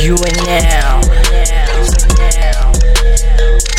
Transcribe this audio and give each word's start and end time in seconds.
You 0.00 0.14
are 0.14 0.46
now. 0.46 1.00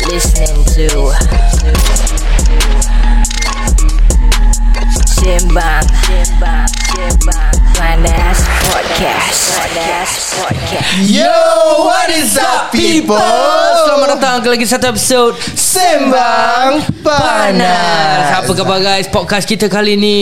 Listening 0.06 0.64
to 0.66 1.89
Simbang 5.30 5.86
Panas 7.78 8.38
Podcast. 8.66 9.62
Panas 9.62 10.10
Podcast. 10.34 10.90
Yo, 11.06 11.30
what 11.86 12.10
is 12.10 12.34
up 12.34 12.74
people? 12.74 13.14
Selamat 13.86 14.18
datang 14.18 14.42
ke 14.42 14.50
lagi 14.50 14.66
satu 14.66 14.90
episod 14.90 15.38
Sembang 15.54 16.82
Panas. 17.06 18.42
Apa 18.42 18.50
khabar 18.50 18.82
guys? 18.82 19.06
Podcast 19.06 19.46
kita 19.46 19.70
kali 19.70 19.94
ni 19.94 20.16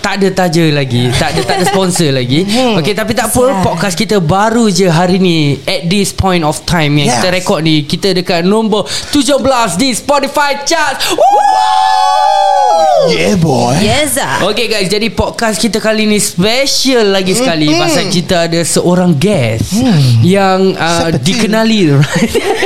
tak 0.00 0.24
ada 0.24 0.32
taja 0.32 0.64
lagi, 0.72 1.12
tak 1.12 1.36
ada 1.36 1.40
tak 1.44 1.54
ada 1.60 1.64
sponsor 1.68 2.08
lagi. 2.24 2.48
Hmm. 2.48 2.80
Okey, 2.80 2.96
tapi 2.96 3.12
tak 3.12 3.36
apa, 3.36 3.60
podcast 3.60 3.92
kita 3.94 4.16
baru 4.16 4.72
je 4.72 4.88
hari 4.88 5.20
ni 5.20 5.60
at 5.68 5.84
this 5.86 6.08
point 6.08 6.40
of 6.40 6.56
time 6.64 6.96
yang 6.96 7.12
Yes. 7.12 7.20
kita 7.20 7.28
rekod 7.36 7.60
ni, 7.60 7.84
kita 7.84 8.16
dekat 8.16 8.48
nombor 8.48 8.88
17 9.12 9.44
di 9.76 9.92
Spotify 9.92 10.56
chart. 10.64 11.04
Woo! 11.12 11.52
Yeah 13.04 13.34
boy. 13.36 13.74
Yes, 13.82 14.16
ah. 14.16 14.40
Okay 14.46 14.53
guys 14.54 14.86
Jadi 14.86 15.10
podcast 15.10 15.58
kita 15.58 15.82
kali 15.82 16.06
ni 16.06 16.22
Special 16.22 17.10
lagi 17.10 17.34
sekali 17.34 17.66
Mm-mm. 17.66 17.82
Pasal 17.82 18.06
kita 18.06 18.46
ada 18.46 18.60
seorang 18.62 19.10
guest 19.18 19.66
Hmm. 19.74 20.22
Yang 20.22 20.60
uh, 20.78 21.08
dikenali 21.18 21.98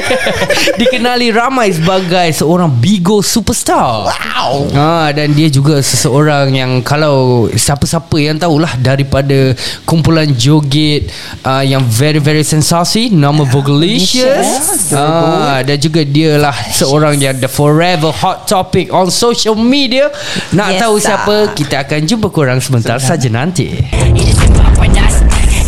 Dikenali 0.81 1.33
ramai 1.33 1.73
sebagai 1.73 2.29
Seorang 2.37 2.69
Bigo 2.69 3.25
superstar 3.25 4.13
Wow. 4.39 4.69
Ah 4.73 5.09
dan 5.11 5.33
dia 5.33 5.49
juga 5.49 5.81
seseorang 5.81 6.53
yang 6.55 6.73
kalau 6.81 7.49
siapa-siapa 7.51 8.17
yang 8.17 8.39
tahulah 8.39 8.71
daripada 8.79 9.53
kumpulan 9.83 10.31
joget 10.31 11.11
uh, 11.43 11.61
yang 11.61 11.83
very 11.83 12.23
very 12.23 12.47
sensasi 12.47 13.11
nama 13.11 13.43
Vogalicious. 13.43 14.93
Ah 14.95 15.59
dan 15.67 15.77
juga 15.81 16.07
dia 16.07 16.39
lah 16.39 16.55
seorang 16.71 17.19
yang 17.19 17.35
the 17.41 17.51
forever 17.51 18.15
hot 18.15 18.47
topic 18.47 18.93
on 18.95 19.11
social 19.11 19.59
media. 19.59 20.09
Nak 20.55 20.69
Yes, 20.77 20.81
tahu 20.81 20.95
siapa? 21.03 21.37
Kita 21.53 21.78
akan 21.79 22.01
jumpa 22.11 22.29
korang 22.35 22.59
sebentar 22.59 22.99
saja 22.99 23.31
nanti. 23.31 23.71
Ini 23.95 24.35
sembang 24.35 24.75
panas 24.75 25.15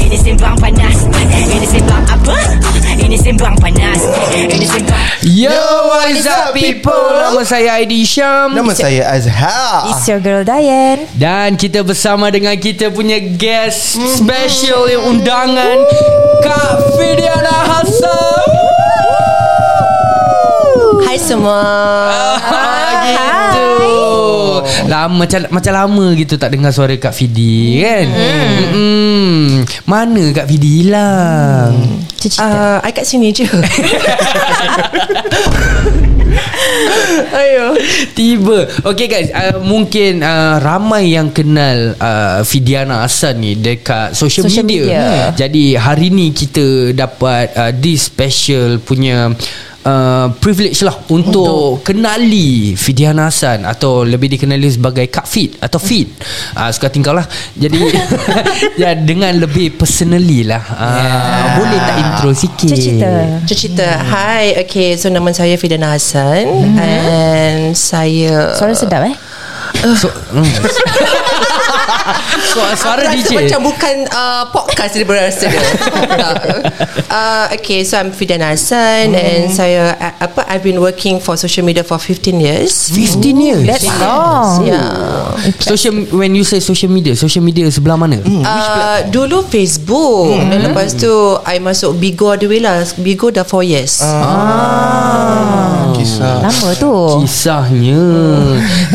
Ini 0.01 0.17
sembang 0.19 0.57
panas 0.59 0.97
Ini 1.31 1.67
sembang 1.71 2.05
apa? 2.11 2.37
Ini 2.99 3.15
sembang 3.15 3.55
panas 3.63 4.01
Ini 4.35 4.67
sembang 4.67 5.07
Yo, 5.23 5.55
what 5.87 6.11
is 6.11 6.27
up 6.27 6.51
people? 6.51 6.91
Nama 7.15 7.43
saya 7.47 7.79
Aidi 7.79 8.03
Syam. 8.03 8.59
Nama 8.59 8.73
saya 8.75 9.07
Azhar. 9.07 9.93
It's 9.95 10.09
your 10.11 10.19
girl 10.19 10.43
Diane. 10.43 11.07
Dan 11.15 11.55
kita 11.55 11.87
bersama 11.87 12.33
dengan 12.33 12.59
kita 12.59 12.91
punya 12.91 13.21
guest 13.21 14.01
special 14.19 14.91
yang 14.91 15.05
undangan 15.15 15.79
Kak 16.43 16.97
Fidiana 16.99 17.57
Hassan. 17.71 18.49
Hai 21.07 21.19
semua. 21.21 21.61
Gitu. 24.65 24.89
Lama 24.89 25.15
macam 25.27 25.41
macam 25.51 25.73
lama 25.75 26.07
gitu 26.17 26.35
tak 26.41 26.51
dengar 26.55 26.73
suara 26.73 26.95
Kak 26.97 27.15
Fidi 27.15 27.81
kan. 27.85 28.07
Hmm. 28.73 29.65
Mana 29.87 30.33
Kak 30.33 30.47
Fidi 30.49 30.85
hilang? 30.85 32.01
Uh, 32.37 32.77
I 32.85 32.93
kat 32.93 33.09
sini 33.09 33.33
je. 33.33 33.49
Ayo 37.31 37.75
Tiba 38.15 38.69
Okay 38.87 39.07
guys 39.11 39.29
uh, 39.35 39.59
Mungkin 39.63 40.23
uh, 40.23 40.63
Ramai 40.63 41.17
yang 41.17 41.33
kenal 41.35 41.97
uh, 41.99 42.45
Fidiana 42.47 43.03
Hassan 43.07 43.43
ni 43.43 43.59
Dekat 43.59 44.15
social, 44.15 44.47
Social 44.47 44.67
media. 44.67 44.85
media. 44.87 45.25
Jadi 45.35 45.75
hari 45.75 46.13
ni 46.13 46.31
kita 46.31 46.95
dapat 46.95 47.51
uh, 47.57 47.73
This 47.75 48.07
special 48.11 48.79
punya 48.83 49.33
Uh, 49.81 50.29
privilege 50.45 50.85
lah 50.85 50.93
untuk, 51.09 51.81
kenali 51.81 52.77
Fidiana 52.77 53.33
Hassan 53.33 53.65
atau 53.65 54.05
lebih 54.05 54.29
dikenali 54.29 54.69
sebagai 54.69 55.09
Kak 55.09 55.25
Fit 55.25 55.57
atau 55.57 55.81
Fit 55.81 56.05
uh, 56.53 56.69
suka 56.69 56.93
tingkau 56.93 57.17
lah. 57.17 57.25
Jadi 57.57 57.81
ya 58.83 58.93
dengan 58.93 59.33
lebih 59.41 59.81
personally 59.81 60.45
lah. 60.45 60.61
Uh, 60.61 61.45
boleh 61.57 61.81
tak 61.81 61.97
intro 61.97 62.31
sikit? 62.37 62.77
Cerita. 62.77 63.13
Cerita 63.49 63.89
Hai 64.05 64.63
Okay 64.69 65.01
So 65.01 65.09
nama 65.09 65.33
saya 65.33 65.57
Fidana 65.57 65.97
Hassan 65.97 66.45
And 66.77 67.73
saya 67.73 68.53
Suara 68.57 68.77
sedap 68.77 69.09
eh? 69.09 69.17
so, 69.97 70.09
mm. 70.33 70.45
suara 72.53 73.03
Rasa 73.05 73.15
DJ 73.17 73.31
macam 73.47 73.61
bukan 73.73 73.95
uh, 74.11 74.45
podcast 74.53 74.93
dia 74.97 75.07
berasa 75.07 75.45
dia. 75.49 75.63
Uh, 77.11 77.51
okay, 77.59 77.83
so 77.83 77.99
I'm 77.99 78.15
Fidana 78.15 78.55
Hassan 78.55 79.19
and 79.19 79.51
saya 79.51 79.99
uh, 79.99 80.15
apa 80.31 80.47
I've 80.47 80.63
been 80.63 80.79
working 80.79 81.19
for 81.19 81.35
social 81.35 81.67
media 81.67 81.83
for 81.83 81.99
15 81.99 82.39
years. 82.39 82.87
15 82.95 83.35
years 83.35 83.67
That's 83.67 83.91
long. 83.99 84.63
Yeah. 84.63 85.35
Social 85.59 86.07
when 86.15 86.39
you 86.39 86.47
say 86.47 86.63
social 86.63 86.87
media, 86.87 87.19
social 87.19 87.43
media 87.43 87.67
sebelah 87.67 87.99
mana? 87.99 88.23
Uh, 88.23 89.03
dulu 89.11 89.43
Facebook 89.43 90.39
Dan 90.39 90.71
lepas 90.71 90.95
tu 90.95 91.11
I 91.43 91.59
masuk 91.59 91.99
Bigo 91.99 92.31
ada 92.31 92.47
way 92.47 92.63
lah 92.63 92.87
Bigo 93.03 93.35
dah 93.35 93.43
4 93.43 93.67
years 93.67 93.99
Ah. 94.07 95.90
Kisah. 96.01 96.41
Lama 96.41 96.69
tu. 96.75 96.93
Kisahnya 97.21 98.03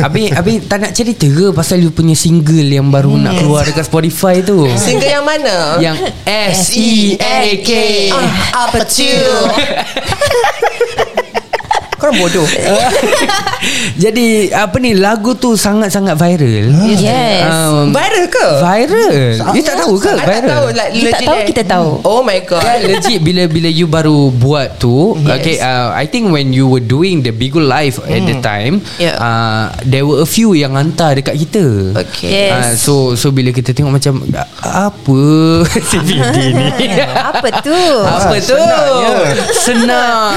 Habis 0.01 0.33
Habis 0.33 0.55
tak 0.66 0.81
nak 0.81 0.91
cerita 0.91 1.23
ke 1.23 1.53
Pasal 1.53 1.79
you 1.79 1.89
punya 1.89 2.17
single 2.17 2.66
Yang 2.66 2.88
baru 2.89 3.13
nak 3.16 3.38
keluar 3.38 3.61
Dekat 3.61 3.85
Spotify 3.85 4.41
tu 4.41 4.66
Single 4.73 5.11
yang 5.11 5.25
mana? 5.25 5.77
Yang 5.77 6.01
S-E-A-K 6.25 7.69
Ah, 8.09 8.29
Apa 8.65 8.81
tu? 8.83 9.05
Korang 11.95 12.16
bodoh 12.17 12.44
Jadi 14.03 14.50
Apa 14.50 14.78
ni 14.78 14.94
Lagu 14.94 15.33
tu 15.33 15.53
sangat-sangat 15.53 16.13
viral 16.13 16.69
Yes. 16.91 17.45
um, 17.45 17.89
Viral 17.89 18.25
ke? 18.28 18.47
Viral 18.59 19.13
You 19.51 19.61
tak 19.61 19.75
tahu 19.78 19.95
ke 19.95 20.09
I 20.09 20.16
tak 20.16 20.28
viral 20.28 20.50
tahu 20.50 20.66
like, 20.72 20.91
You 20.91 21.07
tak 21.07 21.22
tahu, 21.23 21.38
eh. 21.38 21.45
kita 21.47 21.61
tahu. 21.66 21.89
Oh 22.03 22.22
my 22.22 22.39
god 22.41 22.61
Kan 22.61 22.78
legit 22.83 23.19
bila 23.19 23.44
bila 23.45 23.67
you 23.67 23.85
baru 23.85 24.29
buat 24.29 24.78
tu 24.78 25.16
Yes. 25.17 25.31
okay 25.33 25.56
uh, 25.57 25.91
I 25.91 26.06
think 26.06 26.29
when 26.29 26.51
you 26.51 26.66
were 26.66 26.83
doing 26.83 27.19
the 27.19 27.31
Bigo 27.31 27.57
live 27.57 27.97
at 28.01 28.22
the 28.22 28.38
time 28.39 28.83
Yeah. 28.95 29.16
uh, 29.17 29.63
there 29.81 30.03
were 30.03 30.19
a 30.19 30.27
few 30.27 30.53
yang 30.53 30.75
hantar 30.75 31.13
dekat 31.13 31.35
kita 31.38 31.95
Okay 31.97 32.51
Yes. 32.51 32.53
Uh, 32.53 32.73
so 32.75 32.94
so 33.16 33.29
bila 33.29 33.50
kita 33.50 33.72
tengok 33.72 33.91
macam 33.94 34.19
"A- 34.31 34.51
apa 34.85 35.22
Vidi 36.01 36.19
ni 36.51 36.67
Apa 37.31 37.47
tu? 37.59 37.75
apa 38.06 38.35
tu 38.38 38.53
senangnya. 38.53 39.13
senang 39.56 40.33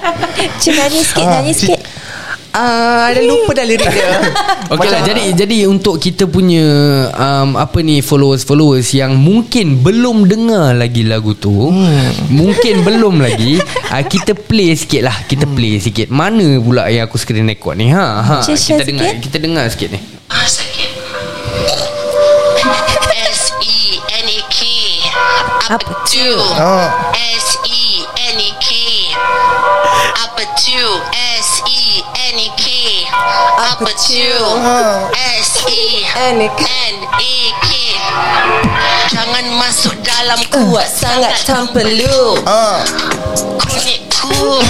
Cik 0.60 0.72
nyanyi 0.76 1.00
sikit, 1.04 1.26
nyanyi 1.26 1.52
sikit. 1.54 1.80
Ah, 2.50 3.14
Ada 3.14 3.22
lupa 3.22 3.54
dah 3.54 3.62
lirik 3.62 3.86
dia 3.94 4.10
Okay 4.74 4.90
lah 4.90 5.06
jadi 5.06 5.22
jadi 5.38 5.70
untuk 5.70 6.02
kita 6.02 6.26
punya 6.26 6.66
um, 7.14 7.54
apa 7.54 7.78
ni 7.78 8.02
followers 8.02 8.42
followers 8.42 8.90
yang 8.90 9.14
mungkin 9.14 9.78
belum 9.86 10.26
dengar 10.26 10.74
lagi 10.74 11.06
lagu 11.06 11.38
tu 11.38 11.70
hmm. 11.70 12.26
mungkin 12.34 12.82
belum 12.86 13.22
lagi 13.22 13.62
uh, 13.62 14.02
kita 14.02 14.34
play 14.34 14.74
sikit 14.74 15.06
lah 15.06 15.14
kita 15.30 15.46
play 15.46 15.78
sikit 15.78 16.10
mana 16.10 16.58
pula 16.58 16.90
yang 16.90 17.06
aku 17.06 17.22
screen 17.22 17.46
record 17.46 17.78
ni 17.78 17.94
ha 17.94 18.18
ha 18.18 18.36
Cik, 18.42 18.58
kita 18.58 18.82
dengar 18.82 19.06
sikit. 19.06 19.22
kita 19.22 19.36
dengar 19.38 19.64
sikit 19.70 19.88
ni 19.94 20.00
S-E-N-E-K 23.30 24.58
Apa 25.70 25.78
Apa 25.78 25.92
tu? 26.02 26.30
Ah. 26.58 27.14
S-E-N-E-K 27.14 27.89
Apa 30.20 30.42
tu? 30.56 30.84
S-E-N-E-K 31.40 32.64
Apa 33.56 33.90
tu? 33.92 34.28
S-E-N-E-K 35.40 36.64
Jangan 39.10 39.44
masuk 39.58 39.94
dalam 40.00 40.40
kuat 40.48 40.88
sangat 40.88 41.34
tanpa 41.44 41.82
lu 41.84 42.38
Ah. 42.46 42.80
Kulitku 43.60 44.60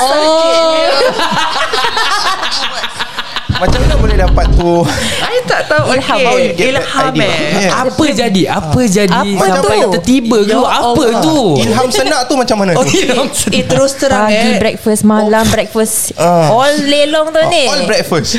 Macam 3.60 3.78
mana 3.84 3.96
boleh 4.00 4.16
dapat 4.16 4.46
tu? 4.56 4.80
I 5.20 5.39
tak 5.50 5.62
tahu 5.66 5.84
Ilham. 5.90 6.14
okay. 6.14 6.22
How 6.22 6.36
you 6.36 6.50
get 6.54 6.66
Ilham 6.70 7.14
eh 7.16 7.38
Yeah. 7.60 7.82
apa 7.82 8.04
jadi 8.06 8.42
apa 8.48 8.80
jadi 8.82 9.30
Apa 9.34 9.44
sampai 9.44 9.78
tu? 9.82 9.90
tertiba 9.92 10.38
Ya 10.40 10.52
tu 10.52 10.60
apa 10.62 11.02
Allah. 11.02 11.20
tu 11.20 11.38
Ilham 11.58 11.86
senak 11.90 12.20
tu 12.24 12.34
macam 12.34 12.56
mana 12.56 12.70
oh 12.78 12.84
tu? 12.84 12.94
ilham 12.94 13.26
Eh 13.50 13.64
terus 13.64 13.92
terang 13.94 14.30
Pagi 14.30 14.38
eh 14.48 14.58
breakfast, 14.58 15.02
malam 15.02 15.42
breakfast. 15.44 16.14
Ah. 16.14 16.48
All 16.48 16.70
lelong 16.80 17.28
tu 17.28 17.42
ni. 17.48 17.64
All 17.66 17.82
breakfast. 17.84 18.38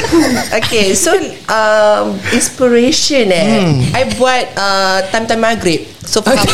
Okay 0.60 0.92
so 0.92 1.10
um, 1.46 2.12
Inspiration 2.30 3.26
eh 3.26 3.48
I 3.90 4.04
buat 4.12 4.44
uh, 4.52 4.98
Time-time 5.08 5.40
maghrib 5.40 5.80
So 6.02 6.20
faham 6.20 6.36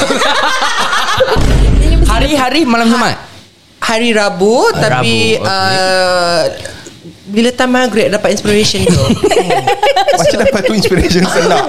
hari-hari 2.06 2.62
malam 2.62 2.87
Jumaat 2.87 3.19
Hari 3.79 4.11
Rabu 4.11 4.70
Tapi 4.73 5.37
Rabu, 5.37 5.43
okay. 5.43 5.76
uh, 5.76 6.43
bila 7.26 7.50
time 7.50 7.73
maghrib 7.75 8.06
dapat 8.11 8.34
inspiration 8.38 8.87
tu. 8.87 9.02
Macam 10.19 10.38
dapat 10.46 10.61
tu 10.64 10.73
inspiration 10.73 11.26
senang 11.26 11.67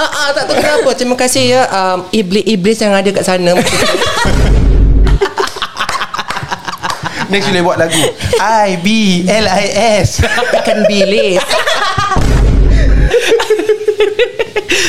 ah, 0.00 0.28
tak 0.32 0.48
tahu 0.48 0.56
kenapa. 0.58 0.90
Terima 0.96 1.16
kasih 1.18 1.44
ya 1.50 1.62
um, 1.68 1.98
iblis-iblis 2.14 2.78
yang 2.80 2.94
ada 2.94 3.10
kat 3.10 3.24
sana. 3.26 3.52
Next 7.30 7.46
boleh 7.46 7.62
buat 7.62 7.78
lagu 7.78 8.02
I-B-L-I-S 8.42 10.26
Ikan 10.50 10.82
bilis. 10.90 11.38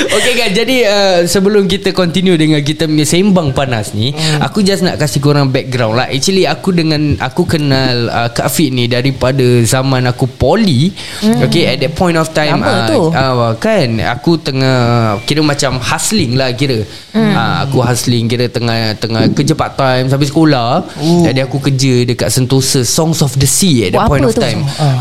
Okay 0.09 0.33
kan 0.33 0.49
Jadi 0.51 0.77
uh, 0.83 1.19
Sebelum 1.23 1.69
kita 1.69 1.93
continue 1.93 2.33
Dengan 2.33 2.61
kita 2.61 2.89
punya 2.89 3.05
Sembang 3.05 3.53
panas 3.53 3.93
ni 3.93 4.09
hmm. 4.09 4.41
Aku 4.41 4.65
just 4.65 4.81
nak 4.81 4.97
kasih 4.97 5.21
korang 5.21 5.53
background 5.53 5.99
lah 5.99 6.07
Actually 6.09 6.49
aku 6.49 6.73
dengan 6.73 7.17
Aku 7.21 7.45
kenal 7.45 8.09
uh, 8.09 8.29
Kak 8.31 8.49
Fit 8.49 8.73
ni 8.73 8.89
Daripada 8.89 9.43
zaman 9.61 10.07
aku 10.09 10.25
poli 10.25 10.89
hmm. 11.21 11.45
Okay 11.45 11.69
at 11.69 11.77
that 11.83 11.93
point 11.93 12.17
of 12.17 12.31
time 12.33 12.63
Lama 12.63 12.89
tu. 12.89 13.11
uh, 13.13 13.53
Kan 13.57 14.01
Aku 14.01 14.41
tengah 14.41 14.77
Kira 15.27 15.41
macam 15.45 15.77
hustling 15.77 16.33
lah 16.39 16.49
kira 16.55 16.81
hmm. 17.13 17.33
uh, 17.35 17.55
Aku 17.67 17.83
hustling 17.83 18.25
Kira 18.25 18.49
tengah 18.49 18.95
Tengah 18.97 19.29
kerja 19.35 19.53
part 19.53 19.77
time 19.77 20.09
Sampai 20.09 20.27
sekolah 20.27 20.81
Ooh. 21.03 21.23
Jadi 21.27 21.39
aku 21.43 21.61
kerja 21.61 22.07
Dekat 22.07 22.29
Sentosa 22.33 22.81
Songs 22.81 23.21
of 23.21 23.35
the 23.37 23.45
Sea 23.47 23.89
At 23.91 23.97
that 23.97 24.07
Buat 24.07 24.09
point 24.09 24.25
of 24.25 24.33
tu? 24.33 24.41
time 24.41 24.61
uh, 24.79 24.95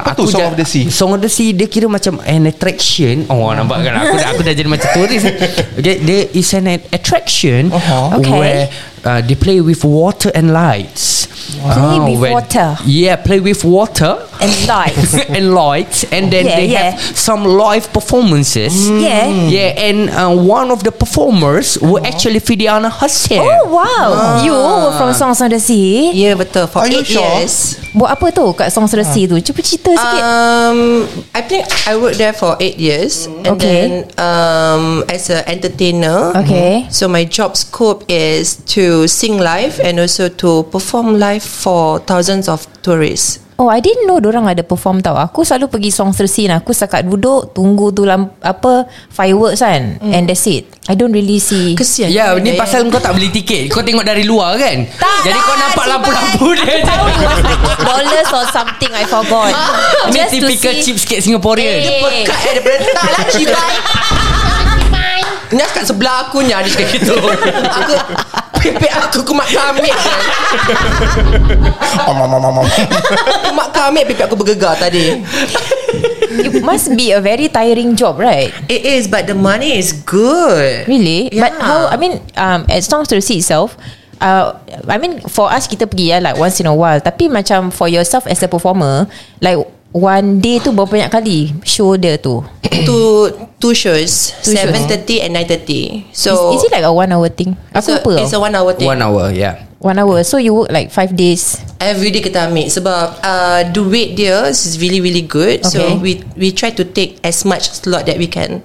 Apa 0.00 0.14
tu 0.16 0.30
Song 0.30 0.48
of 0.48 0.56
the 0.56 0.66
Sea? 0.66 0.84
Song 0.88 1.10
of 1.12 1.20
the 1.20 1.30
Sea 1.30 1.52
Dia 1.52 1.66
kira 1.68 1.90
macam 1.90 2.18
An 2.22 2.46
attraction 2.48 3.26
Oh 3.28 3.50
nampak 3.52 3.82
kan 3.84 3.94
Aku 4.06 4.14
dah, 4.16 4.28
aku 4.32 4.42
dah 4.46 4.54
jadi 4.54 4.68
macam 4.70 4.86
turis 4.94 5.26
Okay 5.82 5.98
There 5.98 6.30
is 6.30 6.54
an 6.54 6.70
attraction 6.94 7.74
Uh-huh. 7.74 8.22
Okay. 8.22 8.30
Where 8.30 8.64
uh, 9.02 9.20
They 9.20 9.34
play 9.34 9.58
with 9.58 9.82
water 9.82 10.30
and 10.30 10.54
lights 10.54 11.26
Play 11.56 11.98
with 12.00 12.18
when- 12.22 12.34
water. 12.34 12.78
Yeah 12.86 13.18
play 13.18 13.38
with 13.42 13.62
water 13.62 14.22
And 14.40 14.52
lights 14.68 15.14
and 15.36 15.44
lights 15.54 16.04
and 16.12 16.30
then 16.32 16.46
Yeah, 16.46 16.56
they 16.56 16.66
yeah. 16.68 16.90
have 16.92 17.00
some 17.16 17.44
live 17.44 17.92
performances. 17.92 18.88
Yeah. 18.90 19.28
yeah 19.48 19.72
and 19.88 20.10
uh, 20.10 20.30
one 20.34 20.70
of 20.70 20.82
the 20.84 20.92
performers 20.92 21.78
were 21.80 22.00
actually 22.04 22.40
Fidiana 22.40 22.90
herself 22.92 23.42
Oh 23.46 23.72
wow. 23.72 24.42
You 24.44 24.52
were 24.52 24.92
from 24.98 25.12
Songs 25.14 25.40
on 25.40 25.50
the 25.50 25.58
Sea 25.60 26.12
Ya 26.12 26.30
yeah, 26.30 26.34
betul. 26.34 26.66
For 26.68 26.84
Are 26.84 26.90
you 26.90 27.00
8 27.00 27.06
sure? 27.06 27.22
years. 27.40 27.54
Buat 27.96 28.10
apa 28.20 28.26
tu 28.34 28.44
Kat 28.52 28.68
Songs 28.72 28.92
on 28.92 28.98
the 29.00 29.08
Sea 29.08 29.24
tu? 29.26 29.38
Cuba 29.40 29.60
cerita 29.64 29.90
sikit. 29.96 30.20
Um, 30.22 30.78
I 31.32 31.40
think 31.40 31.64
I 31.88 31.96
worked 31.96 32.18
there 32.20 32.34
for 32.36 32.56
8 32.60 32.76
years. 32.76 33.24
And 33.26 33.56
Okay. 33.56 33.64
then 33.64 33.90
um, 34.20 35.04
as 35.08 35.30
an 35.32 35.42
entertainer. 35.48 36.34
Okay. 36.44 36.84
So 36.92 37.08
my 37.08 37.24
job 37.24 37.56
scope 37.56 38.04
is 38.10 38.60
to 38.76 39.06
sing 39.08 39.38
live 39.40 39.80
and 39.80 39.96
also 40.02 40.28
to 40.42 40.64
perform 40.68 41.16
live 41.16 41.42
for 41.42 41.98
thousands 42.04 42.50
of 42.50 42.66
tourists. 42.82 43.40
Oh 43.56 43.72
I 43.72 43.80
didn't 43.80 44.04
know 44.04 44.20
Diorang 44.20 44.44
ada 44.44 44.60
perform 44.60 45.00
tau 45.00 45.16
Aku 45.16 45.40
selalu 45.40 45.72
pergi 45.72 45.88
Songs 45.88 46.20
on 46.20 46.24
the 46.24 46.28
Sea 46.28 46.52
Aku 46.52 46.76
sekat 46.76 47.08
duduk 47.08 47.56
Tunggu 47.56 47.88
tu 47.88 48.04
lamp, 48.04 48.36
Apa 48.44 48.84
Fireworks 49.08 49.64
kan 49.64 49.96
And 50.04 50.28
that's 50.28 50.44
it 50.44 50.68
I 50.86 50.94
don't 50.94 51.10
really 51.10 51.40
see 51.40 51.72
Kesian. 51.74 52.12
Ya, 52.12 52.36
ni 52.36 52.52
Eh, 52.52 52.54
pasal 52.54 52.86
kau 52.86 53.02
tak 53.02 53.16
beli 53.18 53.32
tiket. 53.32 53.66
Kau 53.66 53.82
tengok 53.82 54.06
dari 54.06 54.22
luar 54.22 54.54
kan? 54.54 54.86
Tak, 54.86 55.18
Jadi 55.26 55.34
kau 55.34 55.56
tak, 55.56 55.62
nampak 55.66 55.82
Cibai. 55.82 55.92
lampu-lampu 55.98 56.46
dia. 56.54 56.62
Aku 56.62 56.78
tahu 56.86 57.04
it 57.10 57.16
was 57.18 57.40
like 57.42 57.80
dollars 57.82 58.30
or 58.30 58.44
something 58.54 58.92
I 58.94 59.02
forgot 59.02 59.50
Ni 60.06 60.14
Just 60.14 60.30
to 60.30 60.46
typical 60.46 60.72
see 60.76 60.82
cheapskate 60.86 61.22
Singaporean. 61.26 61.76
Eh. 61.80 61.98
Pekat 62.22 62.38
eh 62.38 62.52
daripada 62.54 62.86
tak 62.92 63.08
lah 63.10 63.24
cibai. 63.34 63.74
Ni 65.48 65.62
kat 65.64 65.84
sebelah 65.86 66.16
aku 66.26 66.38
ni 66.42 66.54
ada 66.54 66.66
cakap 66.66 66.90
gitu. 66.92 67.14
Aku 67.82 67.94
pipik 68.74 68.90
aku 68.90 69.22
kumat 69.22 69.46
om, 72.10 72.18
om. 72.34 72.66
Kumat 73.46 73.68
kamik 73.70 74.10
pipik 74.10 74.26
aku 74.26 74.34
bergegar 74.34 74.74
tadi. 74.80 75.22
It 76.36 76.60
must 76.60 76.92
be 76.98 77.14
a 77.14 77.20
very 77.22 77.48
tiring 77.48 77.96
job 77.96 78.20
right 78.20 78.52
It 78.68 78.84
is 78.84 79.08
but 79.08 79.24
the 79.30 79.34
money 79.38 79.78
is 79.78 79.94
good. 79.94 80.84
Really? 80.90 81.30
Yeah. 81.32 81.48
But 81.48 81.52
how? 81.62 81.86
I 81.88 81.96
mean, 81.96 82.20
um, 82.36 82.66
at 82.68 82.84
Songs 82.84 83.08
to 83.08 83.16
the 83.16 83.24
Sea 83.24 83.40
itself, 83.40 83.78
uh, 84.20 84.58
I 84.88 84.98
mean, 84.98 85.20
for 85.28 85.48
us 85.48 85.66
kita 85.68 85.86
pergi 85.88 86.12
ya, 86.12 86.18
like 86.20 86.36
once 86.36 86.60
in 86.60 86.66
a 86.66 86.74
while. 86.74 87.00
Tapi 87.00 87.28
macam 87.28 87.72
for 87.72 87.88
yourself 87.88 88.26
as 88.26 88.42
a 88.42 88.48
performer, 88.48 89.08
like 89.40 89.56
one 89.94 90.38
day 90.42 90.58
tu 90.58 90.70
berapa 90.74 90.90
banyak 90.90 91.10
kali 91.12 91.38
show 91.62 91.94
dia 91.94 92.18
tu? 92.18 92.42
two 92.84 93.32
two 93.56 93.72
shows, 93.72 94.36
Two 94.44 94.52
shows. 94.52 94.56
seven 94.56 94.80
thirty 94.86 95.24
and 95.24 95.32
nine 95.32 95.48
thirty. 95.48 96.04
So 96.12 96.52
is, 96.52 96.60
is 96.60 96.68
it 96.68 96.72
like 96.76 96.84
a 96.84 96.92
one 96.92 97.08
hour 97.10 97.28
thing? 97.32 97.56
Aku 97.72 97.78
it's 97.78 97.88
a, 97.88 97.94
lupa. 98.00 98.12
it's 98.20 98.34
a 98.36 98.40
one 98.40 98.54
hour 98.54 98.72
thing. 98.76 98.88
One 98.88 99.00
hour, 99.00 99.32
yeah. 99.32 99.64
One 99.80 99.96
hour. 100.00 100.20
So 100.24 100.36
you 100.36 100.52
work 100.52 100.72
like 100.72 100.92
five 100.92 101.16
days. 101.16 101.56
Every 101.80 102.12
day 102.12 102.20
kita 102.20 102.48
ambil 102.52 102.68
sebab 102.68 103.20
uh, 103.20 103.60
duit 103.72 104.16
dia 104.16 104.48
is 104.48 104.76
really 104.80 105.00
really 105.00 105.24
good. 105.24 105.64
Okay. 105.64 105.72
So 105.72 105.80
we 106.00 106.20
we 106.36 106.52
try 106.52 106.72
to 106.76 106.84
take 106.84 107.16
as 107.24 107.44
much 107.48 107.68
slot 107.72 108.04
that 108.08 108.16
we 108.20 108.28
can. 108.28 108.60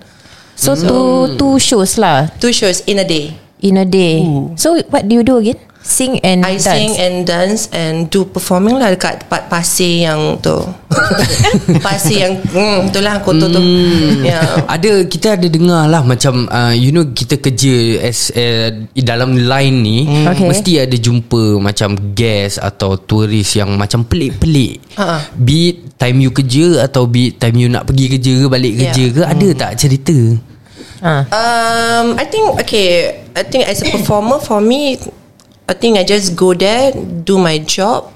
So 0.60 0.76
two 0.76 1.36
two 1.40 1.58
shows 1.58 1.96
lah 1.98 2.30
Two 2.38 2.52
shows 2.54 2.84
in 2.86 3.00
a 3.02 3.08
day. 3.08 3.34
in 3.62 3.78
a 3.78 3.86
day. 3.86 4.26
So 4.58 4.78
what 4.90 5.06
do 5.08 5.14
you 5.16 5.24
do 5.24 5.38
again? 5.38 5.58
Sing 5.82 6.22
and 6.22 6.46
I 6.46 6.62
dance. 6.62 6.70
sing 6.70 6.94
and 7.02 7.16
dance 7.26 7.62
and 7.74 8.06
do 8.14 8.22
performing 8.30 8.78
lah 8.78 8.94
dekat 8.94 9.26
tempat 9.26 9.50
pasir 9.50 10.06
yang 10.06 10.38
tu. 10.38 10.62
pasir 11.86 12.18
yang 12.22 12.34
hmm, 12.38 12.94
itulah 12.94 13.18
kotor 13.26 13.50
tu. 13.50 13.62
Yeah. 14.22 14.62
Ada 14.70 15.10
kita 15.10 15.42
ada 15.42 15.48
dengar 15.50 15.90
lah 15.90 16.06
macam 16.06 16.46
uh, 16.54 16.70
you 16.78 16.94
know 16.94 17.10
kita 17.10 17.42
kerja 17.42 17.98
as 18.06 18.30
uh, 18.38 18.70
dalam 18.94 19.34
line 19.34 19.78
ni 19.82 20.00
Okay. 20.32 20.48
mesti 20.48 20.72
ada 20.86 20.94
jumpa 20.96 21.58
macam 21.58 21.98
guest 22.14 22.62
atau 22.62 23.02
turis 23.02 23.58
yang 23.58 23.74
macam 23.74 24.06
pelik-pelik. 24.06 25.02
Ha. 25.02 25.34
Be 25.34 25.74
it 25.74 25.78
time 25.98 26.22
you 26.22 26.30
kerja 26.30 26.86
atau 26.86 27.10
be 27.10 27.34
it 27.34 27.42
time 27.42 27.58
you 27.58 27.68
nak 27.68 27.90
pergi 27.90 28.06
kerja 28.06 28.34
ke 28.38 28.48
balik 28.48 28.74
Yeah. 28.78 28.82
kerja 28.94 29.06
ke 29.18 29.22
ada 29.26 29.48
tak 29.58 29.72
cerita? 29.82 30.18
Ah. 31.02 31.26
Um, 31.34 32.14
I 32.22 32.26
think 32.30 32.46
okay. 32.62 33.18
I 33.34 33.42
think 33.42 33.66
as 33.66 33.82
a 33.82 33.90
performer, 33.90 34.38
for 34.38 34.62
me, 34.62 35.02
I 35.70 35.74
think 35.74 35.98
I 35.98 36.04
just 36.04 36.36
go 36.36 36.54
there, 36.54 36.92
do 37.24 37.40
my 37.40 37.62
job, 37.64 38.12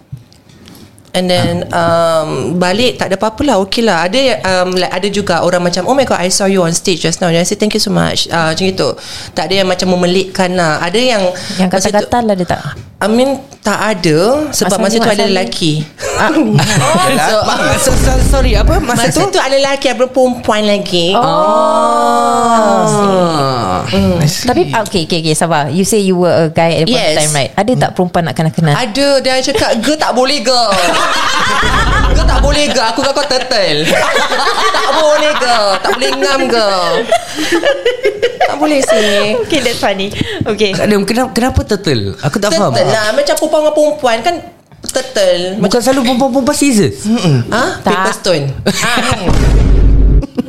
and 1.16 1.32
then 1.32 1.72
um, 1.72 2.60
balik 2.60 3.00
tak 3.00 3.10
ada 3.10 3.16
apa-apa 3.16 3.42
lah. 3.48 3.56
Okay 3.64 3.80
lah. 3.80 4.04
Ada 4.06 4.44
um, 4.44 4.76
like 4.76 4.92
ada 4.92 5.08
juga 5.08 5.40
orang 5.40 5.64
macam, 5.64 5.88
oh 5.88 5.96
my 5.96 6.04
god, 6.04 6.20
I 6.20 6.28
saw 6.28 6.52
you 6.52 6.60
on 6.62 6.76
stage 6.76 7.08
just 7.08 7.24
now. 7.24 7.32
And 7.32 7.40
I 7.40 7.48
say 7.48 7.56
thank 7.56 7.72
you 7.72 7.80
so 7.80 7.96
much. 7.96 8.28
Uh, 8.28 8.52
macam 8.52 8.66
itu. 8.68 8.90
Tak 9.32 9.48
ada 9.48 9.64
yang 9.64 9.70
macam 9.72 9.88
memelitkan 9.96 10.52
lah. 10.60 10.84
Ada 10.84 11.00
yang 11.00 11.24
Yang 11.56 11.70
kata-kata 11.72 12.18
lah 12.28 12.36
dia 12.36 12.48
tak. 12.48 12.62
I 13.00 13.08
mean 13.08 13.40
tak 13.66 13.82
ada 13.82 14.46
sebab 14.54 14.78
Asal 14.78 14.84
masa 14.86 14.94
tu 14.94 15.02
tengok 15.10 15.18
ada 15.18 15.26
lelaki. 15.26 15.74
Ah. 16.22 16.30
so, 17.82 17.90
so, 17.90 17.92
so, 17.98 18.14
sorry 18.30 18.54
apa 18.54 18.78
masa, 18.78 19.10
masa 19.10 19.26
tu 19.26 19.42
ada 19.42 19.58
lelaki 19.58 19.90
ada 19.90 20.06
perempuan 20.06 20.62
lagi. 20.70 21.18
Ah. 21.18 22.86
Tapi 24.26 24.70
ah, 24.70 24.86
okay, 24.86 25.10
okay, 25.10 25.20
okay, 25.26 25.34
sabar. 25.34 25.74
You 25.74 25.82
say 25.82 26.02
you 26.02 26.14
were 26.18 26.30
a 26.32 26.48
guy 26.50 26.78
at 26.78 26.86
the 26.86 26.94
Yes. 26.96 27.18
time, 27.26 27.34
right? 27.34 27.52
Ada 27.58 27.72
tak 27.76 27.90
perempuan 27.98 28.24
nak 28.30 28.36
kenal-kenal? 28.38 28.74
Ada 28.78 29.08
dia 29.20 29.42
cakap 29.42 29.82
Ge 29.82 29.94
tak 29.98 30.12
boleh 30.16 30.40
ge 30.40 30.62
Ge 32.16 32.24
tak 32.24 32.40
boleh 32.40 32.66
ge 32.72 32.82
Aku 32.94 33.04
kau 33.04 33.26
turtle 33.26 33.80
Tak 34.72 34.92
boleh 34.96 35.32
ge 35.36 35.60
Tak 35.84 35.90
boleh 35.92 36.12
ngam 36.16 36.40
ge 36.48 36.70
Tak 38.46 38.56
boleh 38.56 38.80
sih 38.80 39.36
Okay, 39.46 39.60
that's 39.60 39.82
funny. 39.82 40.10
Okay. 40.48 40.72
Tak 40.72 40.88
ada 40.88 40.96
kenapa, 41.04 41.30
kenapa 41.36 41.60
turtle? 41.68 42.16
Aku 42.24 42.38
tak 42.40 42.56
faham. 42.56 42.72
Turtle 42.72 42.94
lah 42.94 43.12
Macam 43.12 43.34
perempuan 43.36 43.55
dengan 43.62 43.74
perempuan 43.74 44.18
Kan 44.22 44.36
turtle 44.86 45.58
Bukan 45.60 45.80
selalu 45.82 46.02
perempuan-perempuan 46.08 46.56
scissors. 46.56 47.04
Ha? 47.50 47.82
Tak. 47.82 47.90
Paper 47.90 48.14
stone 48.14 48.46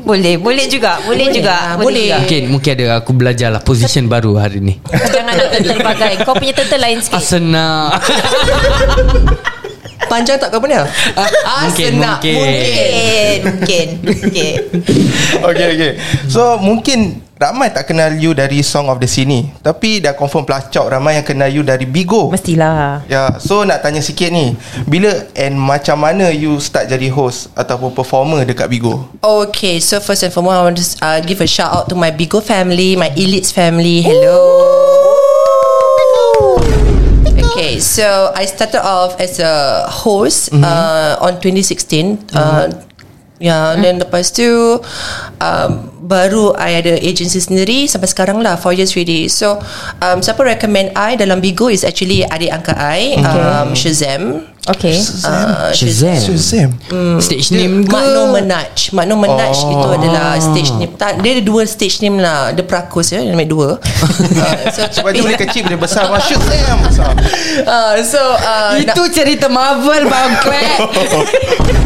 Boleh, 0.06 0.38
boleh 0.38 0.70
juga, 0.70 1.02
boleh, 1.02 1.26
Boleh 1.26 1.34
juga, 1.34 1.50
lah, 1.50 1.82
boleh. 1.82 2.06
juga. 2.06 2.18
Mungkin 2.22 2.42
mungkin 2.46 2.70
ada 2.78 3.02
aku 3.02 3.10
belajar 3.10 3.50
lah 3.50 3.58
position 3.58 4.06
baru 4.06 4.38
hari 4.38 4.62
ni. 4.62 4.78
Jangan 4.86 5.34
nak 5.34 5.82
bagai. 5.82 6.22
Kau 6.22 6.38
punya 6.38 6.54
turtle 6.54 6.78
lain 6.78 7.02
sikit. 7.02 7.18
Asana. 7.18 7.90
Panjang 10.06 10.38
tak 10.38 10.48
kau 10.48 10.62
punya? 10.62 10.86
Ah, 11.14 11.66
Mungkin, 11.66 11.98
senak. 11.98 12.18
mungkin. 12.22 13.38
Mungkin, 13.46 13.86
mungkin. 14.02 14.54
Okay. 15.36 15.36
Okay 15.36 15.66
okay 15.74 15.92
So 16.26 16.56
mungkin 16.58 17.22
Ramai 17.36 17.68
tak 17.68 17.92
kenal 17.92 18.16
you 18.16 18.32
dari 18.32 18.64
Song 18.64 18.88
of 18.88 18.96
the 18.96 19.04
Sea 19.04 19.28
ni 19.28 19.52
Tapi 19.60 20.00
dah 20.00 20.16
confirm 20.16 20.48
pelacak 20.48 20.80
Ramai 20.80 21.20
yang 21.20 21.26
kenal 21.26 21.52
you 21.52 21.60
dari 21.60 21.84
Bigo 21.84 22.32
Mestilah. 22.32 23.04
Ya, 23.12 23.36
so 23.36 23.60
nak 23.60 23.84
tanya 23.84 24.00
sikit 24.00 24.32
ni 24.32 24.56
Bila 24.88 25.12
and 25.36 25.60
macam 25.60 26.00
mana 26.00 26.32
you 26.32 26.56
start 26.56 26.88
jadi 26.88 27.12
host 27.12 27.52
Ataupun 27.52 27.92
performer 27.92 28.48
dekat 28.48 28.72
Bigo 28.72 29.12
Okay, 29.20 29.84
so 29.84 30.00
first 30.00 30.24
and 30.24 30.32
foremost, 30.32 30.56
I 30.56 30.62
want 30.64 30.76
to 30.80 30.86
uh, 31.04 31.18
give 31.20 31.44
a 31.44 31.48
shout 31.48 31.68
out 31.68 31.92
to 31.92 31.94
my 31.94 32.08
Bigo 32.08 32.40
family, 32.40 32.96
my 32.96 33.12
Elites 33.12 33.52
family. 33.52 34.00
Hello. 34.00 34.40
Okay, 37.56 37.80
so 37.80 38.36
I 38.36 38.44
started 38.44 38.84
off 38.84 39.16
as 39.18 39.40
a 39.40 39.88
host 39.88 40.52
uh, 40.52 41.16
on 41.24 41.40
2016. 41.40 42.28
Uh, 42.36 42.68
yeah, 43.38 43.76
then 43.76 44.00
lepas 44.00 44.32
tu 44.32 44.80
um, 45.38 45.70
baru 46.00 46.54
I 46.54 46.78
ada 46.78 46.94
agency 47.02 47.42
sendiri 47.42 47.90
sampai 47.90 48.06
sekarang 48.06 48.38
lah 48.40 48.54
4 48.54 48.78
years 48.78 48.94
already. 48.94 49.26
So 49.26 49.58
um, 50.00 50.22
siapa 50.22 50.40
recommend 50.42 50.94
I 50.94 51.18
dalam 51.18 51.42
Bigo 51.42 51.66
is 51.66 51.82
actually 51.82 52.22
adik 52.22 52.52
angkat 52.52 52.76
I 52.78 53.18
um, 53.20 53.74
Shazam. 53.74 54.46
Okay. 54.66 54.98
Uh, 55.22 55.70
Shazam? 55.70 56.18
Shazam. 56.18 56.70
Stage 57.22 57.54
name 57.54 57.86
ke? 57.86 57.94
Makno 57.94 58.34
Menaj. 58.34 58.90
Makno 58.90 59.14
Menaj 59.14 59.54
Oh. 59.62 59.70
itu 59.70 59.88
adalah 59.94 60.34
stage 60.42 60.74
name. 60.74 60.90
Tak, 60.98 61.22
Dia 61.22 61.38
ada 61.38 61.42
dua 61.46 61.62
stage 61.70 62.02
name 62.02 62.18
lah. 62.18 62.50
Dia 62.50 62.66
perakus 62.66 63.14
ya 63.14 63.22
Dia 63.22 63.30
ambil 63.30 63.46
dua. 63.46 63.68
Uh, 64.36 64.68
so, 64.74 64.82
Sebab 64.90 65.14
dia 65.14 65.22
boleh 65.22 65.38
kecil 65.38 65.62
Boleh 65.70 65.78
besar. 65.78 66.10
Wah 66.10 66.18
Shazam. 66.18 66.78
Uh, 67.62 67.94
So 68.02 68.18
uh, 68.18 68.74
Itu 68.74 69.06
cerita 69.14 69.46
Marvel 69.46 70.10
Habis 70.10 71.14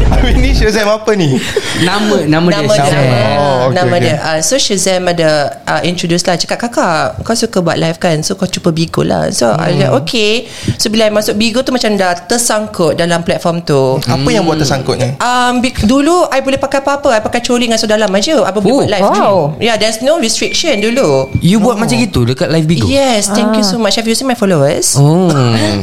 ni 0.31 0.53
Shazam 0.53 0.85
apa 0.87 1.11
ni? 1.11 1.41
Nama 1.79 2.15
Nama 2.23 2.47
dia 2.47 2.57
Nama 2.59 2.67
dia 2.67 2.77
Shazam. 2.77 3.01
nama, 3.01 3.17
Oh, 3.33 3.57
okay, 3.63 3.73
nama 3.73 3.89
okay. 3.91 3.99
dia 3.99 4.15
uh, 4.19 4.39
So 4.39 4.55
Shazam 4.55 5.01
ada 5.07 5.29
uh, 5.63 5.81
Introduce 5.81 6.23
lah. 6.23 6.35
Cakap 6.35 6.57
kakak 6.61 7.21
Kau 7.21 7.33
suka 7.33 7.57
buat 7.59 7.75
live 7.75 7.97
kan? 7.97 8.21
So 8.21 8.33
kau 8.33 8.45
cuba 8.45 8.69
Bigo 8.69 9.01
lah. 9.01 9.29
So 9.29 9.47
hmm. 9.47 9.57
I 9.57 9.71
like 9.75 9.93
okay. 9.99 10.31
So 10.75 10.87
bila 10.87 11.07
I 11.07 11.11
masuk 11.11 11.35
Bigo 11.35 11.61
tu 11.61 11.71
Macam 11.71 11.95
dah 11.95 12.13
tersangkut 12.21 12.93
Dalam 12.93 13.21
platform 13.21 13.61
tu. 13.61 13.97
Apa 13.99 14.29
yang 14.29 14.45
buat 14.45 14.57
tersangkutnya? 14.57 15.17
Um, 15.17 15.59
bi- 15.59 15.73
dulu 15.81 16.27
I 16.27 16.39
boleh 16.39 16.57
pakai 16.57 16.79
apa-apa. 16.79 17.09
I 17.11 17.21
pakai 17.21 17.41
coli 17.41 17.65
dengan 17.65 17.77
seluar 17.77 17.97
dalam 17.97 18.11
aja. 18.11 18.37
I 18.37 18.51
boleh 18.51 18.63
Oh, 18.63 18.79
buat 18.79 18.89
live 18.89 19.03
wow. 19.03 19.11
stream 19.11 19.33
Yeah 19.59 19.75
there's 19.75 19.99
no 19.99 20.15
restriction 20.15 20.77
dulu. 20.77 21.33
You 21.39 21.57
buat 21.57 21.75
macam 21.75 21.97
gitu 21.97 22.23
Dekat 22.23 22.47
live 22.47 22.69
Bigo? 22.69 22.85
Yes 22.85 23.27
Thank 23.27 23.57
you 23.57 23.65
so 23.65 23.75
much. 23.75 23.97
Have 23.97 24.05
you 24.05 24.13
seen 24.13 24.27
my 24.27 24.37
followers? 24.37 24.93
Oh. 24.95 25.31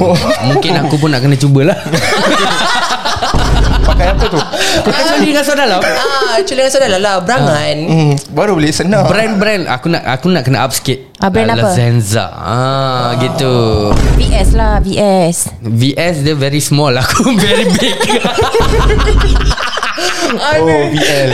Mungkin 0.48 0.78
aku 0.78 0.94
pun 0.96 1.10
nak 1.10 1.20
kena 1.20 1.34
cubalah 1.34 1.74
Pakai 3.88 4.06
apa 4.12 4.24
tu? 4.28 4.36
Pakai 4.84 5.02
coli 5.08 5.32
dengan 5.32 5.44
soda 5.44 5.64
dalam 5.64 5.80
ah, 5.80 6.36
Coli 6.44 6.58
dengan 6.60 6.70
seluar 6.70 6.86
dalam 6.86 7.00
lah 7.00 7.16
Berangan. 7.24 7.76
Hmm, 7.88 8.12
Baru 8.30 8.52
boleh 8.54 8.68
senang. 8.70 9.08
Brand-brand 9.08 9.64
Aku 9.66 9.86
nak 9.88 10.02
aku 10.04 10.26
nak 10.28 10.42
kena 10.44 10.62
up 10.62 10.72
sikit. 10.76 11.08
Ah, 11.18 11.32
brand 11.32 11.48
apa? 11.50 11.72
Lazenza 11.72 12.28
ah, 12.30 13.16
Gitu. 13.16 13.54
VS 14.20 14.48
lah 14.52 14.78
VS 14.78 15.36
VS 15.64 16.14
dia 16.22 16.34
very 16.36 16.60
small 16.60 16.92
Aku 17.02 17.32
very 17.34 17.64
big. 17.74 17.96
Oh 20.38 20.80
VL 20.92 21.30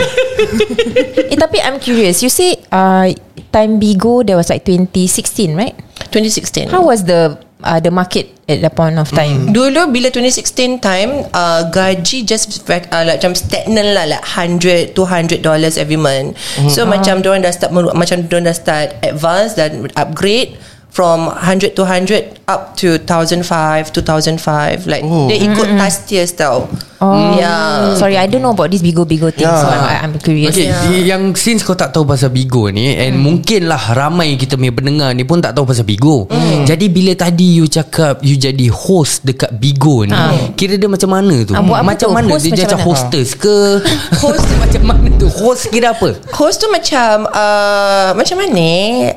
Eh 1.28 1.36
tapi 1.36 1.58
I'm 1.60 1.82
curious. 1.82 2.22
You 2.22 2.30
say 2.30 2.56
uh, 2.70 3.10
Time 3.50 3.76
Bigo 3.76 4.24
There 4.24 4.38
was 4.38 4.48
like 4.48 4.64
2016 4.64 5.52
right? 5.52 5.74
2016 6.10 6.70
How 6.70 6.82
was 6.82 7.04
the 7.04 7.36
uh, 7.64 7.80
The 7.80 7.90
market 7.90 8.30
At 8.44 8.60
that 8.60 8.76
point 8.76 9.00
of 9.00 9.08
time. 9.08 9.56
Dulu 9.56 9.88
bila 9.88 10.12
2016 10.12 10.84
time 10.84 11.24
uh, 11.32 11.64
Gaji 11.72 12.28
just 12.28 12.52
uh, 12.68 12.76
like, 13.08 13.18
Macam 13.18 13.32
stagnant 13.32 13.96
lah 13.96 14.04
Like 14.04 14.20
100 14.20 14.92
200 14.92 15.40
dollars 15.40 15.80
every 15.80 15.96
month. 15.96 16.36
So 16.68 16.84
macam 16.84 17.24
Diorang 17.24 17.40
dah 17.40 17.56
start 17.56 17.72
Macam 17.72 18.28
diorang 18.28 18.44
dah 18.44 18.56
start 18.56 19.00
Advance 19.00 19.56
Dan 19.56 19.88
upgrade 19.96 20.60
From 20.94 21.26
100 21.26 21.74
to 21.74 21.82
100 21.82 22.46
Up 22.46 22.78
to 22.78 23.02
1005 23.02 23.42
2005 23.90 24.86
Like 24.86 25.02
Oh. 25.02 25.26
Dia 25.26 25.42
ikut 25.42 25.74
task 25.74 26.06
tiers 26.06 26.30
tau. 26.32 26.70
Oh. 27.02 27.34
Yeah. 27.34 27.98
Sorry 27.98 28.14
I 28.14 28.30
don't 28.30 28.40
know 28.40 28.54
about 28.54 28.70
this 28.70 28.78
Bigo-Bigo 28.78 29.28
thing 29.28 29.42
Yeah. 29.42 29.58
So 29.58 29.66
I'm, 29.66 29.84
I'm 30.06 30.12
curious. 30.16 30.54
Okay 30.54 30.70
Yang 31.02 31.34
since 31.36 31.60
kau 31.60 31.74
tak 31.74 31.90
tahu 31.90 32.06
pasal 32.06 32.30
Bigo 32.30 32.70
ni 32.70 32.94
And 32.94 33.18
mungkin 33.18 33.66
lah 33.66 33.90
Ramai 33.90 34.38
kita 34.38 34.54
punya 34.54 34.70
pendengar 34.70 35.10
ni 35.12 35.26
Pun 35.26 35.42
tak 35.42 35.52
tahu 35.52 35.66
pasal 35.66 35.82
Bigo. 35.82 36.30
Jadi 36.62 36.86
bila 36.88 37.10
tadi 37.12 37.58
You 37.58 37.66
cakap 37.66 38.22
You 38.22 38.38
jadi 38.38 38.70
host 38.70 39.26
Dekat 39.26 39.58
Bigo 39.58 40.06
ni 40.06 40.14
Kira 40.54 40.78
dia 40.78 40.86
macam 40.86 41.10
mana 41.10 41.42
tu? 41.42 41.58
Apa 41.58 41.82
Macam 41.82 42.08
tu? 42.08 42.14
mana? 42.14 42.28
Host 42.30 42.46
Dia 42.46 42.54
macam 42.54 42.62
macam 42.62 42.78
mana? 42.78 42.86
hostess 42.86 43.28
ke? 43.34 43.58
Host. 44.22 44.44
Tu 44.46 44.54
macam 44.64 44.82
mana 44.86 45.08
tu? 45.18 45.26
Host 45.26 45.62
kira 45.68 45.90
apa? 45.90 46.08
Host 46.30 46.62
tu 46.62 46.70
macam 46.70 47.26
uh, 47.26 48.14
Macam 48.14 48.36
mana 48.38 48.68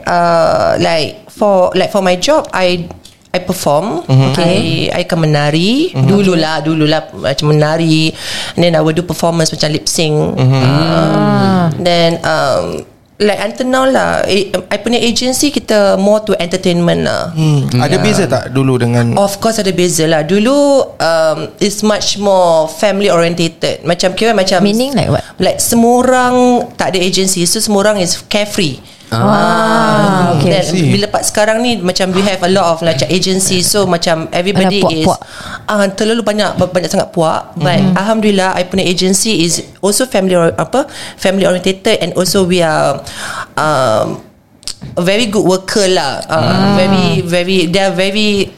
uh, 0.04 0.72
Like 0.82 1.27
For 1.38 1.70
like 1.78 1.94
for 1.94 2.02
my 2.02 2.18
job 2.18 2.50
I 2.50 2.90
I 3.28 3.44
perform 3.46 4.02
okay. 4.08 4.90
I, 4.90 4.98
I 4.98 5.02
akan 5.06 5.30
menari. 5.30 5.94
Dululah 5.94 6.64
Dululah 6.66 7.14
Macam 7.14 7.54
menari. 7.54 8.10
And 8.58 8.62
then 8.66 8.74
I 8.74 8.82
will 8.82 8.98
do 8.98 9.06
performance 9.06 9.54
Macam 9.54 9.70
lip 9.70 9.86
sync. 9.86 10.40
Uh, 10.40 11.70
Then 11.78 12.18
um, 12.26 12.82
Like 13.18 13.42
until 13.42 13.66
now 13.70 13.86
lah 13.90 14.22
I, 14.30 14.50
I 14.70 14.78
punya 14.82 15.02
agency 15.02 15.50
Kita 15.50 15.98
more 16.02 16.22
to 16.26 16.34
entertainment 16.38 17.06
lah. 17.06 17.34
Hmm. 17.34 17.66
Ada 17.78 17.98
beza 18.02 18.26
tak 18.26 18.56
dulu 18.56 18.82
dengan 18.82 19.14
Of 19.20 19.38
course 19.38 19.62
ada 19.62 19.70
beza 19.70 20.10
lah. 20.10 20.26
Dulu 20.26 20.58
um, 20.98 21.38
It's 21.62 21.86
much 21.86 22.18
more 22.18 22.66
Family 22.72 23.14
orientated. 23.14 23.86
Macam 23.86 24.18
kira 24.18 24.34
macam 24.34 24.66
Meaning 24.66 24.98
like 24.98 25.10
what? 25.14 25.22
Like 25.38 25.62
semua 25.62 26.02
orang 26.02 26.36
Tak 26.74 26.96
ada 26.96 27.00
agency 27.04 27.46
So 27.46 27.62
semua 27.62 27.86
orang 27.86 28.02
is 28.02 28.18
carefree 28.26 28.97
Ah, 29.08 30.36
okay. 30.36 30.52
Then, 30.52 30.66
See. 30.68 30.92
bila 30.92 31.08
part 31.08 31.24
sekarang 31.24 31.64
ni 31.64 31.80
macam 31.80 32.12
we 32.12 32.20
have 32.28 32.44
a 32.44 32.52
lot 32.52 32.76
of 32.76 32.78
macam 32.84 33.08
agency 33.08 33.64
so 33.64 33.88
macam 33.88 34.28
everybody 34.36 34.84
Alah, 34.84 34.92
is 34.92 35.08
ah 35.68 35.88
terlalu 35.96 36.28
banyak 36.28 36.60
banyak 36.60 36.92
sangat 36.92 37.16
puak 37.16 37.56
but 37.56 37.80
Mhm. 37.80 37.96
alhamdulillah 37.96 38.52
I 38.52 38.68
punya 38.68 38.84
agency 38.84 39.48
is 39.48 39.64
also 39.80 40.04
family 40.08 40.36
or- 40.36 40.56
apa 40.56 40.92
family 41.16 41.48
orientated 41.48 42.04
and 42.04 42.12
also 42.20 42.44
we 42.44 42.60
are 42.60 43.00
um 43.56 44.20
a 44.94 45.02
very 45.02 45.32
good 45.32 45.44
worker 45.48 45.88
lah 45.88 46.22
uh, 46.28 46.76
very 46.76 47.24
very 47.24 47.66
they 47.72 47.82
are 47.82 47.96
very 47.96 48.52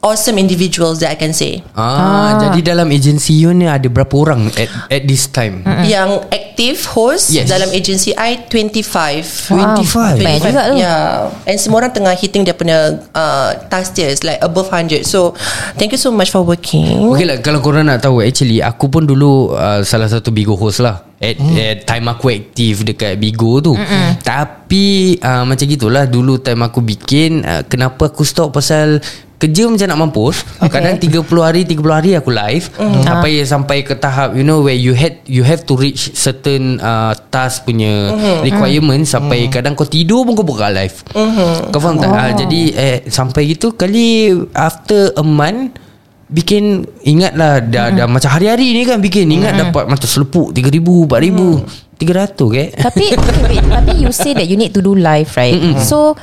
awesome 0.00 0.36
individuals 0.36 1.00
that 1.00 1.10
I 1.12 1.18
can 1.18 1.32
say. 1.32 1.64
Ah, 1.72 2.36
Jadi 2.38 2.62
dalam 2.62 2.88
agensi 2.88 3.34
you 3.34 3.50
ni 3.50 3.66
Ada 3.66 3.88
berapa 3.88 4.12
orang 4.14 4.48
At, 4.54 4.70
at 4.88 5.02
this 5.04 5.26
time? 5.28 5.64
Yang 5.84 6.22
active 6.30 6.78
host 6.92 7.32
Yes. 7.32 7.48
dalam 7.48 7.68
agency 7.72 8.12
I 8.14 8.46
25 8.48 9.50
Wow, 9.52 9.80
25. 9.82 10.22
Banyak 10.22 10.40
juga 10.40 10.62
tu. 10.70 10.74
Yeah. 10.78 11.32
And 11.48 11.56
semua 11.58 11.82
orang 11.82 11.92
tengah 11.92 12.14
hitting 12.14 12.46
dia 12.46 12.54
punya 12.54 13.02
uh, 13.12 13.50
Task 13.66 13.96
tiers 13.96 14.22
Like 14.22 14.38
above 14.40 14.68
100 14.70 15.02
So 15.02 15.32
Thank 15.76 15.96
you 15.96 16.00
so 16.00 16.12
much 16.14 16.30
for 16.30 16.44
working. 16.44 17.02
Okay 17.12 17.26
lah 17.26 17.38
Kalau 17.42 17.58
korang 17.58 17.88
nak 17.88 18.00
tahu 18.00 18.22
Actually 18.22 18.62
Aku 18.62 18.86
pun 18.86 19.04
dulu 19.04 19.52
uh, 19.52 19.82
Salah 19.82 20.06
satu 20.06 20.30
Bigo 20.30 20.54
host 20.54 20.80
lah 20.80 21.06
At, 21.16 21.40
hmm. 21.40 21.56
at 21.56 21.78
time 21.88 22.12
aku 22.12 22.28
aktif 22.28 22.84
Dekat 22.84 23.16
Bigo 23.16 23.64
tu 23.64 23.72
Mm-mm. 23.72 24.20
Tapi 24.20 25.16
uh, 25.16 25.48
Macam 25.48 25.64
gitulah 25.64 26.04
Dulu 26.04 26.44
time 26.44 26.68
aku 26.68 26.84
bikin 26.84 27.40
uh, 27.40 27.64
Kenapa 27.64 28.12
aku 28.12 28.20
stop 28.20 28.52
Pasal 28.52 29.00
Kerja 29.40 29.68
macam 29.68 29.88
nak 29.88 30.00
mampus 30.00 30.44
okay. 30.60 30.76
Kadang 30.76 31.00
30 31.00 31.24
hari 31.40 31.60
30 31.64 31.80
hari 31.88 32.10
aku 32.20 32.28
live 32.28 32.68
mm. 32.68 33.00
Sampai 33.00 33.32
sampai 33.48 33.76
ke 33.80 33.96
tahap 33.96 34.36
You 34.36 34.44
know 34.44 34.60
where 34.60 34.76
you 34.76 34.92
had 34.92 35.24
You 35.24 35.40
have 35.40 35.64
to 35.64 35.76
reach 35.76 36.12
Certain 36.12 36.84
uh, 36.84 37.16
Task 37.32 37.64
punya 37.64 38.12
mm-hmm. 38.12 38.36
Requirement 38.52 39.04
Sampai 39.08 39.48
mm. 39.48 39.52
kadang 39.56 39.72
kau 39.72 39.88
tidur 39.88 40.20
pun 40.28 40.36
Kau 40.36 40.44
buka 40.44 40.68
live 40.68 41.00
mm-hmm. 41.16 41.72
Kau 41.72 41.80
faham 41.80 41.96
tak 41.96 42.12
uh, 42.12 42.32
Jadi 42.44 42.60
eh, 42.76 42.98
Sampai 43.08 43.56
gitu 43.56 43.72
Kali 43.72 44.36
After 44.52 45.16
a 45.16 45.24
month 45.24 45.85
Bikin 46.26 46.82
Ingatlah 47.06 47.62
dah, 47.62 47.94
dah 47.94 48.06
macam 48.10 48.30
hari-hari 48.34 48.74
ni 48.74 48.82
kan 48.82 48.98
Bikin 48.98 49.30
Ingat 49.30 49.70
dapat 49.70 49.86
Macam 49.86 50.08
selepuk 50.08 50.50
3,000 50.50 51.06
4,000 51.06 51.86
300 51.96 52.36
ke? 52.36 52.64
Tapi 52.76 53.04
okay, 53.14 53.36
wait, 53.46 53.62
Tapi 53.62 53.92
you 54.02 54.10
say 54.10 54.34
that 54.34 54.46
You 54.50 54.58
need 54.58 54.74
to 54.74 54.82
do 54.82 54.98
live 54.98 55.30
right? 55.38 55.78
So 55.78 56.18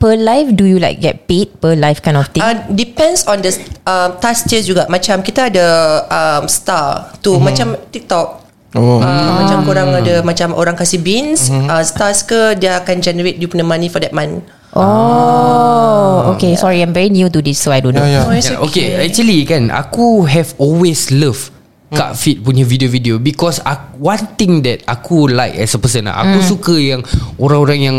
Per 0.00 0.14
live 0.16 0.54
Do 0.54 0.64
you 0.64 0.78
like 0.78 1.02
get 1.02 1.26
paid 1.26 1.58
Per 1.58 1.74
live 1.74 1.98
kind 1.98 2.16
of 2.16 2.30
thing? 2.30 2.40
Uh, 2.40 2.62
depends 2.72 3.26
on 3.26 3.42
the 3.42 3.52
uh, 3.84 4.16
task 4.22 4.48
tiers 4.48 4.64
juga. 4.64 4.88
Macam 4.88 5.20
kita 5.20 5.50
ada 5.50 5.66
um, 6.08 6.46
Star 6.46 7.12
tu 7.20 7.36
Macam 7.36 7.74
TikTok. 7.90 8.28
Oh. 8.78 9.02
Uh, 9.02 9.44
Macam 9.44 9.66
korang 9.66 9.90
ada 9.98 10.22
Macam 10.22 10.54
orang 10.54 10.78
kasih 10.78 11.02
beans 11.02 11.50
uh, 11.50 11.82
Stars 11.82 12.22
ke 12.22 12.54
Dia 12.54 12.78
akan 12.78 13.02
generate 13.02 13.42
You 13.42 13.50
punya 13.50 13.66
money 13.66 13.90
for 13.90 13.98
that 13.98 14.14
month 14.14 14.46
Oh 14.74 16.34
Okay. 16.36 16.54
sorry 16.56 16.80
I'm 16.82 16.94
very 16.94 17.10
new 17.10 17.28
to 17.28 17.42
this 17.42 17.58
So 17.58 17.72
I 17.74 17.80
don't 17.82 17.94
know. 17.94 18.06
Ya. 18.06 18.22
Ya 18.22 18.28
Oh, 18.28 18.32
it's 18.34 18.50
Yeah, 18.50 18.64
okay. 18.64 18.88
Actually 19.02 19.42
kan 19.44 19.68
Aku 19.70 20.24
have 20.30 20.54
always 20.58 21.10
love 21.10 21.50
Kak 21.90 22.14
Fit 22.14 22.38
punya 22.38 22.62
video-video. 22.62 23.18
Because 23.18 23.58
aku, 23.66 23.90
One 24.00 24.24
thing 24.40 24.64
that 24.64 24.80
Aku 24.88 25.28
like 25.28 25.60
as 25.60 25.76
a 25.76 25.78
person 25.82 26.08
lah, 26.08 26.24
Aku 26.24 26.40
suka 26.40 26.72
yang 26.78 27.04
Orang-orang 27.36 27.80
yang 27.84 27.98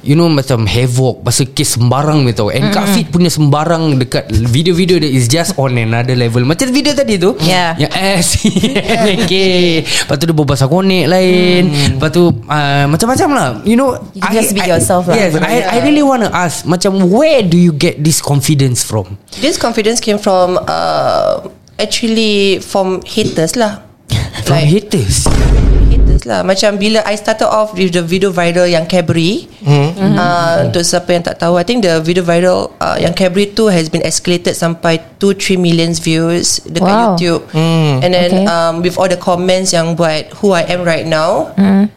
You 0.00 0.16
know 0.16 0.32
macam 0.32 0.64
Havoc 0.64 1.20
Pasal 1.20 1.52
kes 1.52 1.76
sembarang 1.76 2.24
ni 2.24 2.32
tau. 2.32 2.48
And 2.48 2.72
Kak 2.72 2.88
Fit 2.94 3.12
punya 3.12 3.28
sembarang 3.28 4.00
Dekat 4.00 4.32
video-video 4.32 5.02
dia 5.02 5.10
Is 5.10 5.28
just 5.28 5.58
on 5.60 5.76
another 5.76 6.16
level. 6.16 6.46
Macam 6.48 6.70
video 6.72 6.96
tadi 6.96 7.20
tu. 7.20 7.36
Yeah. 7.42 7.76
Yang 7.76 7.92
S. 7.92 8.28
Okay. 9.24 9.84
Lepas 9.84 10.16
tu 10.16 10.24
dia 10.24 10.34
berbual 10.34 10.54
pasal 10.56 10.68
konek 10.70 11.04
lain. 11.10 11.62
Lepas 11.98 12.10
tu 12.14 12.30
uh, 12.30 12.84
Macam-macam 12.88 13.28
lah. 13.34 13.48
You 13.68 13.76
know 13.76 13.98
You 14.16 14.22
just 14.32 14.56
be 14.56 14.64
yourself 14.64 15.10
lah. 15.10 15.18
Yes 15.18 15.36
I, 15.36 15.76
I 15.76 15.78
really 15.84 16.06
want 16.06 16.24
to 16.24 16.30
ask 16.32 16.64
Macam 16.64 17.10
where 17.10 17.42
do 17.44 17.58
you 17.58 17.74
get 17.74 18.00
this 18.00 18.22
confidence 18.22 18.80
from? 18.86 19.18
This 19.42 19.60
confidence 19.60 20.00
came 20.00 20.16
from 20.16 20.56
uh, 20.64 21.44
Actually 21.76 22.58
From 22.62 23.02
haters 23.02 23.58
lah 23.58 23.82
From 24.44 24.62
haters 24.62 25.26
haters 25.26 25.74
consequences 26.14 26.22
lah. 26.28 26.40
Macam 26.46 26.78
bila 26.78 27.02
I 27.04 27.14
started 27.16 27.48
off 27.48 27.74
with 27.74 27.92
the 27.92 28.02
video 28.02 28.30
viral 28.30 28.68
yang 28.70 28.86
Cadbury. 28.86 29.48
Mm-hmm. 29.64 30.14
Uh, 30.14 30.54
untuk 30.68 30.82
siapa 30.86 31.10
yang 31.10 31.24
tak 31.24 31.36
tahu, 31.40 31.56
I 31.58 31.64
think 31.64 31.82
the 31.82 31.98
video 32.00 32.22
viral 32.22 32.70
uh, 32.78 32.96
yang 33.00 33.12
Cadbury 33.16 33.50
tu 33.50 33.66
has 33.68 33.88
been 33.90 34.02
escalated 34.04 34.54
sampai 34.54 35.00
2-3 35.18 35.58
million 35.58 35.90
views 35.94 36.60
dekat 36.68 36.84
Wow. 36.94 37.02
YouTube. 37.14 37.42
And 38.04 38.10
then 38.12 38.30
Okay. 38.34 38.46
um, 38.48 38.82
with 38.82 38.96
all 38.96 39.08
the 39.08 39.18
comments 39.20 39.72
yang 39.72 39.94
buat 39.96 40.30
who 40.40 40.52
I 40.52 40.64
am 40.68 40.84
right 40.84 41.06
now, 41.06 41.52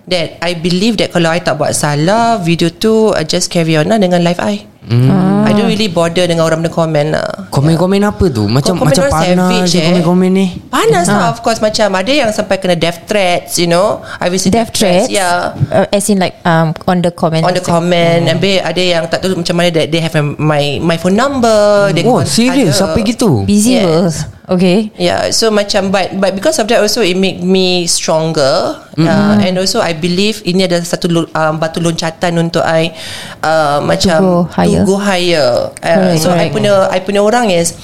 that 0.07 0.37
I 0.41 0.55
believe 0.57 0.97
that 1.03 1.11
kalau 1.13 1.29
I 1.31 1.39
tak 1.43 1.59
buat 1.59 1.75
salah, 1.75 2.39
video 2.41 2.71
tu 2.71 3.11
I 3.13 3.23
just 3.27 3.51
carry 3.51 3.75
on 3.77 3.89
lah 3.91 3.99
dengan 3.99 4.23
live 4.23 4.39
I. 4.39 4.76
I 4.87 5.51
don't 5.51 5.67
really 5.67 5.91
bother 5.91 6.23
dengan 6.23 6.47
orang 6.47 6.63
benda 6.63 6.71
komen 6.71 7.05
lah. 7.11 7.27
Komen-komen 7.51 7.99
apa 8.07 8.31
tu? 8.31 8.47
Macam 8.47 8.79
Komen 8.79 8.91
macam 8.91 9.03
orang 9.03 9.13
panas 9.13 9.49
savage, 9.51 9.71
je 9.71 9.79
eh. 9.79 9.85
komen-komen 9.91 10.29
ni. 10.31 10.45
Panas 10.71 11.07
lah 11.11 11.33
Of 11.33 11.43
course 11.43 11.59
Macam 11.59 11.91
ada 11.95 12.11
yang 12.11 12.29
sampai 12.31 12.59
Kena 12.59 12.75
death 12.77 13.07
threats 13.09 13.59
You 13.59 13.67
know 13.67 14.03
I 14.19 14.31
received 14.31 14.55
Death 14.55 14.71
threats 14.71 15.11
Yeah 15.11 15.55
uh, 15.71 15.87
As 15.89 16.07
in 16.11 16.19
like 16.19 16.39
um, 16.47 16.71
On 16.87 16.99
the 16.99 17.11
comment 17.11 17.43
On 17.43 17.53
the 17.55 17.63
comment 17.63 18.27
hmm. 18.27 18.31
Habis 18.37 18.57
ada 18.63 18.81
yang 18.81 19.03
tak 19.09 19.23
tahu 19.25 19.39
Macam 19.39 19.55
mana 19.57 19.69
that 19.73 19.87
They 19.91 20.01
have 20.03 20.15
my 20.37 20.79
My 20.83 20.97
phone 20.99 21.17
number 21.17 21.91
they 21.91 22.03
Oh, 22.07 22.23
ada. 22.23 22.71
Sampai 22.71 23.03
gitu? 23.03 23.43
Busy 23.43 23.79
Yes. 23.79 23.83
yes. 23.83 24.36
Okay 24.47 24.95
Yeah 24.95 25.27
so 25.35 25.51
macam 25.51 25.91
But 25.91 26.15
but 26.23 26.31
because 26.31 26.55
of 26.55 26.71
that 26.71 26.79
also 26.79 27.03
It 27.03 27.19
make 27.19 27.43
me 27.43 27.83
stronger 27.83 28.79
mm-hmm. 28.95 29.03
uh, 29.03 29.43
And 29.43 29.59
also 29.59 29.83
I 29.83 29.91
believe 29.91 30.39
Ini 30.47 30.71
adalah 30.71 30.87
satu 30.87 31.11
um, 31.11 31.53
Batu 31.59 31.83
loncatan 31.83 32.39
untuk 32.39 32.63
I 32.63 32.95
uh, 33.43 33.83
Macam 33.83 34.19
go 34.23 34.35
higher. 34.47 34.81
To 34.83 34.87
go 34.87 34.95
higher 34.95 35.49
uh, 35.83 35.95
Correct, 35.99 36.23
So 36.23 36.31
I 36.31 36.47
correct. 36.47 36.55
punya 36.55 36.73
I 36.87 36.99
punya 37.03 37.19
orang 37.19 37.51
is 37.51 37.75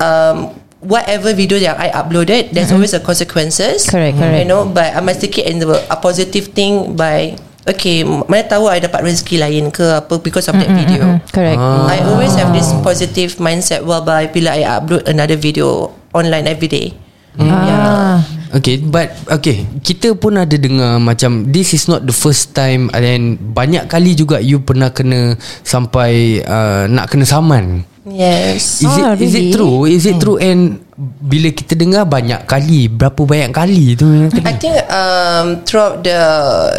um, 0.00 0.56
Whatever 0.80 1.36
video 1.36 1.60
yang 1.60 1.76
I 1.76 1.92
uploaded 1.92 2.56
There's 2.56 2.72
always 2.72 2.96
a 2.96 3.02
consequences 3.04 3.84
Correct, 3.84 4.16
correct. 4.16 4.40
You 4.40 4.48
know 4.48 4.64
But 4.64 4.96
I 4.96 5.04
must 5.04 5.20
take 5.20 5.36
it 5.36 5.52
in 5.52 5.60
the, 5.60 5.68
A 5.92 6.00
positive 6.00 6.56
thing 6.56 6.96
By 6.96 7.36
Okay 7.66 8.06
Mana 8.06 8.46
tahu 8.46 8.70
I 8.70 8.78
dapat 8.78 9.02
rezeki 9.02 9.42
lain 9.42 9.64
ke 9.74 9.82
Apa 9.82 10.22
Because 10.22 10.46
of 10.46 10.54
that 10.54 10.70
video. 10.70 11.18
Correct. 11.34 11.58
I 11.58 11.98
always 12.06 12.32
have 12.38 12.54
this 12.54 12.70
positive 12.80 13.36
mindset 13.42 13.82
whereby 13.82 14.30
bila 14.30 14.54
I 14.54 14.62
upload 14.62 15.04
another 15.10 15.34
video 15.34 15.90
online 16.14 16.46
every 16.46 16.70
day. 16.70 16.94
ah. 17.36 18.16
Okay 18.56 18.80
but 18.80 19.12
Okay 19.28 19.66
Kita 19.84 20.14
pun 20.16 20.38
ada 20.40 20.54
dengar 20.56 20.96
Macam 21.02 21.50
This 21.50 21.74
is 21.76 21.84
not 21.90 22.06
the 22.06 22.14
first 22.14 22.54
time 22.56 22.88
And 22.94 23.02
then 23.02 23.22
Banyak 23.36 23.90
kali 23.90 24.16
juga 24.16 24.40
You 24.40 24.62
pernah 24.62 24.88
kena 24.94 25.36
Sampai 25.60 26.40
uh, 26.46 26.88
Nak 26.88 27.12
kena 27.12 27.26
saman 27.28 27.84
Yes. 28.06 28.86
Is 28.86 28.94
it 28.94 29.02
Ah, 29.02 29.18
is 29.18 29.34
it 29.34 29.50
really? 29.50 29.52
true? 29.52 29.76
Is 29.84 30.04
it 30.06 30.16
true 30.22 30.38
and 30.38 30.78
bila 30.96 31.50
kita 31.50 31.74
dengar 31.74 32.06
banyak 32.06 32.46
kali, 32.46 32.86
berapa 32.86 33.18
banyak 33.18 33.50
kali 33.50 33.98
tu? 33.98 34.06
I 34.46 34.54
think 34.56 34.78
um, 34.86 35.66
throughout 35.66 36.06
the 36.06 36.20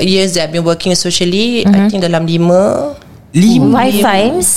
years 0.02 0.40
that 0.40 0.48
I've 0.48 0.56
been 0.56 0.64
working 0.64 0.96
socially, 0.96 1.68
I 1.68 1.92
think 1.92 2.02
dalam 2.08 2.24
lima 2.24 2.96
Lima 3.36 3.70
Five 3.76 4.00
times 4.00 4.48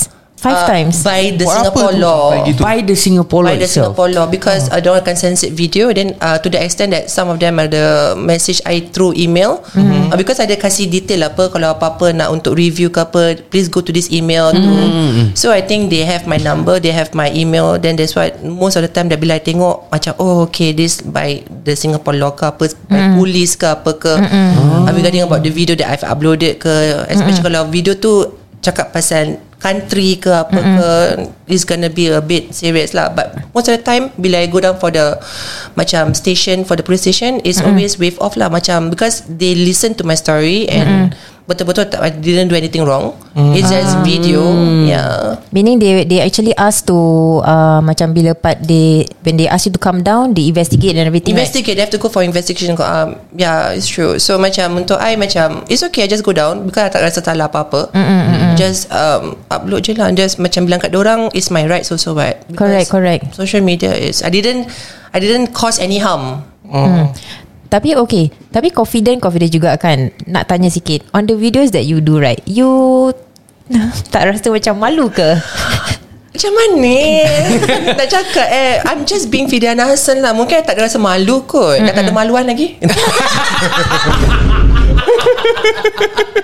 Five 0.40 0.64
uh, 0.64 0.68
times 0.73 1.04
by 1.04 1.37
the 1.37 1.44
Buat 1.44 1.52
apa 1.52 1.61
Singapore 1.68 1.92
tu 1.92 2.00
law. 2.00 2.25
gitu? 2.49 2.61
by 2.64 2.76
the 2.80 2.97
Singapore 2.97 3.42
law 3.44 3.52
by 3.52 3.61
the 3.61 3.68
itself. 3.68 3.92
Singapore 3.92 4.11
law 4.16 4.26
because 4.32 4.73
uh, 4.73 4.80
diorang 4.80 5.04
akan 5.04 5.16
censored 5.20 5.52
video 5.52 5.92
then 5.92 6.16
uh, 6.25 6.40
to 6.40 6.49
the 6.49 6.56
extent 6.56 6.97
that 6.97 7.12
some 7.12 7.28
of 7.28 7.37
them 7.37 7.61
ada 7.61 8.16
message 8.16 8.64
I 8.64 8.88
through 8.88 9.20
email 9.20 9.61
mm-hmm. 9.61 10.09
uh, 10.09 10.16
because 10.16 10.40
ada 10.40 10.56
kasih 10.56 10.88
detail 10.88 11.28
apa 11.28 11.52
kalau 11.52 11.76
apa-apa 11.76 12.16
nak 12.16 12.32
untuk 12.32 12.56
review 12.56 12.88
ke 12.88 13.04
apa 13.04 13.37
please 13.52 13.68
go 13.68 13.85
to 13.85 13.92
this 13.92 14.09
email 14.09 14.49
mm-hmm. 14.49 15.37
so 15.37 15.52
I 15.52 15.61
think 15.61 15.92
they 15.92 16.09
have 16.09 16.25
my 16.25 16.40
number 16.40 16.80
they 16.80 16.97
have 16.97 17.12
my 17.12 17.28
email 17.37 17.76
then 17.76 18.00
that's 18.00 18.16
why 18.16 18.32
most 18.40 18.80
of 18.80 18.82
the 18.82 18.88
time 18.88 19.12
bila 19.12 19.37
I 19.37 19.44
tengok 19.44 19.92
macam 19.92 20.16
oh 20.16 20.49
okay 20.49 20.73
this 20.73 21.04
by 21.04 21.44
the 21.68 21.76
Singapore 21.76 22.16
law 22.16 22.32
ke 22.32 22.49
apa 22.49 22.73
by 22.88 23.12
police 23.12 23.61
ke 23.61 23.68
apa 23.68 23.92
ke 23.92 24.09
mm-hmm. 24.09 24.88
uh, 24.88 24.92
regarding 24.97 25.20
about 25.20 25.44
the 25.44 25.52
video 25.52 25.76
that 25.76 25.92
I've 25.92 26.06
uploaded 26.09 26.56
ke 26.64 26.73
especially 27.12 27.44
mm-hmm. 27.44 27.44
kalau 27.44 27.68
video 27.68 27.92
tu 27.92 28.40
cakap 28.64 28.97
pasal 28.97 29.50
country 29.61 30.17
ke 30.17 30.33
apa 30.33 30.57
mm-hmm. 30.57 30.76
ke 30.81 30.90
is 31.52 31.69
gonna 31.69 31.93
be 31.93 32.09
a 32.09 32.25
bit 32.25 32.50
serious 32.57 32.97
lah 32.97 33.12
but 33.12 33.37
most 33.52 33.69
of 33.69 33.76
the 33.76 33.85
time 33.85 34.09
bila 34.17 34.40
I 34.40 34.49
go 34.49 34.59
down 34.59 34.81
for 34.81 34.88
the 34.88 35.21
macam 35.76 36.17
station 36.17 36.64
for 36.64 36.81
the 36.81 36.83
police 36.83 37.05
station 37.05 37.45
is 37.45 37.61
mm-hmm. 37.61 37.76
always 37.76 38.00
wave 38.00 38.17
off 38.25 38.40
lah 38.40 38.49
macam 38.49 38.88
because 38.88 39.23
they 39.29 39.52
listen 39.52 39.93
to 40.00 40.02
my 40.02 40.17
story 40.17 40.64
and 40.73 41.12
mm-hmm. 41.12 41.39
Betul-betul 41.50 41.90
tak, 41.90 41.99
I 41.99 42.14
didn't 42.14 42.47
do 42.47 42.54
anything 42.54 42.87
wrong 42.87 43.19
mm. 43.35 43.59
it's 43.59 43.66
just 43.66 43.99
video 44.07 44.47
yeah 44.87 45.42
Meaning 45.50 45.83
they 45.83 46.07
they 46.07 46.23
actually 46.23 46.54
ask 46.54 46.87
to 46.87 46.95
uh, 47.42 47.83
macam 47.83 48.14
bila 48.14 48.38
part 48.38 48.62
they 48.62 49.02
when 49.26 49.35
they 49.35 49.50
ask 49.50 49.66
you 49.66 49.75
to 49.75 49.83
come 49.83 50.07
down, 50.07 50.30
they 50.30 50.47
investigate 50.47 50.95
and 50.95 51.11
everything. 51.11 51.35
investigate 51.35 51.75
they 51.75 51.83
have 51.83 51.90
to 51.90 51.99
go 51.99 52.07
for 52.07 52.23
investigation 52.23 52.78
um, 52.78 53.19
yeah 53.35 53.75
it's 53.75 53.90
true 53.90 54.23
so 54.23 54.38
macam 54.38 54.78
untuk 54.78 54.95
I 55.02 55.19
macam 55.19 55.66
it's 55.66 55.83
okay 55.90 56.07
I 56.07 56.09
just 56.09 56.23
go 56.23 56.30
down 56.30 56.71
because 56.71 56.87
I 56.87 56.90
tak 56.95 57.02
rasa 57.02 57.19
salah 57.19 57.50
apa-apa 57.50 57.90
mm-hmm. 57.90 58.54
just 58.54 58.87
um, 58.95 59.35
upload 59.50 59.83
je 59.83 59.99
lah 59.99 60.14
just 60.14 60.38
macam 60.38 60.71
bilang 60.71 60.78
kat 60.78 60.95
orang 60.95 61.35
it's 61.35 61.51
my 61.51 61.66
rights 61.66 61.90
also 61.90 62.14
right 62.14 62.31
Right? 62.31 62.55
Correct, 62.55 62.87
Because 62.87 62.94
correct. 62.94 63.24
social 63.35 63.62
media 63.64 63.90
is 63.90 64.22
I 64.22 64.31
didn't 64.31 64.70
I 65.11 65.18
didn't 65.18 65.51
cause 65.51 65.83
any 65.83 65.98
harm 65.98 66.46
Hmm. 66.70 67.11
Tapi 67.70 67.94
okay. 67.94 68.35
Tapi 68.50 68.74
confident 68.74 69.22
Confident 69.22 69.54
juga 69.54 69.78
kan 69.78 70.11
Nak 70.26 70.50
tanya 70.50 70.66
sikit. 70.66 71.06
On 71.14 71.22
the 71.22 71.38
videos 71.38 71.70
that 71.70 71.87
you 71.87 72.02
do 72.02 72.18
right 72.18 72.42
You 72.44 73.14
Tak 74.12 74.26
rasa 74.26 74.50
macam 74.50 74.74
malu 74.83 75.06
ke? 75.09 75.30
Macam 76.30 76.56
mana? 76.56 76.96
Nak 77.98 78.06
cakap 78.06 78.48
eh. 78.48 78.78
I'm 78.87 79.02
just 79.02 79.35
being 79.35 79.50
Fidiana 79.50 79.85
Hassan 79.90 80.22
lah. 80.22 80.30
Mungkin 80.30 80.62
tak 80.62 80.78
ada 80.78 80.87
rasa 80.87 80.96
malu 80.96 81.42
kot. 81.42 81.83
Dah 81.83 81.90
tak 81.90 82.06
ada 82.06 82.14
maluan 82.14 82.46
lagi 82.46 82.78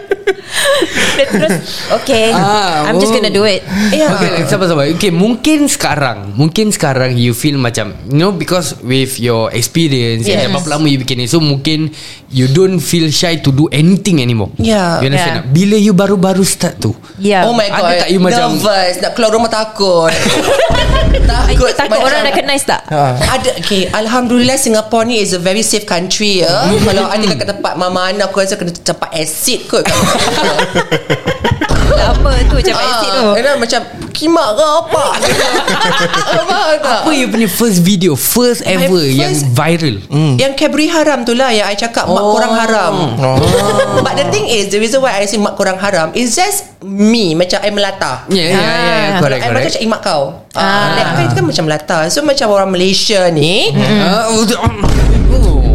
Dan 1.17 1.27
terus 1.33 1.55
Okay 2.03 2.29
Ah, 2.33 2.87
I'm 2.89 3.01
just 3.01 3.13
oh. 3.13 3.17
gonna 3.17 3.33
do 3.33 3.45
it 3.45 3.65
Yeah 3.91 4.13
Okay, 4.17 4.45
sabar-sabar. 4.47 4.89
Okay, 4.97 5.13
mungkin 5.13 5.69
sekarang, 5.69 6.33
mungkin 6.37 6.73
sekarang 6.73 7.17
you 7.17 7.33
feel 7.33 7.57
macam, 7.57 7.93
you 8.09 8.17
know, 8.17 8.33
because 8.33 8.77
with 8.81 9.17
your 9.19 9.49
experience 9.53 10.25
Yes. 10.25 10.45
and 10.45 10.53
berapa 10.53 10.77
lama 10.77 10.87
you 10.89 10.99
bikin 10.99 11.21
ni, 11.21 11.27
so 11.29 11.39
mungkin 11.39 11.93
you 12.29 12.49
don't 12.49 12.81
feel 12.81 13.09
shy 13.09 13.39
to 13.39 13.53
do 13.53 13.69
anything 13.71 14.21
anymore. 14.21 14.53
Yeah. 14.57 15.01
You 15.01 15.13
understand 15.13 15.35
Yeah. 15.37 15.53
Bila 15.53 15.77
you 15.77 15.93
baru-baru 15.93 16.43
start 16.43 16.81
tu, 16.81 16.93
Yeah 17.17 17.45
Oh 17.45 17.53
my 17.53 17.69
Ada 17.69 17.77
god 17.77 17.93
tak 17.99 18.09
you 18.09 18.21
macam- 18.21 18.53
Nervous 18.57 18.95
Nak 19.01 19.11
keluar 19.13 19.31
rumah 19.33 19.49
takut 19.49 20.13
Takut 21.33 21.73
Takut 21.73 21.99
orang 21.99 22.25
recognize 22.25 22.65
tak 22.65 22.85
Ada 22.89 23.57
Okay 23.61 23.89
Alhamdulillah 23.89 24.57
Singapore 24.57 25.05
ni 25.05 25.21
Is 25.21 25.33
a 25.33 25.41
very 25.41 25.61
safe 25.61 25.85
country 25.85 26.45
ya. 26.45 26.69
Kalau 26.87 27.09
ada 27.09 27.25
kat 27.27 27.49
tempat 27.49 27.73
Mama 27.77 28.13
Ana 28.13 28.29
Aku 28.29 28.41
rasa 28.41 28.56
kena 28.57 28.73
tempat 28.75 29.11
acid 29.13 29.61
kot. 29.67 29.85
Lama 31.97 32.31
tu 32.45 32.55
macam 32.55 32.75
acid 32.77 33.09
tu. 33.11 33.25
Ah, 33.25 33.35
and 33.35 33.59
macam 33.59 33.81
Kimak 34.11 34.49
ke 34.51 34.65
apa? 34.65 35.05
Apa 36.41 36.59
tak? 36.81 36.99
apa 37.05 37.11
you 37.13 37.29
punya 37.29 37.45
first 37.47 37.81
video, 37.81 38.17
first 38.17 38.65
ever 38.65 38.89
first- 38.97 39.13
yang 39.13 39.33
viral? 39.53 39.97
Yang 40.35 40.53
Cadbury 40.57 40.89
haram 40.89 41.21
tu 41.21 41.33
lah 41.33 41.53
Yang 41.53 41.67
I 41.67 41.77
cakap 41.79 42.05
Mak 42.07 42.17
Oh. 42.19 42.33
korang 42.33 42.53
haram. 42.55 42.95
But 44.01 44.17
the 44.17 44.27
thing 44.31 44.49
is 44.49 44.69
The 44.69 44.81
reason 44.81 45.01
why 45.01 45.13
I 45.15 45.25
say 45.25 45.37
Mak 45.37 45.53
korang 45.55 45.77
haram 45.77 46.17
Is 46.17 46.33
just 46.33 46.65
me 46.81 47.33
Macam 47.35 47.61
I 47.61 47.69
melata. 47.69 48.25
Yeah, 48.27 48.47
yeah, 48.47 48.57
yeah, 48.57 48.73
yeah, 48.73 49.05
Ah. 49.07 49.21
correct, 49.21 49.37
I 49.37 49.45
macam 49.45 49.53
correct. 49.53 49.69
cakap 49.71 49.85
imak 49.85 50.01
kau. 50.03 50.23
Ah. 50.53 50.89
That 50.91 51.05
kan 51.07 51.23
itu 51.23 51.35
kan 51.35 51.45
macam 51.47 51.65
melata. 51.67 51.99
So 52.09 52.19
macam 52.23 52.47
orang 52.51 52.71
Malaysia 52.71 53.21
ni 53.29 53.69
Ah, 53.77 54.33
oh, 54.33 54.49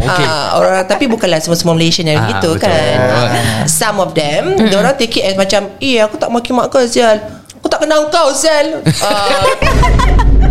okay. 0.04 0.24
Ah, 0.24 0.54
orang 0.54 0.82
tapi 0.82 1.04
bukanlah 1.06 1.38
semua-semua 1.38 1.72
Malaysian 1.72 2.06
yang 2.06 2.18
Ah, 2.18 2.28
gitu 2.30 2.54
betul. 2.54 2.66
kan. 2.66 2.98
Some 3.64 3.98
of 3.98 4.12
them, 4.12 4.56
mm 4.56 4.72
orang 4.72 4.94
take 4.94 5.14
it 5.14 5.24
as 5.24 5.34
macam, 5.34 5.72
"Eh, 5.78 5.98
aku 5.98 6.16
tak 6.16 6.28
maki 6.28 6.50
mak 6.50 6.68
kau 6.68 6.82
Zal. 6.82 7.18
Aku 7.54 7.66
tak 7.66 7.80
kenal 7.80 8.06
kau 8.08 8.30
Zal." 8.30 8.82
Ah. 9.02 9.42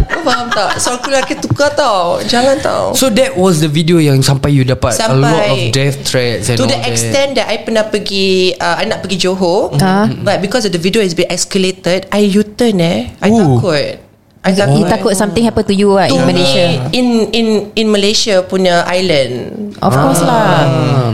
Kau 0.04 0.22
faham 0.22 0.48
tak? 0.50 0.76
So 0.76 0.92
aku 0.92 1.08
lelaki 1.08 1.40
tukar 1.40 1.72
tau. 1.72 2.20
Jangan 2.22 2.60
tau. 2.60 2.92
So 2.92 3.08
that 3.10 3.32
was 3.34 3.60
the 3.60 3.72
video 3.72 3.96
yang 3.96 4.20
sampai 4.20 4.52
you 4.52 4.64
dapat 4.64 4.92
a 5.00 5.08
lot 5.10 5.32
of 5.40 5.56
Sampai- 5.56 5.72
death 5.72 6.04
threats 6.04 6.46
and 6.48 6.60
To 6.60 6.66
the 6.66 6.76
that. 6.76 6.84
extent 6.86 7.30
that 7.36 7.48
I 7.48 7.64
pernah 7.64 7.88
pergi 7.88 8.54
uh, 8.54 8.76
I 8.76 8.86
nak 8.86 9.00
pergi 9.00 9.18
Johor 9.22 9.72
Ah. 9.80 10.12
But 10.12 10.40
because 10.40 10.64
of 10.64 10.72
the 10.72 10.80
video 10.80 11.00
is 11.00 11.14
been 11.14 11.32
escalated 11.32 12.12
I 12.12 12.28
U-turn 12.28 12.78
eh 12.78 13.16
I 13.18 13.30
Ooh. 13.30 13.40
takut 13.56 14.04
I 14.42 14.58
You 14.58 14.90
takut 14.90 15.14
something 15.14 15.46
happen 15.46 15.62
to 15.70 15.76
you 15.76 15.94
lah 15.94 16.10
to 16.10 16.18
In 16.18 16.26
Malaysia? 16.26 16.66
me, 16.66 16.98
in 16.98 17.08
in 17.30 17.48
in 17.78 17.88
Malaysia 17.94 18.42
punya 18.42 18.82
island. 18.90 19.70
Of 19.78 19.94
course 19.94 20.26
lah. 20.26 20.66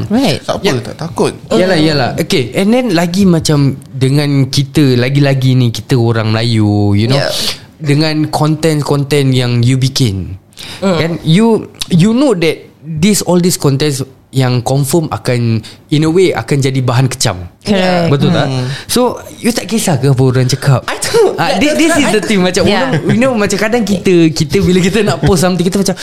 Right. 0.08 0.40
Tak 0.40 0.64
apa 0.64 0.80
tak 0.80 0.96
takut. 0.96 1.34
Yalah 1.52 1.76
yalah. 1.76 2.12
Okay 2.16 2.56
and 2.56 2.72
then 2.72 2.96
lagi 2.96 3.28
macam 3.28 3.76
Dengan 3.92 4.48
kita 4.48 4.96
Lagi-lagi 4.96 5.58
ni 5.58 5.74
Kita 5.74 6.00
orang 6.00 6.32
Melayu 6.32 6.96
You 6.96 7.12
know. 7.12 7.20
Yeah. 7.20 7.34
Dengan 7.78 8.32
konten-konten 8.32 9.36
yang 9.36 9.60
you 9.60 9.76
bikin. 9.76 10.40
Kan 10.80 11.20
You 11.28 11.68
You 11.92 12.16
know 12.16 12.32
that 12.32 12.64
This 12.88 13.20
all 13.28 13.44
this 13.44 13.60
content 13.60 14.08
yang 14.38 14.62
confirm 14.62 15.10
akan 15.10 15.58
in 15.90 16.06
a 16.06 16.12
way 16.12 16.30
akan 16.30 16.62
jadi 16.62 16.78
bahan 16.80 17.10
kecam. 17.10 17.50
Correct. 17.60 18.14
Betul 18.14 18.30
tak? 18.30 18.46
So 18.86 19.18
you 19.36 19.50
tak 19.50 19.66
kisah 19.66 19.98
ke 19.98 20.14
apa 20.14 20.22
orang 20.22 20.46
cakap? 20.46 20.86
I. 20.86 20.94
Ah, 21.38 21.50
Like, 21.50 21.58
this, 21.58 21.74
this 21.76 21.94
is 21.98 22.08
the 22.12 22.22
thing 22.22 22.42
macam 22.42 22.64
Yeah. 22.64 22.92
orang 22.92 23.08
you 23.08 23.18
know 23.18 23.34
macam 23.34 23.58
kadang 23.58 23.82
kita 23.82 24.30
kita 24.30 24.60
bila 24.60 24.78
kita 24.78 25.02
nak 25.02 25.18
post 25.22 25.42
something 25.42 25.64
kita 25.64 25.80
macam 25.80 25.96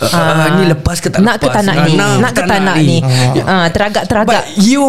uh, 0.00 0.46
ni 0.56 0.62
lepas 0.66 0.98
ke 0.98 1.08
tak 1.08 1.20
Nak 1.20 1.36
ke 1.36 1.46
lepas? 1.46 1.54
tak 1.54 1.62
nak 1.66 1.76
Ah, 1.76 1.84
ni 1.84 1.94
Nak 1.94 2.32
ke 2.32 2.42
tak 2.42 2.58
nak 2.58 2.76
ni 2.80 2.96
Ah, 3.44 3.66
Teragak-teragak 3.68 4.26
But 4.26 4.44
you 4.58 4.84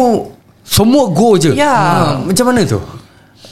semua 0.62 1.10
go 1.10 1.34
je. 1.34 1.52
Ya. 1.52 1.70
Ah, 1.70 2.10
macam 2.18 2.46
mana 2.46 2.62
tu? 2.64 2.78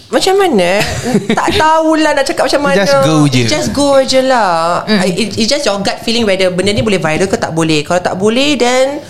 Macam 0.08 0.34
mana 0.34 0.80
Tak 1.28 1.48
tahulah 1.54 2.10
nak 2.16 2.24
cakap 2.24 2.48
macam 2.48 2.62
mana 2.64 2.80
Just 2.80 2.96
go 3.04 3.16
je. 3.28 3.42
Just 3.44 3.68
go 3.70 3.88
je 4.00 4.20
lah 4.24 4.82
mm. 4.86 5.00
it, 5.04 5.28
It's 5.36 5.46
just 5.46 5.62
your 5.62 5.76
gut 5.78 6.00
feeling 6.00 6.24
Whether 6.24 6.48
benda 6.48 6.72
ni 6.72 6.80
boleh 6.80 6.96
viral 6.96 7.28
ke 7.28 7.36
tak 7.36 7.52
boleh 7.52 7.84
Kalau 7.84 8.00
tak 8.00 8.16
boleh 8.16 8.56
Then 8.56 9.04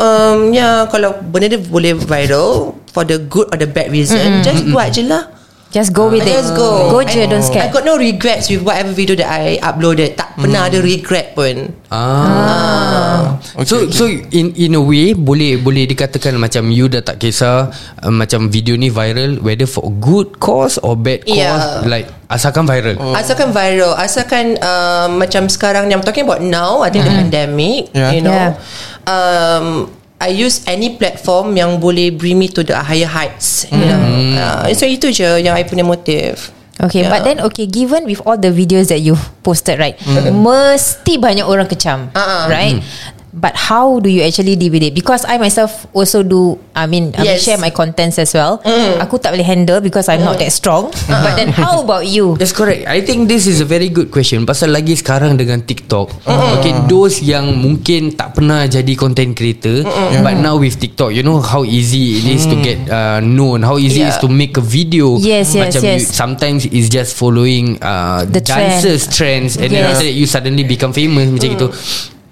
um, 0.00 0.50
Ya 0.50 0.60
yeah, 0.60 0.76
Kalau 0.88 1.14
benda 1.20 1.52
ni 1.52 1.58
boleh 1.60 1.96
viral 1.96 2.76
For 2.90 3.04
the 3.04 3.20
good 3.20 3.52
or 3.52 3.56
the 3.60 3.68
bad 3.68 3.92
reason 3.92 4.40
mm. 4.40 4.44
Just 4.44 4.64
buat 4.72 4.92
je 4.92 5.04
lah 5.04 5.35
Just 5.76 5.92
go 5.92 6.08
with 6.08 6.24
it 6.24 6.32
Just 6.32 6.56
go 6.56 6.88
Go 6.88 7.04
je 7.04 7.20
I, 7.20 7.28
don't 7.28 7.44
I 7.44 7.48
scare 7.52 7.68
got 7.68 7.84
no 7.84 8.00
regrets 8.00 8.48
With 8.48 8.64
whatever 8.64 8.96
video 8.96 9.12
that 9.20 9.28
I 9.28 9.60
uploaded 9.60 10.16
Tak 10.16 10.40
pernah 10.40 10.72
ada 10.72 10.80
regret 10.80 11.36
pun 11.36 11.76
Ah. 11.92 13.36
So 13.68 13.86
so 13.92 14.08
in 14.08 14.56
in 14.56 14.72
a 14.74 14.82
way 14.82 15.12
boleh 15.14 15.60
boleh 15.60 15.84
dikatakan 15.86 16.34
macam 16.40 16.72
you 16.72 16.88
dah 16.90 16.98
tak 17.04 17.20
kisah 17.22 17.70
uh, 18.02 18.12
macam 18.12 18.48
video 18.50 18.74
ni 18.74 18.88
viral 18.90 19.38
whether 19.44 19.68
for 19.68 19.86
good 20.02 20.40
cause 20.42 20.80
or 20.82 20.96
bad 20.96 21.22
cause 21.28 21.36
Yeah. 21.36 21.84
like 21.86 22.08
asalkan 22.26 22.66
viral. 22.66 22.98
Oh. 22.98 23.14
Asalkan 23.14 23.54
viral 23.54 23.94
Asalkan 23.94 24.58
uh, 24.58 25.06
Macam 25.12 25.46
sekarang 25.46 25.86
ni 25.86 25.94
I'm 25.94 26.02
talking 26.02 26.26
about 26.26 26.42
now 26.42 26.82
I 26.82 26.90
think 26.90 27.06
the 27.06 27.14
pandemic 27.14 27.92
Yeah. 27.94 28.10
You 28.16 28.22
know 28.24 28.34
Yeah. 28.34 28.58
um, 29.06 29.94
I 30.16 30.32
use 30.32 30.64
any 30.64 30.96
platform 30.96 31.52
Yang 31.52 31.76
boleh 31.76 32.08
bring 32.12 32.40
me 32.40 32.48
to 32.48 32.64
the 32.64 32.76
higher 32.76 33.08
heights 33.08 33.68
You 33.68 33.84
know. 33.84 34.00
Uh, 34.36 34.72
So 34.72 34.88
itu 34.88 35.12
je 35.12 35.28
Yang 35.40 35.54
I 35.60 35.64
punya 35.64 35.84
motif. 35.84 36.52
Okay 36.76 37.04
Yeah. 37.04 37.12
but 37.12 37.24
then 37.24 37.40
Okay 37.40 37.64
given 37.64 38.04
with 38.04 38.20
all 38.24 38.36
the 38.36 38.52
videos 38.52 38.92
That 38.92 39.00
you 39.00 39.16
posted 39.40 39.80
right 39.80 39.96
Mesti 40.32 41.16
banyak 41.16 41.44
orang 41.44 41.64
kecam 41.68 42.12
ah. 42.12 42.48
Right 42.48 42.80
But 43.36 43.52
how 43.52 44.00
do 44.00 44.08
you 44.08 44.24
actually 44.24 44.56
deal 44.56 44.72
with 44.72 44.80
it? 44.80 44.96
Because 44.96 45.28
I 45.28 45.36
myself 45.36 45.84
Also 45.92 46.24
do 46.24 46.56
I 46.72 46.88
mean 46.88 47.12
I 47.20 47.36
Yes. 47.36 47.44
share 47.44 47.60
my 47.60 47.68
contents 47.68 48.16
as 48.16 48.32
well. 48.32 48.64
Aku 48.96 49.20
tak 49.20 49.36
boleh 49.36 49.44
handle 49.44 49.84
Because 49.84 50.08
I'm 50.08 50.24
not 50.24 50.40
that 50.40 50.48
strong. 50.48 50.88
But 51.24 51.36
then 51.36 51.52
how 51.52 51.84
about 51.84 52.08
you? 52.08 52.40
That's 52.40 52.56
correct. 52.56 52.88
I 52.88 53.04
think 53.04 53.28
this 53.28 53.44
is 53.44 53.60
a 53.60 53.68
very 53.68 53.92
good 53.92 54.08
question. 54.08 54.48
Pasal 54.48 54.72
lagi 54.72 54.96
sekarang 54.96 55.36
dengan 55.36 55.60
TikTok. 55.60 56.16
Okay 56.24 56.72
Those 56.88 57.20
yang 57.20 57.52
mungkin 57.52 58.16
Tak 58.16 58.40
pernah 58.40 58.64
jadi 58.64 58.96
content 58.96 59.36
creator 59.36 59.84
But 60.24 60.40
now 60.40 60.56
with 60.56 60.80
TikTok 60.80 61.12
You 61.12 61.20
know 61.20 61.44
how 61.44 61.60
easy 61.60 62.24
it 62.24 62.40
is 62.40 62.48
To 62.48 62.56
get 62.56 62.80
uh, 62.88 63.20
known 63.20 63.60
How 63.60 63.76
easy 63.76 64.00
it 64.00 64.08
is 64.10 64.16
Yeah. 64.16 64.24
to 64.24 64.32
make 64.32 64.56
a 64.56 64.64
video. 64.64 65.20
Yes, 65.20 65.52
yes, 65.52 65.76
Macam 65.76 65.80
yes. 65.84 66.08
You, 66.08 66.08
sometimes 66.08 66.64
it's 66.64 66.88
just 66.88 67.12
following 67.12 67.76
uh, 67.84 68.24
The 68.24 68.40
trend. 68.40 68.80
Dancers 68.80 69.04
trends 69.12 69.60
And 69.60 69.68
then 69.68 69.84
Yes. 69.84 69.92
after 69.92 70.08
that 70.08 70.16
You 70.16 70.24
suddenly 70.24 70.64
become 70.64 70.96
famous 70.96 71.28
Macam 71.28 71.52
itu 71.52 71.68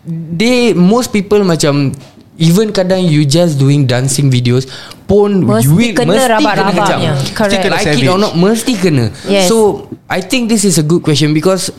They 0.07 0.73
Most 0.73 1.11
people 1.11 1.41
macam 1.43 1.93
Even 2.35 2.75
kadang 2.75 3.07
you 3.07 3.23
just 3.23 3.63
doing 3.63 3.87
dancing 3.87 4.27
videos 4.27 4.67
pun 5.07 5.47
Mesti 5.47 5.65
you 5.65 5.71
will- 5.71 5.95
kena 5.95 6.11
mesti 6.11 6.19
kena 6.19 6.35
rabak-rabaknya. 6.35 7.13
kejam. 7.15 7.31
Correct. 7.31 7.39
Mesti 7.39 7.57
kena 7.63 7.75
like 7.79 7.87
it 7.87 7.95
savage. 7.95 8.11
or 8.11 8.19
not 8.19 8.33
mesti 8.35 8.73
kena. 8.75 9.07
Yes. 9.31 9.47
So 9.47 9.57
I 10.11 10.19
think 10.19 10.51
this 10.51 10.67
is 10.67 10.75
a 10.75 10.83
good 10.83 10.99
question 11.01 11.31
because 11.31 11.71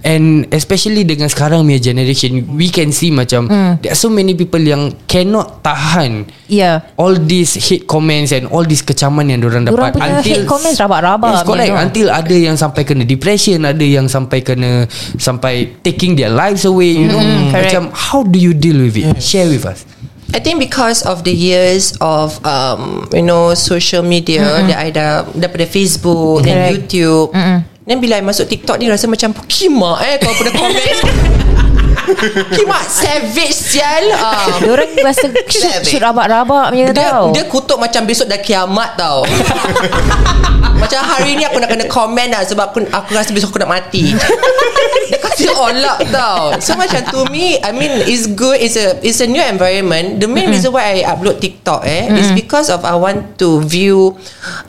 and 0.00 0.48
especially 0.50 1.04
dengan 1.04 1.28
sekarang 1.28 1.62
punya 1.62 1.78
generation 1.78 2.44
we 2.56 2.72
can 2.72 2.88
see 2.88 3.12
macam 3.12 3.44
Hmm. 3.46 3.76
there 3.84 3.92
are 3.92 3.98
so 3.98 4.08
many 4.08 4.32
people 4.32 4.60
yang 4.60 4.96
cannot 5.04 5.60
tahan 5.60 6.24
Yeah 6.48 6.84
all 7.00 7.16
these 7.16 7.56
hate 7.56 7.84
comments 7.84 8.32
and 8.32 8.48
all 8.48 8.64
these 8.64 8.80
kecaman 8.80 9.28
yang 9.28 9.40
diorang 9.40 9.64
Diorang 9.64 9.92
dapat 9.92 10.00
punya 10.00 10.20
hate 10.20 10.44
comments 10.44 10.78
rabak-rabak 10.80 11.32
yes, 11.32 11.44
correct 11.44 11.72
until 11.76 12.06
ada 12.08 12.36
yang 12.36 12.56
sampai 12.56 12.82
kena 12.84 13.04
depression 13.04 13.64
ada 13.64 13.84
yang 13.84 14.08
sampai 14.08 14.40
kena 14.40 14.84
sampai 15.16 15.76
taking 15.80 16.16
their 16.16 16.32
lives 16.32 16.64
away 16.64 16.92
you 16.92 17.08
know 17.08 17.20
Mm-hmm. 17.22 17.52
correct. 17.54 17.70
macam 17.70 17.82
how 17.94 18.20
do 18.24 18.36
you 18.36 18.50
deal 18.52 18.76
with 18.76 18.96
it 18.96 19.06
share 19.20 19.46
with 19.46 19.62
us 19.64 19.84
I 20.32 20.40
think 20.40 20.64
because 20.64 21.04
of 21.04 21.28
the 21.28 21.32
years 21.36 21.92
of 22.00 22.40
um, 22.48 23.04
you 23.12 23.20
know 23.20 23.52
social 23.52 24.00
media 24.00 24.40
mm-hmm. 24.40 24.68
that 24.72 24.78
I 24.80 24.88
dah 24.88 25.28
daripada 25.36 25.68
Facebook 25.68 26.40
mm-hmm. 26.40 26.48
dan 26.48 26.56
Correct. 26.56 26.72
YouTube. 26.88 27.28
Mm-hmm. 27.36 27.58
Dan 27.82 27.98
bila 27.98 28.14
I 28.14 28.22
masuk 28.22 28.46
TikTok 28.46 28.78
ni 28.78 28.86
rasa 28.86 29.10
macam 29.10 29.34
kimak 29.50 29.98
eh 30.06 30.16
kalau 30.22 30.34
pada 30.38 30.50
komen. 30.54 30.96
kimak 32.56 32.84
savage 32.86 33.58
sial. 33.58 34.06
Ah. 34.14 34.46
Diorang 34.62 34.90
rasa 35.02 35.26
shoot, 35.50 35.82
shoot 35.82 36.02
rabak-rabak 36.02 36.70
punya 36.70 36.86
Dia, 36.94 37.10
tau 37.10 37.34
dia 37.34 37.44
kutuk 37.46 37.78
macam 37.78 38.02
besok 38.06 38.26
dah 38.30 38.38
kiamat 38.38 38.94
tau 38.98 39.22
Macam 40.82 41.00
hari 41.06 41.38
ni 41.38 41.46
aku 41.46 41.62
nak 41.62 41.70
kena 41.70 41.86
komen 41.86 42.26
lah 42.34 42.42
Sebab 42.42 42.74
aku, 42.74 42.78
aku 42.90 43.08
rasa 43.14 43.30
besok 43.30 43.54
aku 43.54 43.62
nak 43.62 43.70
mati. 43.78 44.10
Dia 45.08 45.18
kasi 45.18 45.46
all 45.50 45.78
up 45.82 46.00
tau. 46.10 46.56
So 46.58 46.74
macam 46.74 47.04
to 47.10 47.28
me 47.30 47.60
I 47.62 47.70
mean 47.70 48.02
it's 48.08 48.26
good. 48.26 48.58
It's 48.58 48.74
a 48.74 48.98
it's 49.04 49.22
a 49.22 49.28
new 49.28 49.42
environment. 49.42 50.18
The 50.18 50.26
main 50.26 50.50
reason 50.50 50.74
why 50.74 51.02
I 51.02 51.06
upload 51.06 51.38
TikTok 51.38 51.84
eh 51.84 52.10
Is 52.16 52.32
because 52.32 52.72
of 52.72 52.82
I 52.82 52.96
want 52.96 53.38
to 53.38 53.62
view 53.62 54.16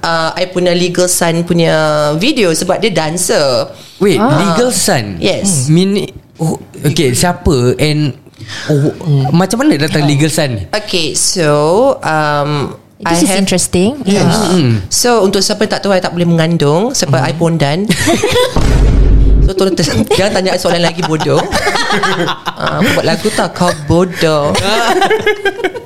uh, 0.03 0.29
I 0.35 0.49
punya 0.51 0.75
legal 0.75 1.07
son 1.09 1.47
punya 1.47 2.11
video 2.19 2.51
Sebab 2.53 2.83
dia 2.83 2.91
dancer. 2.93 3.71
Wait 4.03 4.19
legal 4.19 4.69
son? 4.73 5.17
Yes. 5.23 5.71
Mini, 5.71 6.11
oh, 6.41 6.59
okay 6.83 7.15
siapa 7.15 7.77
and 7.79 8.19
oh, 8.67 9.31
macam 9.31 9.63
mana 9.63 9.79
datang 9.79 10.03
legal 10.03 10.27
son 10.27 10.59
ni? 10.59 10.63
Okay 10.75 11.15
so 11.15 11.95
um, 12.03 12.75
This 13.05 13.23
is 13.23 13.33
interesting. 13.33 13.99
Yeah. 14.03 14.25
Uh, 14.25 14.79
So 14.87 15.21
untuk 15.21 15.39
siapa 15.39 15.63
yang 15.63 15.71
tak 15.71 15.81
tahu 15.81 15.91
I 15.91 15.99
tak 15.99 16.11
boleh 16.11 16.25
mengandung 16.25 16.91
Sebab 16.91 17.19
I 17.19 17.31
pondan 17.31 17.83
So 19.43 19.51
tolong 19.51 19.75
ter- 19.75 19.83
Jangan 20.09 20.31
tanya 20.33 20.55
I 20.55 20.57
soalan 20.57 20.79
lagi 20.79 21.03
bodoh. 21.03 21.35
Uh, 21.35 22.79
buat 22.95 23.03
lagu 23.03 23.27
tak? 23.29 23.51
Kau 23.53 23.71
bodoh. 23.85 24.55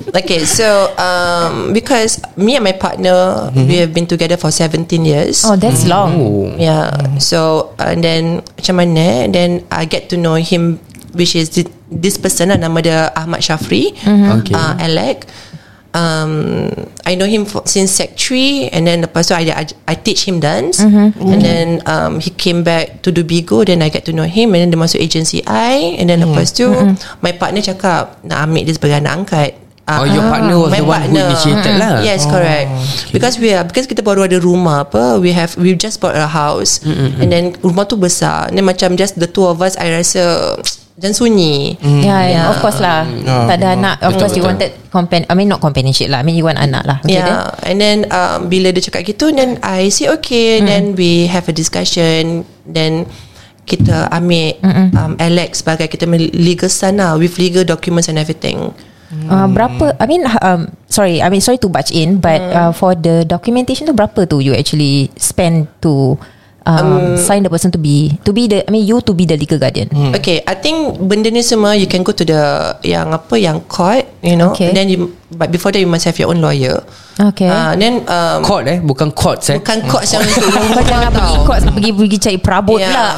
Okay 0.08 0.40
so 0.42 0.64
um, 0.96 1.70
Because 1.70 2.16
Me 2.34 2.56
and 2.56 2.64
my 2.64 2.72
partner 2.72 3.50
We 3.52 3.76
have 3.76 3.92
been 3.92 4.06
together 4.06 4.36
for 4.36 4.48
17 4.48 4.88
years. 5.02 5.44
Oh 5.44 5.52
that's 5.52 5.84
long. 5.84 6.10
Oh. 6.16 6.48
Yeah 6.56 6.88
So 7.18 7.70
And 7.76 8.00
then 8.00 8.40
Macam 8.56 8.74
mana? 8.78 9.28
Then 9.28 9.68
I 9.68 9.84
get 9.84 10.08
to 10.08 10.16
know 10.16 10.40
him 10.40 10.80
Which 11.12 11.34
is 11.34 11.50
thi- 11.50 11.68
This 11.88 12.16
person 12.16 12.48
lah 12.48 12.58
Nama 12.58 12.78
dia 12.80 12.98
Ahmad 13.12 13.40
Shafri. 13.40 13.92
Okay. 14.40 14.54
uh, 14.54 14.80
Alec 14.80 15.28
um, 15.94 16.68
I 17.06 17.14
know 17.14 17.24
him 17.24 17.44
for, 17.44 17.62
since 17.64 17.92
sec 17.96 18.16
3 18.16 18.68
And 18.72 18.84
then 18.86 19.00
lepas 19.04 19.28
tu 19.28 19.34
I, 19.34 19.48
I, 19.48 19.64
I 19.88 19.94
teach 19.96 20.28
him 20.28 20.40
dance. 20.40 20.80
And 20.82 21.40
then 21.40 21.80
um, 21.88 22.20
He 22.20 22.30
came 22.30 22.62
back 22.62 23.00
to 23.02 23.12
do 23.12 23.24
Bigo 23.24 23.64
Then 23.64 23.80
I 23.80 23.88
get 23.88 24.04
to 24.06 24.12
know 24.12 24.28
him 24.28 24.52
And 24.52 24.60
then 24.60 24.70
dia 24.70 24.78
masuk 24.80 25.00
agency 25.00 25.40
I 25.48 25.96
And 25.96 26.08
then 26.10 26.20
lepas 26.20 26.52
tu 26.52 26.68
My 27.24 27.32
partner 27.32 27.64
cakap 27.64 28.20
Nak 28.24 28.38
ambil 28.48 28.68
dia 28.68 28.74
sebagai 28.76 29.00
anak 29.00 29.12
angkat. 29.24 29.50
Oh, 29.88 30.04
your 30.04 30.20
partner 30.28 30.60
was 30.60 30.76
the 30.76 30.84
one 30.84 31.00
who 31.00 31.16
initiated 31.16 31.80
lah. 31.80 32.04
Yes, 32.04 32.28
correct. 32.28 32.68
Because 33.08 33.40
we 33.40 33.56
are 33.56 33.64
because 33.64 33.88
kita 33.88 34.04
baru 34.04 34.28
ada 34.28 34.36
rumah 34.36 34.84
apa, 34.84 35.16
we 35.16 35.32
have 35.32 35.56
we 35.56 35.72
just 35.72 35.96
bought 36.04 36.12
a 36.12 36.28
house. 36.28 36.84
And 36.84 37.32
then 37.32 37.56
rumah 37.64 37.88
tu 37.88 37.96
besar. 37.96 38.52
Then 38.52 38.68
macam 38.68 39.00
just 39.00 39.16
the 39.16 39.24
two 39.24 39.48
of 39.48 39.64
us 39.64 39.80
I 39.80 39.88
rasa 39.96 40.60
dan 40.98 41.14
sunyi. 41.14 41.78
Yeah, 41.78 42.02
yeah, 42.02 42.26
Yeah. 42.26 42.50
of 42.50 42.58
course 42.58 42.82
lah. 42.82 43.06
Ah, 43.06 43.46
tak 43.46 43.62
ada 43.62 43.78
anak. 43.78 43.96
Of 44.02 44.18
Betul, 44.18 44.20
course 44.20 44.34
you 44.34 44.44
wanted 44.44 44.70
compan. 44.90 45.22
I 45.30 45.38
mean 45.38 45.46
not 45.46 45.62
companionship 45.62 46.10
lah. 46.10 46.20
I 46.20 46.24
mean 46.26 46.34
you 46.34 46.42
want 46.42 46.58
anak 46.58 46.82
lah. 46.82 46.98
Okay, 47.06 47.22
yeah, 47.22 47.54
and 47.62 47.78
then 47.78 48.10
um, 48.10 48.50
bila 48.50 48.74
dia 48.74 48.82
cakap 48.82 49.06
gitu, 49.06 49.30
then 49.30 49.62
I 49.62 49.94
say 49.94 50.10
okay, 50.10 50.58
then 50.58 50.98
we 50.98 51.30
have 51.30 51.46
a 51.46 51.54
discussion, 51.54 52.42
then 52.66 53.06
kita 53.62 54.10
ambil 54.10 54.58
um, 54.98 55.12
Alex 55.22 55.62
sebagai 55.62 55.86
kita 55.86 56.10
legal 56.34 56.66
son 56.72 56.98
lah 56.98 57.14
with 57.14 57.38
legal 57.38 57.62
documents 57.62 58.10
and 58.10 58.18
everything. 58.18 58.74
Uh, 59.08 59.48
berapa 59.48 59.96
I 59.96 60.04
mean 60.04 60.28
um, 60.44 60.68
Sorry 60.84 61.24
I 61.24 61.32
mean 61.32 61.40
sorry 61.40 61.56
to 61.64 61.72
batch 61.72 61.88
in 61.96 62.20
But 62.20 62.44
uh, 62.52 62.76
for 62.76 62.92
the 62.92 63.24
documentation 63.24 63.88
tu 63.88 63.96
Berapa 63.96 64.28
tu 64.28 64.44
you 64.44 64.52
actually 64.52 65.08
Spend 65.16 65.64
to 65.80 66.20
um, 66.68 67.16
Sign 67.16 67.40
the 67.42 67.48
person 67.48 67.72
to 67.72 67.80
be 67.80 68.20
To 68.22 68.30
be 68.30 68.44
the 68.44 68.60
I 68.62 68.70
mean 68.70 68.84
you 68.84 69.00
to 69.00 69.16
be 69.16 69.24
the 69.24 69.40
legal 69.40 69.56
guardian 69.56 69.88
Okay, 70.12 70.44
I 70.44 70.52
think 70.54 71.00
benda 71.00 71.32
ni 71.32 71.40
semua 71.40 71.72
you 71.72 71.88
can 71.88 72.04
go 72.04 72.12
to 72.12 72.22
the 72.22 72.40
yang 72.84 73.10
apa 73.10 73.34
yang 73.34 73.64
court, 73.64 74.04
you 74.20 74.36
know. 74.36 74.52
Okay. 74.52 74.68
And 74.68 74.76
then 74.76 74.86
you 74.86 75.16
but 75.32 75.48
before 75.48 75.72
that 75.72 75.80
you 75.80 75.88
must 75.88 76.04
have 76.04 76.16
your 76.16 76.28
own 76.28 76.44
lawyer. 76.44 76.84
Okay 77.18 77.48
Uh, 77.50 77.72
then 77.74 78.04
um, 78.06 78.44
court 78.44 78.68
eh 78.68 78.78
bukan 78.78 79.10
court 79.10 79.42
eh 79.48 79.58
bukan 79.58 79.82
court 79.88 80.04
yang 80.06 80.22
untuk 80.22 80.44
Kau 80.78 80.84
jangan 80.86 81.10
pergi 81.10 81.36
court 81.42 81.60
Pergi 81.74 81.90
pergi 81.90 82.16
cari 82.20 82.38
perabot 82.38 82.78
Yeah. 82.78 82.92
lah 82.94 83.12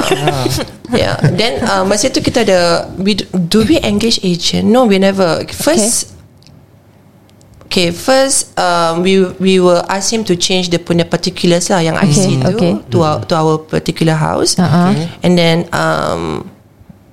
yeah. 0.91 1.15
Then 1.35 1.61
uh, 1.63 1.83
masa 1.85 2.09
tu 2.09 2.19
kita 2.19 2.41
ada 2.43 2.89
we, 2.97 3.13
do- 3.13 3.29
do 3.31 3.61
we 3.63 3.77
engage 3.79 4.17
agent? 4.23 4.67
No, 4.67 4.89
we 4.89 4.97
never. 4.97 5.43
First 5.53 6.09
Okay, 6.09 6.10
first 7.95 8.51
um, 8.59 8.99
we 8.99 9.23
we 9.39 9.63
will 9.63 9.79
ask 9.87 10.11
him 10.11 10.27
to 10.27 10.35
change 10.35 10.67
the 10.67 10.79
punya 10.79 11.07
particulars 11.07 11.71
lah 11.71 11.79
yang 11.79 11.95
IC 11.95 12.43
tu 12.43 12.51
okay. 12.51 12.73
to 12.91 12.97
our 12.99 13.23
to 13.23 13.33
our 13.39 13.55
particular 13.63 14.19
house. 14.19 14.59
Uh-uh. 14.59 14.91
And 15.23 15.39
then 15.39 15.71
um, 15.71 16.51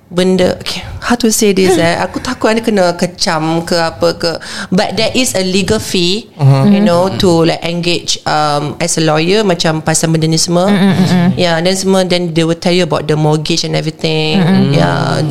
benda 0.09 0.57
okay, 0.57 0.81
how 1.05 1.13
to 1.13 1.29
say 1.29 1.53
this 1.53 1.77
eh 1.81 1.95
aku 2.01 2.17
takut 2.19 2.49
ada 2.49 2.61
kena 2.65 2.97
kecam 2.97 3.61
ke 3.61 3.77
apa 3.77 4.17
ke 4.17 4.31
but 4.73 4.97
there 4.97 5.13
is 5.13 5.37
a 5.37 5.43
legal 5.45 5.77
fee 5.77 6.25
uh-huh. 6.33 6.65
you 6.65 6.81
know 6.81 7.13
to 7.21 7.45
like 7.45 7.61
engage 7.61 8.17
um, 8.25 8.73
as 8.81 8.97
a 8.97 9.03
lawyer 9.05 9.45
macam 9.45 9.85
pasal 9.85 10.09
benda 10.09 10.25
ni 10.25 10.41
semua 10.41 10.65
mm-hmm. 10.65 11.37
yeah 11.37 11.61
then 11.61 11.77
semua 11.77 12.01
then 12.09 12.33
they 12.33 12.41
will 12.41 12.57
tell 12.57 12.73
you 12.73 12.83
about 12.83 13.05
the 13.05 13.13
mortgage 13.13 13.61
and 13.61 13.77
everything 13.77 14.41
mm-hmm. 14.41 14.73
yeah 14.73 15.21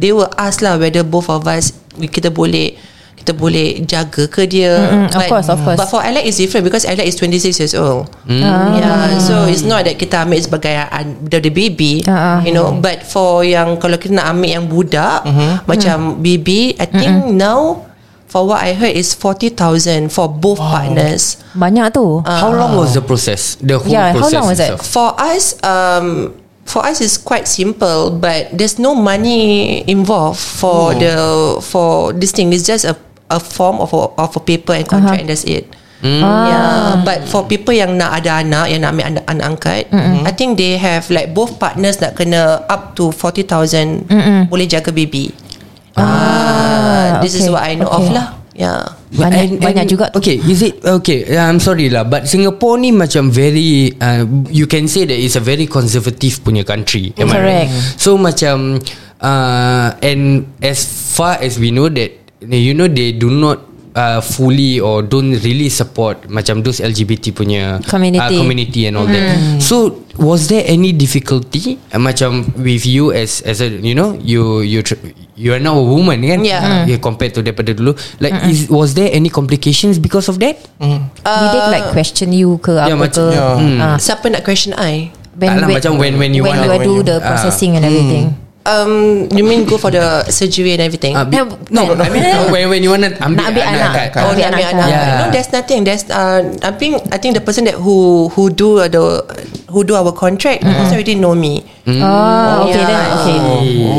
they 0.00 0.10
will 0.10 0.32
ask 0.40 0.64
lah 0.64 0.80
whether 0.80 1.04
both 1.04 1.28
of 1.28 1.44
us 1.44 1.76
kita 2.00 2.32
boleh 2.32 2.74
kita 3.24 3.32
boleh 3.32 3.80
jaga 3.88 4.28
ke 4.28 4.44
dia? 4.44 4.76
Mm-mm, 4.76 5.16
of 5.16 5.22
course, 5.26 5.48
of 5.48 5.56
course. 5.64 5.80
but 5.80 5.88
for 5.88 6.04
Alec 6.04 6.28
is 6.28 6.36
different 6.36 6.60
because 6.60 6.84
Alec 6.84 7.08
is 7.08 7.16
26 7.16 7.56
years 7.56 7.72
old. 7.72 8.04
Ah. 8.28 8.76
yeah 8.76 9.16
so 9.16 9.48
it's 9.48 9.64
not 9.64 9.88
that 9.88 9.96
kita 9.96 10.28
ambil 10.28 10.36
sebagai 10.36 10.76
the, 11.24 11.40
the 11.40 11.48
baby 11.48 12.04
Ah, 12.04 12.12
ah. 12.12 12.38
you 12.44 12.52
know. 12.52 12.76
But 12.76 13.00
for 13.00 13.40
yang 13.40 13.80
kalau 13.80 13.96
kita 13.96 14.20
nak 14.20 14.36
ambil 14.36 14.50
yang 14.60 14.66
budak 14.68 15.24
macam 15.64 16.20
baby 16.20 16.76
I 16.76 16.84
think 16.84 17.32
now 17.32 17.88
for 18.28 18.44
what 18.44 18.60
I 18.60 18.76
heard 18.76 18.92
is 18.92 19.16
40,000 19.16 20.12
for 20.12 20.28
both 20.28 20.60
partners. 20.60 21.40
Banyak 21.56 21.96
tu. 21.96 22.20
How 22.28 22.52
long 22.52 22.76
was 22.76 22.92
the 22.92 23.00
process? 23.00 23.56
The 23.56 23.80
whole 23.80 23.88
Yeah, 23.88 24.12
how 24.12 24.20
process 24.20 24.36
long 24.36 24.46
was 24.52 24.58
that? 24.60 24.76
itself? 24.76 24.84
for 24.84 25.08
us 25.16 25.56
um 25.64 26.36
for 26.64 26.80
us 26.80 27.00
is 27.00 27.16
quite 27.16 27.44
simple 27.46 28.08
but 28.10 28.48
there's 28.50 28.80
no 28.80 28.96
money 28.96 29.80
involved 29.86 30.40
for 30.40 30.92
the 30.92 31.14
for 31.64 32.12
this 32.12 32.32
thing. 32.32 32.52
It's 32.52 32.66
just 32.66 32.84
a 32.84 32.98
a 33.34 33.42
form 33.42 33.82
of 33.82 33.90
a, 33.90 34.00
of 34.14 34.30
a 34.38 34.42
paper 34.42 34.78
and 34.78 34.86
contract 34.86 35.18
and 35.18 35.28
that's 35.28 35.42
it 35.42 35.66
Yeah, 36.04 37.00
but 37.00 37.24
for 37.24 37.48
people 37.48 37.72
yang 37.72 37.96
nak 37.96 38.20
ada 38.20 38.44
anak 38.44 38.68
yang 38.68 38.84
nak 38.84 38.92
ambil 38.92 39.06
anak, 39.08 39.24
anak 39.24 39.46
angkat, 39.56 39.82
I 40.28 40.32
think 40.36 40.60
they 40.60 40.76
have 40.76 41.08
like 41.08 41.32
both 41.32 41.56
partners 41.56 41.96
nak 41.96 42.20
kena 42.20 42.60
up 42.68 42.92
to 43.00 43.08
40,000 43.08 44.04
boleh 44.52 44.68
jaga 44.68 44.92
baby. 44.92 45.32
Ah, 45.96 47.24
this 47.24 47.32
is 47.32 47.48
okay, 47.48 47.52
what 47.56 47.62
I 47.64 47.72
know 47.80 47.88
okay. 47.88 48.04
of 48.04 48.06
lah. 48.12 48.26
Yeah. 48.54 48.84
Banyak- 49.10 49.58
banyak 49.58 49.86
juga 49.90 50.14
tu. 50.14 50.22
Okay 50.22 50.38
Is 50.38 50.62
it 50.62 50.78
Okay 50.82 51.26
I'm 51.34 51.58
sorry 51.58 51.90
lah 51.90 52.06
But 52.06 52.30
Singapore 52.30 52.78
ni 52.78 52.94
macam 52.94 53.30
very 53.30 53.94
uh, 53.98 54.22
You 54.46 54.70
can 54.70 54.86
say 54.86 55.06
that 55.06 55.18
It's 55.18 55.34
a 55.34 55.42
very 55.42 55.66
conservative 55.66 56.38
punya 56.42 56.62
country 56.62 57.10
Am 57.18 57.30
I 57.30 57.34
right? 57.34 57.66
Correct. 57.66 57.98
So 57.98 58.14
macam 58.14 58.78
uh, 59.18 59.98
And 60.02 60.50
as 60.62 60.86
far 60.86 61.42
as 61.42 61.58
we 61.58 61.74
know 61.74 61.90
that 61.90 62.23
You 62.46 62.72
know 62.72 62.86
they 62.86 63.10
do 63.10 63.28
not 63.28 63.62
uh, 63.92 64.18
Fully 64.20 64.78
or 64.78 65.00
don't 65.00 65.32
really 65.40 65.68
support 65.68 66.26
Macam 66.26 66.60
those 66.60 66.78
LGBT 66.78 67.30
punya 67.30 67.78
Community. 67.82 68.20
uh, 68.20 68.30
Community 68.36 68.80
and 68.84 68.94
all 68.96 69.06
that 69.06 69.24
So 69.60 70.02
Was 70.14 70.46
there 70.46 70.62
any 70.62 70.94
difficulty 70.94 71.74
uh, 71.90 71.98
Macam 71.98 72.46
with 72.54 72.86
you 72.86 73.10
as 73.10 73.42
as 73.42 73.58
a 73.58 73.66
you 73.66 73.94
know 73.94 74.14
you 74.14 74.62
you 74.62 74.78
tr- 74.78 75.02
you 75.34 75.50
are 75.50 75.58
now 75.58 75.74
a 75.74 75.82
woman 75.82 76.22
kan 76.22 76.46
Yeah. 76.46 76.86
yeah, 76.86 76.98
compared 76.98 77.34
to 77.34 77.42
daripada 77.42 77.74
dulu 77.74 77.98
like 78.20 78.30
is, 78.46 78.70
was 78.70 78.94
there 78.94 79.10
any 79.10 79.26
complications 79.26 79.98
because 79.98 80.30
of 80.30 80.38
that 80.38 80.54
Did 80.78 81.48
they 81.50 81.64
like 81.72 81.90
question 81.90 82.30
you 82.30 82.62
ke 82.62 82.70
Ya, 82.70 82.94
apa 82.94 83.10
macam- 83.10 83.26
ke 83.26 83.34
ya. 83.34 83.46
Hmm. 83.58 83.78
Siapa 83.98 84.26
nak 84.28 84.42
question 84.42 84.70
I? 84.78 85.10
Tak 85.34 85.50
lah, 85.50 85.66
macam 85.66 85.98
when- 85.98 86.14
when 86.14 86.30
you 86.30 86.46
when 86.46 86.54
wanna- 86.54 86.62
you 86.62 86.70
when 86.70 86.86
do 86.86 86.92
you- 86.94 87.06
the 87.10 87.16
ah. 87.18 87.26
processing 87.26 87.74
and 87.74 87.82
everything 87.82 88.38
Um, 88.64 89.28
you 89.28 89.44
mean 89.44 89.68
go 89.68 89.76
for 89.76 89.92
the 89.92 90.24
surgery 90.32 90.72
and 90.72 90.80
everything? 90.80 91.12
uh, 91.12 91.24
be, 91.28 91.36
No, 91.36 91.84
no, 91.84 91.92
no, 91.92 92.00
I 92.00 92.08
mean 92.08 92.24
when 92.48 92.64
when 92.72 92.80
you 92.80 92.88
want 92.88 93.04
to 93.04 93.12
ambil 93.20 93.44
Nak 93.44 93.52
ambil 93.52 93.64
anak. 93.68 93.92
kan? 94.08 94.22
Oh, 94.24 94.32
Ambil 94.32 94.40
dia 94.40 94.46
ambil 94.48 94.64
anak 94.64 94.72
anak. 94.72 94.88
Yeah. 94.88 95.16
No, 95.20 95.24
there's 95.36 95.50
nothing. 95.52 95.80
There's 95.84 96.04
uh, 96.08 96.40
I 96.64 96.72
think 96.72 96.92
I 97.12 97.20
think 97.20 97.36
the 97.36 97.44
person 97.44 97.68
that 97.68 97.76
who 97.76 98.28
who 98.32 98.48
do 98.48 98.80
the 98.88 99.20
who 99.68 99.84
do 99.84 99.92
our 99.92 100.16
contract 100.16 100.64
mm 100.64 100.88
already 100.88 101.12
know 101.12 101.36
me. 101.36 101.60
Oh 101.84 102.64
okay 102.64 102.80
Yeah. 102.80 102.88
then 102.88 103.00
okay 103.20 103.38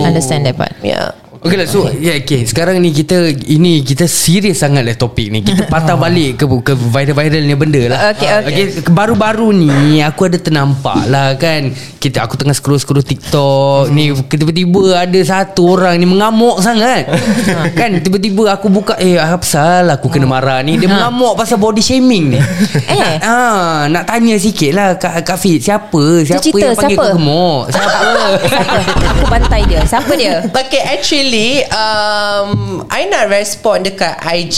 Understand 0.02 0.50
that 0.50 0.58
part 0.58 0.74
Yeah. 0.82 1.14
Okay 1.46 1.58
lah 1.62 1.68
So 1.70 1.86
yeah, 2.02 2.18
okay. 2.18 2.42
Sekarang 2.50 2.82
ni 2.82 2.90
kita 2.90 3.30
Ini 3.30 3.86
kita 3.86 4.10
serius 4.10 4.66
sangat 4.66 4.82
lah 4.82 4.98
topik 4.98 5.30
ni. 5.30 5.46
Kita 5.46 5.70
patah 5.70 5.94
balik 6.04 6.42
ke, 6.42 6.46
ke 6.50 6.74
viral-viral 6.74 7.44
ni 7.46 7.54
benda 7.54 7.82
lah. 7.94 8.00
Okay, 8.18 8.30
okay. 8.42 8.66
Baru-baru 8.90 9.54
ni 9.54 10.02
Aku 10.02 10.26
ada 10.26 10.42
ternampak 10.42 11.06
lah 11.06 11.38
kan. 11.38 11.70
Kita 12.02 12.26
Aku 12.26 12.34
tengah 12.34 12.58
scroll-scroll 12.58 13.06
TikTok 13.06 13.94
Ni. 13.94 14.10
Tiba-tiba 14.12 15.06
ada 15.06 15.20
satu 15.22 15.78
orang 15.78 16.02
ni 16.02 16.10
Mengamuk 16.10 16.58
sangat. 16.66 17.06
Kan 17.80 18.02
tiba-tiba 18.02 18.50
aku 18.50 18.74
buka 18.74 18.98
Eh 18.98 19.22
apa 19.22 19.38
pasal 19.38 19.86
aku 19.94 20.10
kena 20.10 20.26
marah 20.26 20.66
ni? 20.66 20.82
Dia 20.82 20.90
mengamuk 20.90 21.38
pasal 21.38 21.62
body 21.62 21.82
shaming 21.86 22.34
ni. 22.34 22.40
Eh. 22.86 23.18
ah, 23.22 23.90
Nak 23.92 24.08
tanya 24.08 24.38
sikit 24.38 24.72
lah 24.72 24.96
Kak, 24.96 25.26
Kak 25.26 25.38
Fit 25.42 25.60
Siapa? 25.60 26.24
Siapa 26.24 26.42
cerita, 26.42 26.72
yang 26.72 26.78
panggil 26.78 26.98
siapa? 26.98 27.06
kau 27.06 27.18
gemuk? 27.18 27.64
Siapa? 27.74 28.10
Siapa? 28.46 28.78
Aku 29.16 29.26
bantai 29.28 29.62
dia. 29.68 29.82
Siapa 29.84 30.14
dia? 30.16 30.36
Okay, 30.46 30.82
actually, 30.86 31.35
um, 31.72 32.84
I 32.88 33.08
nak 33.08 33.28
respond 33.30 33.88
dekat 33.88 34.16
IG. 34.24 34.58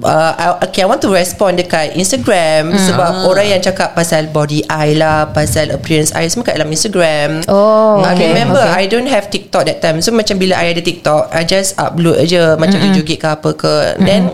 Uh, 0.00 0.32
I, 0.34 0.46
okay, 0.66 0.82
I 0.82 0.88
want 0.88 1.00
to 1.04 1.10
respond 1.10 1.58
dekat 1.58 1.94
Instagram 1.96 2.72
Hmm. 2.72 2.78
sebab 2.78 3.10
orang 3.26 3.46
yang 3.50 3.60
cakap 3.62 3.92
pasal 3.92 4.30
body 4.30 4.62
eye 4.68 4.94
lah, 4.96 5.30
pasal 5.30 5.72
appearance 5.74 6.14
eye 6.14 6.28
semua 6.30 6.48
kat 6.48 6.56
dalam 6.60 6.70
Instagram. 6.70 7.42
Oh 7.50 8.00
I 8.02 8.14
okay, 8.14 8.32
remember 8.32 8.62
okay. 8.62 8.82
I 8.82 8.90
don't 8.90 9.08
have 9.10 9.28
TikTok 9.28 9.66
that 9.66 9.82
time. 9.82 9.98
So 10.00 10.14
macam 10.14 10.38
bila 10.38 10.58
I 10.58 10.72
ada 10.72 10.82
TikTok 10.82 11.32
I 11.32 11.42
just 11.44 11.76
upload 11.76 12.18
aja 12.22 12.54
Macam 12.56 12.78
mm 12.78 12.92
joget 12.92 13.18
ke 13.18 13.28
apa 13.28 13.50
ke. 13.56 13.74
Then 14.02 14.32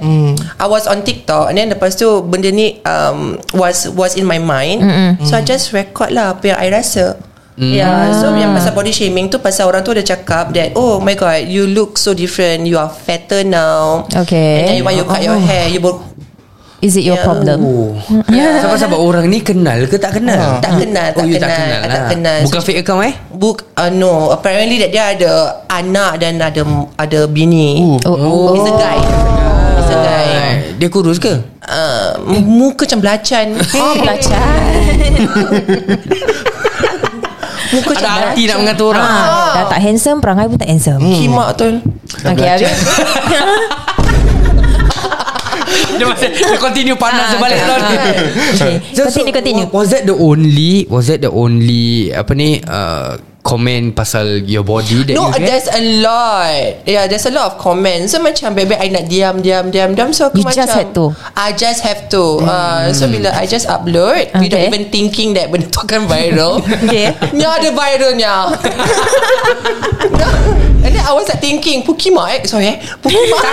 I 0.58 0.66
was 0.66 0.90
on 0.90 1.06
TikTok 1.06 1.50
And 1.52 1.56
then 1.56 1.70
lepas 1.70 1.94
tu 1.94 2.26
Benda 2.26 2.50
ni 2.50 2.82
um, 2.82 3.38
Was 3.54 3.86
was 3.94 4.18
in 4.18 4.26
my 4.26 4.42
mind. 4.42 4.82
So 5.22 5.38
I 5.38 5.42
just 5.46 5.70
record 5.70 6.10
lah 6.10 6.34
Apa 6.34 6.54
yang 6.54 6.58
I 6.58 6.68
rasa 6.74 7.14
Yeah, 7.58 8.14
so 8.14 8.30
yang 8.32 8.54
pasal 8.54 8.70
body 8.70 8.88
shaming 8.88 9.26
tu 9.26 9.36
pasal 9.36 9.66
orang 9.66 9.82
tu 9.82 9.90
ada 9.90 10.00
cakap 10.00 10.54
that 10.54 10.72
oh 10.72 10.98
my 10.98 11.12
god 11.12 11.42
you 11.42 11.66
look 11.66 11.94
so 11.94 12.14
different 12.14 12.62
you 12.62 12.74
are 12.74 12.86
fatter 12.86 13.42
now 13.42 14.06
Okay. 14.06 14.62
and 14.62 14.66
then 14.70 14.78
when 14.80 14.94
you 14.94 15.02
cut 15.02 15.18
your 15.18 15.34
hair 15.36 15.66
you 15.66 15.78
ber- 15.78 15.98
Is 16.78 16.94
it 16.94 17.02
your 17.02 17.18
Yeah. 17.18 17.26
problem 17.26 17.58
Oh. 17.58 17.90
Sabar-sabar 18.62 18.94
orang 18.94 19.26
ni 19.26 19.42
kenal 19.42 19.90
ke 19.90 19.98
tak 19.98 20.14
kenal? 20.14 20.62
tak 20.62 20.78
kenal 20.78 21.10
tak 21.10 21.18
oh, 21.18 21.26
you 21.26 21.34
kenal 21.34 21.50
tak 21.50 21.58
kenal, 21.58 21.80
tak 21.82 21.90
lah. 21.90 22.06
kenal 22.06 22.38
Bukan 22.46 22.60
fake 22.62 22.78
account 22.78 23.02
eh? 23.02 23.14
Book 23.28 23.66
uh, 23.74 23.90
no 23.90 24.30
apparently 24.30 24.78
that 24.78 24.94
dia 24.94 25.04
ada 25.10 25.30
anak 25.66 26.22
dan 26.22 26.38
ada 26.38 26.62
ada 26.94 27.26
bini. 27.26 27.98
Uh. 27.98 28.14
Oh, 28.14 28.54
He's 28.54 28.70
a 28.70 28.74
guy. 28.78 28.98
He's 29.74 29.90
a 29.90 29.96
guy. 29.98 30.26
Dia 30.78 30.86
kurus 30.86 31.18
ke? 31.18 31.34
Uh, 31.66 32.14
muka 32.38 32.86
macam 32.86 32.98
belacan. 33.02 33.58
Oh 33.74 33.98
belacan 33.98 34.46
muka 37.70 37.92
Ada 37.92 38.08
hati 38.30 38.42
nak 38.44 38.56
mengata 38.58 38.82
orang. 38.84 39.04
ah, 39.04 39.26
Dah 39.52 39.64
tak 39.68 39.80
handsome 39.80 40.18
Perangai 40.18 40.46
pun 40.46 40.56
tak 40.56 40.68
handsome 40.68 41.00
Kimak 41.00 41.48
tu. 41.54 41.68
Okay 42.22 42.46
habis 42.48 42.72
Dia 45.90 46.06
masih 46.06 46.28
dia 46.30 46.56
continue 46.56 46.94
panas 46.94 47.28
Ah, 47.28 47.30
dia 47.30 47.38
balik 47.38 47.58
okay. 47.58 47.66
tau. 47.66 47.78
Okay 48.54 48.74
Continue 48.94 49.34
continue 49.34 49.66
Was 49.68 49.90
that 49.90 50.04
the 50.04 50.14
only 50.14 50.86
was 50.86 51.06
that 51.06 51.20
the 51.20 51.28
only 51.28 52.08
apa 52.10 52.32
ni 52.32 52.62
uh, 52.62 53.18
comment 53.48 53.96
pasal 53.96 54.44
your 54.44 54.60
body 54.60 55.08
that 55.08 55.16
No, 55.16 55.32
you 55.32 55.40
get? 55.40 55.48
there's 55.48 55.68
a 55.72 55.80
lot. 56.04 56.84
Yeah, 56.84 57.08
there's 57.08 57.24
a 57.24 57.32
lot 57.32 57.48
of 57.48 57.54
comments. 57.56 58.12
So 58.12 58.20
macam 58.20 58.52
baby 58.52 58.76
I 58.76 58.92
nak 58.92 59.08
diam, 59.08 59.40
diam, 59.40 59.72
diam, 59.72 59.96
diam. 59.96 60.12
So 60.12 60.28
aku 60.28 60.44
You 60.44 60.44
macam 60.44 60.68
just 60.68 60.76
had 60.76 60.92
to. 60.92 61.16
I 61.32 61.56
just 61.56 61.80
have 61.80 62.12
to. 62.12 62.44
Uh, 62.44 62.92
so 62.92 63.08
bila 63.08 63.32
I 63.32 63.48
just 63.48 63.64
upload, 63.64 64.28
without 64.36 64.52
Okay. 64.52 64.68
even 64.68 64.92
thinking 64.92 65.32
that 65.32 65.48
benda 65.48 65.64
tu 65.72 65.80
akan 65.80 66.04
viral. 66.04 66.60
Okay. 66.84 67.08
Ni 67.32 67.48
ada 67.48 67.72
viralnya. 67.72 68.52
And 70.78 70.92
then 70.94 71.02
I 71.02 71.12
was 71.12 71.28
like 71.28 71.40
thinking, 71.40 71.82
Pukimak 71.82 72.28
eh? 72.28 72.38
Sorry 72.44 72.76
eh? 72.76 72.76
Pukimak. 73.00 73.44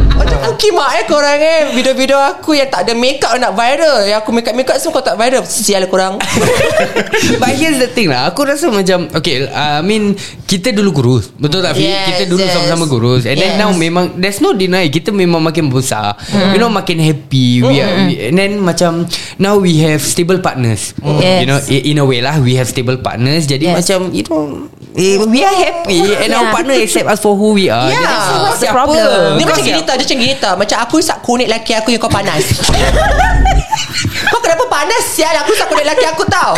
Macam 0.22 0.38
Pukimak 0.46 0.90
eh 0.94 1.04
korang 1.10 1.38
eh. 1.38 1.60
Video-video 1.74 2.14
aku 2.14 2.54
yang 2.54 2.70
tak 2.70 2.86
ada 2.86 2.94
makeup 2.94 3.34
nak 3.42 3.58
viral. 3.58 4.06
Yang 4.06 4.18
aku 4.22 4.30
makeup-makeup 4.30 4.76
semua 4.78 4.94
kau 4.94 5.04
tak 5.04 5.18
viral. 5.18 5.42
Sial 5.42 5.90
korang. 5.90 6.22
But 7.42 7.58
here's 7.58 7.82
the 7.82 7.90
thing 7.90 8.08
lah 8.10 8.30
Aku 8.30 8.46
rasa 8.46 8.70
macam 8.70 9.10
Okay 9.10 9.46
uh, 9.46 9.80
I 9.80 9.84
mean 9.84 10.14
Kita 10.46 10.70
dulu 10.70 10.90
kurus 10.94 11.30
Betul 11.34 11.62
tak 11.62 11.74
Fi? 11.78 11.86
Yes, 11.90 12.06
Kita 12.08 12.22
dulu 12.30 12.42
yes. 12.42 12.52
sama-sama 12.54 12.84
kurus 12.86 13.22
And 13.26 13.36
then 13.38 13.56
Yes. 13.56 13.60
now 13.60 13.70
memang 13.74 14.16
There's 14.18 14.38
no 14.38 14.54
deny 14.54 14.86
Kita 14.88 15.10
memang 15.10 15.42
makin 15.42 15.68
besar 15.68 16.16
You 16.30 16.58
know 16.58 16.70
makin 16.70 16.98
happy 16.98 17.60
we 17.62 17.78
are, 17.78 18.06
we, 18.06 18.30
And 18.30 18.36
then 18.38 18.62
macam 18.62 19.06
Now 19.36 19.58
we 19.58 19.82
have 19.82 20.00
stable 20.02 20.38
partners 20.38 20.94
Yes. 21.02 21.38
You 21.42 21.46
know 21.48 21.58
In 21.66 21.96
a 21.98 22.06
way 22.06 22.20
lah 22.22 22.38
We 22.38 22.56
have 22.56 22.68
stable 22.68 22.98
partners 22.98 23.46
Jadi 23.46 23.68
Yes. 23.68 23.74
macam 23.82 24.10
You 24.10 24.24
know 24.26 24.42
eh, 24.94 25.16
We 25.22 25.40
are 25.40 25.52
happy 25.54 25.98
And 26.14 26.30
our 26.30 26.42
Yeah. 26.42 26.52
partner 26.52 26.74
accept 26.76 27.06
us 27.06 27.18
For 27.18 27.32
who 27.32 27.52
we 27.52 27.66
are. 27.66 27.88
Yeah. 27.88 27.98
Jadi, 27.98 28.20
So 28.22 28.34
what's 28.38 28.58
the 28.58 28.66
siapa? 28.66 28.76
problem? 28.76 29.36
Dia 29.36 29.46
macam 29.46 29.62
gini 29.62 29.80
tau 29.82 29.94
Dia 29.94 30.04
macam 30.04 30.18
gini 30.18 30.34
tau 30.36 30.54
Macam 30.54 30.76
aku 30.78 30.94
isap 30.98 31.18
kulit 31.20 31.46
laki 31.46 31.72
aku 31.72 31.88
Yang 31.90 32.02
kau 32.02 32.12
panas. 32.12 32.44
Kau 34.22 34.40
kenapa 34.40 34.64
panas 34.66 35.04
Sial? 35.08 35.32
Aku 35.42 35.52
isap 35.52 35.66
kulit 35.66 35.84
laki 35.84 36.04
aku 36.04 36.24
tau. 36.24 36.52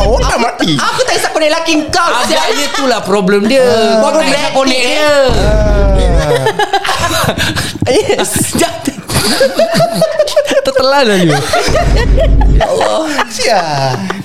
Oh 0.00 0.16
nak 0.18 0.38
mati. 0.38 0.72
Aku 0.74 1.00
tak 1.02 1.16
isap 1.16 1.32
kulit 1.32 1.48
laki 1.48 1.88
kau 1.88 2.08
Sial. 2.24 2.36
Agaknya 2.36 2.66
tu 2.72 2.84
lah 2.84 3.00
problem 3.00 3.44
dia. 3.44 3.64
Kau 4.00 4.08
Problem 4.08 4.24
tak 4.26 4.38
dia. 4.38 4.52
konek 4.52 4.80
dia. 4.80 5.08
Yes. 7.84 8.56
Tertelan 10.64 11.04
lah 11.04 11.18
dia 11.20 11.36
Sial 13.28 14.23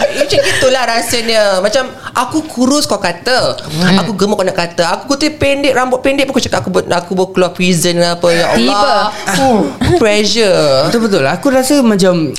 Macam 0.00 0.38
gitulah 0.40 0.84
rasanya. 0.88 1.42
Macam 1.60 1.84
Aku 2.16 2.44
kurus 2.48 2.84
kau 2.84 3.00
kata. 3.00 3.56
Aku 4.04 4.16
gemuk 4.16 4.40
kau 4.40 4.46
nak 4.46 4.58
kata. 4.58 4.84
Aku 4.98 5.14
putih 5.14 5.34
pendek 5.36 5.76
Rambut 5.76 6.00
pendek. 6.00 6.26
Pun 6.28 6.36
kau 6.36 6.44
cakap 6.44 6.64
Aku, 6.64 6.70
aku 6.72 7.10
baru 7.16 7.28
keluar 7.32 7.52
prison 7.52 7.96
apa 8.00 8.28
Ya 8.32 8.46
Allah. 8.52 9.12
Uh, 9.38 9.68
Pressure. 10.00 10.88
Betul-betul 10.88 11.24
Aku 11.28 11.46
rasa 11.52 11.80
macam 11.84 12.32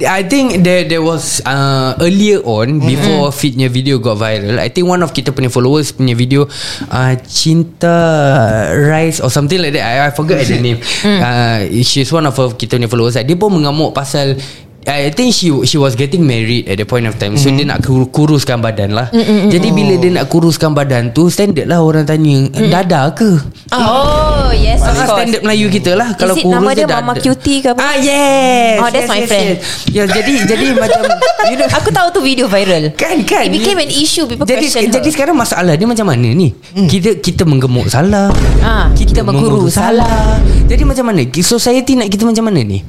I 0.00 0.24
think 0.24 0.64
there 0.64 0.88
there 0.88 1.04
was 1.04 1.44
uh, 1.44 1.92
earlier 2.00 2.40
on 2.48 2.80
before 2.80 3.28
Fitnya 3.34 3.68
video 3.68 4.00
got 4.00 4.16
viral. 4.16 4.56
I 4.56 4.72
think 4.72 4.88
one 4.88 5.04
of 5.04 5.12
kita 5.12 5.28
punya 5.34 5.52
followers 5.52 5.92
punya 5.92 6.16
video 6.16 6.48
uh, 6.88 7.12
Cinta 7.28 7.98
Rise 8.72 9.20
or 9.20 9.28
something 9.28 9.60
like 9.60 9.76
that. 9.76 9.84
I, 9.84 10.08
I 10.08 10.10
forgot 10.14 10.40
the 10.40 10.56
name. 10.56 10.80
Uh, 11.04 11.68
she's 11.84 12.08
one 12.08 12.24
of 12.24 12.32
her 12.38 12.48
kita 12.56 12.80
punya 12.80 12.88
followers. 12.88 13.20
Dia 13.20 13.36
pun 13.36 13.52
mengamuk 13.60 13.92
pasal 13.92 14.40
I 14.82 15.12
think 15.12 15.30
she 15.30 15.52
she 15.64 15.76
was 15.76 15.92
getting 15.92 16.24
married 16.24 16.64
at 16.64 16.76
the 16.76 16.84
point 16.84 17.04
of 17.04 17.14
time. 17.16 17.36
So 17.36 17.48
dia 17.48 17.64
nak 17.64 17.84
kur- 17.84 18.08
kuruskan 18.08 18.58
badan 18.58 18.96
lah. 18.96 19.12
Jadi 19.46 19.68
bila 19.70 19.94
dia 19.94 20.10
nak 20.10 20.26
kuruskan 20.26 20.72
badan 20.72 21.12
tu 21.12 21.28
standard 21.28 21.68
lah 21.68 21.80
orang 21.80 22.04
tanya 22.04 22.48
dada 22.66 23.12
ke? 23.12 23.28
Oh 23.70 24.48
yes 24.50 24.80
of 24.80 24.96
Ah, 24.96 25.06
standard 25.06 25.42
Melayu 25.42 25.68
kita 25.68 25.94
lah 25.94 26.12
Kalau 26.14 26.34
it 26.34 26.42
kurus 26.42 26.58
nama 26.58 26.70
dia 26.72 26.84
dada. 26.84 26.96
Mama 26.98 27.12
Cutie 27.14 27.60
ke 27.60 27.70
apa? 27.70 27.78
Ah 27.78 27.94
yes 27.94 28.82
Oh, 28.82 28.88
that's 28.88 29.06
my 29.06 29.22
friend. 29.22 29.62
Ya 29.88 30.04
jadi 30.04 30.32
Jadi 30.50 30.66
macam 30.74 31.00
you 31.46 31.56
know, 31.56 31.68
Aku 31.70 31.88
tahu 31.88 32.08
tu 32.10 32.20
video 32.20 32.50
viral 32.50 32.90
Kan 32.94 33.22
kan 33.22 33.46
It 33.46 33.54
became 33.54 33.78
an 33.78 33.88
issue 33.88 34.26
People 34.26 34.42
jadi, 34.44 34.66
question 34.66 34.90
jadi 34.90 35.06
her. 35.06 35.14
sekarang 35.14 35.36
masalah 35.38 35.78
dia 35.78 35.86
macam 35.86 36.02
mana 36.04 36.26
ni 36.26 36.50
hmm. 36.50 36.88
Kita 36.88 37.10
kita 37.16 37.42
menggemuk 37.44 37.86
salah 37.86 38.34
Ah, 38.58 38.90
kita 38.92 39.22
menguru 39.22 39.70
salah. 39.70 40.36
Jadi 40.66 40.82
macam 40.82 41.04
mana 41.06 41.22
Society 41.30 41.94
nak 41.94 42.10
kita 42.10 42.26
macam 42.26 42.50
mana 42.50 42.60
ni 42.60 42.82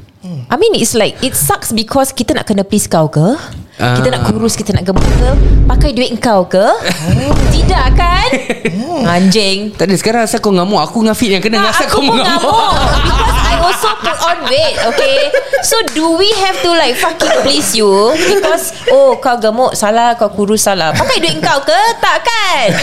I 0.51 0.59
mean 0.59 0.75
it's 0.75 0.91
like 0.91 1.15
It 1.23 1.31
sucks 1.31 1.71
because 1.71 2.11
Kita 2.11 2.35
nak 2.35 2.43
kena 2.43 2.67
please 2.67 2.83
kau 2.85 3.07
ke? 3.07 3.39
Ah. 3.79 3.95
Kita 3.95 4.11
nak 4.11 4.27
kurus 4.27 4.59
Kita 4.59 4.75
nak 4.75 4.83
gemuk 4.83 5.07
ke? 5.07 5.29
Pakai 5.63 5.95
duit 5.95 6.11
kau 6.19 6.43
ke? 6.43 6.65
Tidak 7.55 7.85
kan? 7.95 8.27
Anjing. 9.07 9.71
Tak 9.73 9.87
ada 9.87 9.95
sekarang 9.95 10.21
asal 10.27 10.43
kau 10.43 10.51
ngamuk. 10.51 10.83
Aku 10.83 11.01
dengan 11.01 11.15
Fit 11.15 11.31
yang 11.31 11.39
kena 11.41 11.63
Ah, 11.63 11.71
Asal 11.71 11.87
aku 11.87 11.97
kau 11.97 12.03
mengamuk 12.03 12.43
ngamuk. 12.43 12.71
Because 13.07 13.40
also 13.71 13.91
put 13.97 14.17
on 14.21 14.37
weight 14.45 14.75
Okay? 14.91 15.31
So 15.63 15.79
do 15.91 16.19
we 16.19 16.27
have 16.37 16.59
to 16.61 16.69
like 16.71 16.95
Fucking 16.95 17.41
please 17.41 17.71
you? 17.73 17.87
Because 18.17 18.75
Oh 18.87 19.15
kau 19.17 19.37
gemuk 19.37 19.73
Salah 19.73 20.13
Kau 20.13 20.27
kurus 20.27 20.61
salah. 20.61 20.91
Pakai 20.91 21.17
duit 21.17 21.39
kau 21.39 21.63
ke? 21.63 21.79
Tak 21.97 22.17
kan? 22.21 22.67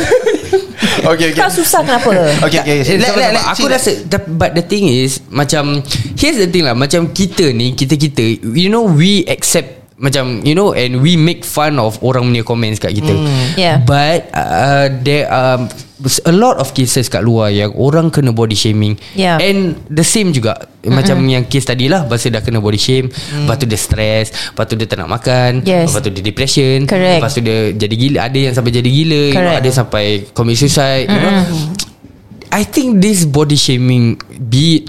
Okay 0.98 1.31
okay. 1.31 1.38
Kau 1.38 1.46
susah 1.46 1.83
kenapa? 1.83 2.11
Okay 2.42 2.59
okay 2.59 2.96
Let- 2.98 3.12
sabar, 3.12 3.31
let- 3.31 3.31
sabar. 3.31 3.33
let- 3.35 3.46
Aku 3.55 3.64
rasa 3.68 3.90
tapi- 4.05 4.31
But 4.33 4.51
the 4.55 4.64
thing 4.64 4.88
is 4.88 5.22
Macam 5.29 5.85
Here's 6.14 6.37
the 6.37 6.48
thing 6.48 6.64
lah. 6.64 6.74
Macam 6.74 7.12
kita 7.12 7.53
ni 7.53 7.72
Kita-kita 7.72 8.24
You 8.42 8.68
know 8.68 8.83
we 8.83 9.22
accept 9.27 9.78
macam 9.99 10.47
you 10.47 10.55
know 10.55 10.71
and 10.73 11.03
we 11.03 11.19
make 11.19 11.43
fun 11.43 11.75
of 11.83 11.99
orang 12.07 12.31
punya 12.31 12.47
comments 12.47 12.79
kat 12.79 12.95
kita 12.95 13.15
Yeah. 13.59 13.83
but 13.83 14.31
uh, 14.31 14.87
there 15.03 15.27
are 15.27 15.67
a 16.23 16.31
lot 16.35 16.63
of 16.63 16.71
cases 16.79 17.11
kat 17.11 17.27
luar 17.27 17.51
yang 17.51 17.75
orang 17.75 18.15
kena 18.15 18.31
body 18.31 18.55
shaming 18.55 18.95
Yeah. 19.19 19.43
and 19.43 19.75
the 19.91 20.07
same 20.07 20.31
juga 20.31 20.55
mm-hmm. 20.55 20.95
macam 20.95 21.19
yang 21.27 21.43
case 21.51 21.67
tadi 21.67 21.91
lah 21.91 22.07
pasal 22.07 22.31
dah 22.31 22.43
kena 22.47 22.63
body 22.63 22.79
shame 22.79 23.11
mm. 23.11 23.45
lepas 23.51 23.59
tu 23.59 23.67
dia 23.67 23.81
stress 23.81 24.31
lepas 24.55 24.65
tu 24.71 24.79
dia 24.79 24.87
tak 24.87 25.03
nak 25.03 25.11
makan 25.11 25.67
Yes. 25.67 25.91
lepas 25.91 26.01
tu 26.07 26.11
dia 26.15 26.23
depression 26.23 26.87
Correct. 26.87 27.19
lepas 27.19 27.31
tu 27.35 27.43
dia 27.43 27.75
jadi 27.75 27.95
gila 27.99 28.19
ada 28.31 28.39
yang 28.39 28.55
sampai 28.55 28.71
jadi 28.71 28.87
gila 28.91 29.23
you 29.35 29.43
know, 29.43 29.59
ada 29.59 29.71
sampai 29.75 30.31
commit 30.31 30.55
suicide 30.55 31.11
you 31.11 31.19
know 31.19 31.35
I 32.49 32.65
think 32.65 33.01
this 33.01 33.29
body 33.29 33.55
shaming 33.55 34.17
Be 34.49 34.81
it 34.81 34.85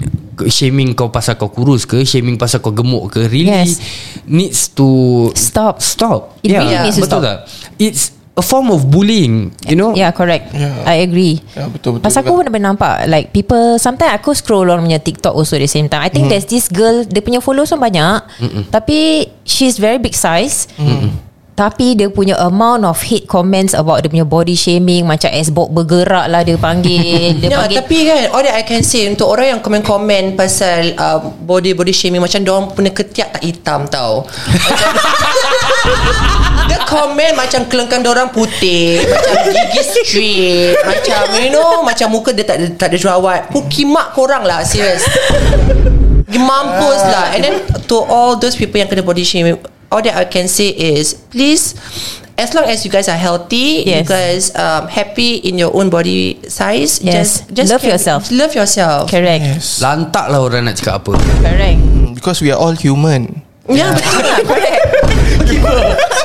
Shaming 0.48 0.96
kau 0.96 1.12
pasal 1.12 1.36
kau 1.36 1.52
kurus 1.52 1.84
ke 1.84 2.00
Shaming 2.00 2.40
pasal 2.40 2.64
kau 2.64 2.72
gemuk 2.72 3.12
ke 3.12 3.28
Really 3.28 3.52
Yes. 3.52 3.76
Needs 4.24 4.72
to 4.72 4.88
Stop. 5.36 5.84
Stop. 5.84 6.40
It 6.40 6.56
really 6.56 6.72
needs 6.88 6.96
to 6.96 7.04
Betul 7.04 7.20
stop. 7.20 7.28
tak? 7.28 7.38
It's 7.76 8.16
a 8.32 8.40
form 8.40 8.72
of 8.72 8.88
bullying 8.88 9.52
You 9.68 9.76
know? 9.76 9.92
Yeah 9.92 10.08
correct. 10.16 10.56
Yeah. 10.56 10.80
I 10.88 11.04
agree. 11.04 11.44
Ya, 11.52 11.68
betul, 11.68 12.00
betul 12.00 12.08
Pasal 12.08 12.24
aku 12.24 12.40
pun 12.40 12.48
pernah 12.48 12.72
nampak 12.72 13.04
Like 13.04 13.36
people 13.36 13.76
Sometimes 13.76 14.16
aku 14.16 14.32
scroll 14.32 14.64
orang 14.72 14.88
punya 14.88 14.96
TikTok 14.96 15.36
Also 15.36 15.60
at 15.60 15.62
the 15.62 15.68
same 15.68 15.92
time. 15.92 16.00
I 16.00 16.08
think 16.08 16.32
there's 16.32 16.48
this 16.48 16.72
girl 16.72 17.04
Dia 17.04 17.20
punya 17.20 17.44
followers 17.44 17.68
pun 17.68 17.84
banyak 17.84 18.24
Tapi 18.72 19.28
She's 19.44 19.76
very 19.76 20.00
big 20.00 20.16
size 20.16 20.64
Tapi 21.60 21.92
dia 21.92 22.08
punya 22.08 22.40
amount 22.40 22.88
of 22.88 22.96
hate 23.04 23.28
comments 23.28 23.76
About 23.76 24.00
dia 24.00 24.08
punya 24.08 24.24
body 24.24 24.56
shaming 24.56 25.04
Macam 25.04 25.28
S-Bot 25.28 25.68
bergerak 25.68 26.32
lah 26.32 26.40
Dia 26.40 26.56
panggil. 26.56 27.36
Dia 27.44 27.52
No, 27.52 27.60
panggil 27.60 27.76
tapi 27.84 27.96
kan 28.08 28.32
All 28.32 28.40
that 28.48 28.56
I 28.56 28.64
can 28.64 28.80
say 28.80 29.04
Untuk 29.12 29.28
orang 29.28 29.52
yang 29.52 29.60
komen-komen 29.60 30.40
Pasal 30.40 30.96
uh, 30.96 31.20
Body-body 31.20 31.92
shaming 31.92 32.24
Macam 32.24 32.40
diorang 32.40 32.72
punya 32.72 32.96
ketiak 32.96 33.36
tak 33.36 33.42
hitam 33.44 33.84
tau. 33.92 34.24
Macam 34.48 34.88
Dia 36.72 36.80
komen 36.88 37.36
Macam 37.36 37.60
kelengkang 37.68 38.00
diorang 38.00 38.32
putih 38.32 39.04
Macam 39.04 39.52
gigi 39.52 39.82
straight 39.84 40.80
Macam 40.80 41.28
you 41.44 41.52
know 41.52 41.84
Macam 41.84 42.08
muka 42.08 42.32
dia 42.32 42.48
tak 42.48 42.56
ada, 42.56 42.66
tak 42.72 42.86
ada 42.88 42.96
jerawat. 42.96 43.52
Pukimak 43.52 44.16
korang 44.16 44.48
lah 44.48 44.64
Serius 44.64 45.04
Mampus 46.24 47.04
lah. 47.04 47.36
And 47.36 47.44
then 47.44 47.54
To 47.84 48.00
all 48.00 48.40
those 48.40 48.56
people 48.56 48.80
Yang 48.80 48.96
kena 48.96 49.04
body 49.04 49.28
shaming 49.28 49.60
All 49.90 50.02
that 50.02 50.14
I 50.14 50.24
can 50.24 50.46
say 50.46 50.70
is 50.70 51.14
Please 51.30 51.74
As 52.38 52.54
long 52.54 52.64
as 52.64 52.86
you 52.86 52.90
guys 52.90 53.10
are 53.10 53.18
healthy 53.18 53.84
You 53.84 54.00
Yes. 54.00 54.08
guys 54.08 54.42
um, 54.54 54.86
Happy 54.88 55.42
in 55.42 55.58
your 55.58 55.74
own 55.74 55.90
body 55.90 56.38
size 56.46 57.02
Yes. 57.02 57.42
Just, 57.50 57.52
just 57.52 57.68
Love 57.74 57.84
yourself. 57.84 58.30
Love 58.30 58.54
yourself. 58.54 59.10
Correct. 59.10 59.42
Yes. 59.44 59.82
Lantak 59.82 60.30
lah 60.30 60.40
orang 60.40 60.70
nak 60.70 60.78
cakap 60.78 61.02
apa. 61.04 61.18
Correct. 61.42 61.78
Hmm, 61.82 62.14
Because 62.14 62.38
we 62.40 62.48
are 62.50 62.58
all 62.58 62.72
human. 62.72 63.42
Ya 63.70 63.94
betul 63.94 64.18
lah 64.24 64.38
Correct 64.42 64.82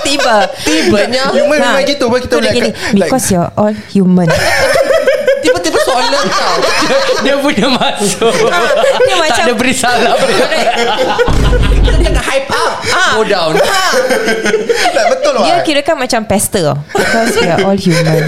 Tiba. 0.05 0.49
Tibanya 0.65 1.29
Human 1.33 1.57
memang 1.61 1.85
gitu 1.85 2.09
Baru 2.09 2.21
kita 2.21 2.37
boleh 2.41 2.53
gini 2.53 2.69
like, 2.97 3.09
Because 3.09 3.29
you're 3.29 3.49
all 3.53 3.73
human 3.93 4.25
soalan 5.95 6.25
tau. 6.27 6.55
Dia 7.25 7.35
punya 7.39 7.67
masuk 7.71 8.33
Dia 9.07 9.15
Tak 9.15 9.17
macam 9.17 9.43
ada 9.47 9.53
beri 9.55 9.73
salah 9.75 10.13
Kita 11.85 11.97
tengah 12.01 12.23
hype 12.25 12.49
up. 12.51 12.71
Go 13.15 13.23
down 13.23 13.53
like, 13.55 15.07
Betul 15.15 15.33
Dia 15.45 15.55
lah 15.55 15.63
kira 15.63 15.81
kan 15.85 15.95
macam 15.95 16.21
pester. 16.27 16.75
Because 16.91 17.35
we 17.39 17.47
are 17.47 17.61
all 17.63 17.77
human. 17.77 18.21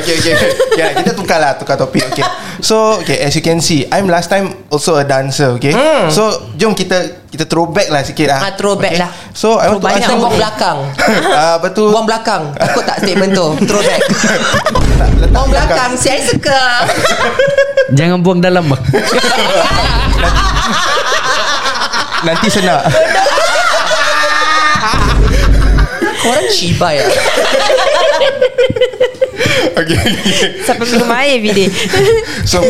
Okay 0.00 0.14
okay. 0.20 0.34
Yeah, 0.78 0.90
Kita 1.02 1.16
tukar 1.16 1.40
lah 1.40 1.58
Tukar 1.58 1.74
topik 1.74 2.04
okay. 2.12 2.24
So 2.62 3.00
okay, 3.02 3.24
As 3.24 3.34
you 3.34 3.42
can 3.42 3.58
see 3.58 3.88
I'm 3.90 4.06
last 4.06 4.30
time 4.30 4.52
Also 4.70 4.94
a 5.00 5.04
dancer 5.04 5.56
okay? 5.58 5.74
So 6.12 6.52
Jom 6.54 6.76
kita 6.76 7.23
Kita 7.34 7.50
throwback 7.50 7.90
lah 7.90 8.06
sikit 8.06 8.30
lah. 8.30 8.38
Ah, 8.46 8.52
throwback 8.54 8.94
lah. 8.94 9.10
So 9.34 9.58
I 9.58 9.66
want 9.74 9.82
to 9.82 9.90
ask 9.90 10.06
you 10.06 10.22
buang 10.22 10.38
belakang. 10.38 10.78
Ah, 11.34 11.58
Betul 11.58 11.90
Buang 11.98 12.06
belakang. 12.06 12.54
Takut 12.54 12.86
tak 12.86 13.02
statement 13.02 13.34
tu? 13.34 13.46
Throwback. 13.66 14.00
Letak 15.18 15.34
Buang 15.34 15.50
belakang. 15.50 15.98
Saya 15.98 16.22
suka. 16.22 16.86
Jangan 17.90 18.22
buang 18.22 18.38
dalam 18.38 18.70
bang. 18.70 18.82
Nanti 22.22 22.46
senak. 22.46 22.86
Korang 26.22 26.46
cibai 26.54 27.02
lah 27.02 27.10
okay, 29.80 29.96
okay. 29.96 30.48
Sampai 30.64 30.86
minum 30.90 31.10
air 31.10 31.38
everyday 31.38 31.68
So 32.50 32.60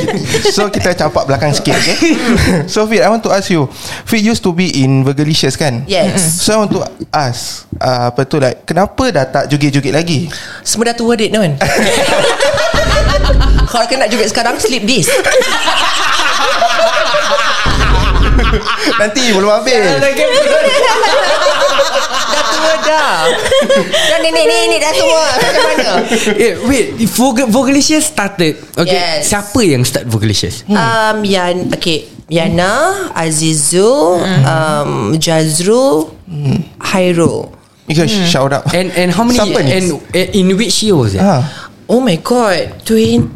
so 0.52 0.68
kita 0.68 0.94
campak 0.94 1.24
belakang 1.26 1.52
sikit 1.56 1.76
okay? 1.76 1.96
So 2.72 2.84
Fit 2.88 3.02
I 3.02 3.08
want 3.10 3.24
to 3.24 3.32
ask 3.32 3.48
you. 3.50 3.66
Fit 4.04 4.22
used 4.22 4.44
to 4.44 4.52
be 4.52 4.70
in 4.84 5.04
Virgalicious 5.04 5.56
kan? 5.56 5.84
Yes. 5.88 6.42
So 6.42 6.54
I 6.54 6.58
want 6.64 6.72
to 6.76 6.80
ask 7.10 7.64
uh, 7.80 8.12
Apa 8.12 8.24
tu 8.28 8.38
like 8.40 8.68
Kenapa 8.68 9.04
dah 9.10 9.24
tak 9.28 9.44
joget-joget 9.48 9.92
lagi? 9.94 10.28
Semua 10.62 10.92
dah 10.92 10.96
tua 10.96 11.16
date 11.16 11.32
kan? 11.32 11.52
Kalau 13.68 13.86
kena 13.90 14.06
joget 14.06 14.30
sekarang 14.30 14.54
Sleep 14.60 14.86
this. 14.86 15.10
Nanti 18.98 19.22
belum 19.34 19.50
habis 19.50 19.82
Dah 22.24 22.44
tua 22.48 22.74
dah. 22.82 23.14
Dah 23.86 24.18
nenek 24.20 24.44
nenek 24.44 24.78
dah 24.80 24.92
tua. 24.92 25.24
Macam 25.38 25.62
mana? 25.68 25.90
Eh, 26.34 26.54
Wait 26.64 26.86
Vog- 27.12 27.46
Vogalicious 27.48 28.08
started. 28.08 28.56
Okay 28.74 28.96
Yes. 28.96 29.28
Siapa 29.28 29.60
yang 29.62 29.84
start 29.84 30.06
Vogalicious 30.06 30.64
um, 30.66 31.18
Yan 31.22 31.70
Okay 31.72 32.08
Yana 32.26 33.12
Azizu 33.12 34.16
um, 34.22 35.14
Jazru 35.20 36.08
Hairul. 36.80 37.52
You 37.84 37.92
guys 37.94 38.08
shout 38.28 38.48
out. 38.48 38.64
And 38.72 38.88
and 38.96 39.12
how 39.12 39.28
many 39.28 39.36
Siapa 39.36 39.60
ni? 39.60 39.70
And 39.70 39.86
uh, 40.00 40.28
in 40.32 40.56
which 40.56 40.80
year 40.80 40.96
was 40.96 41.12
it? 41.12 41.20
Ha. 41.20 41.44
Oh 41.84 42.00
my 42.00 42.16
god 42.16 42.80
2008 42.88 43.28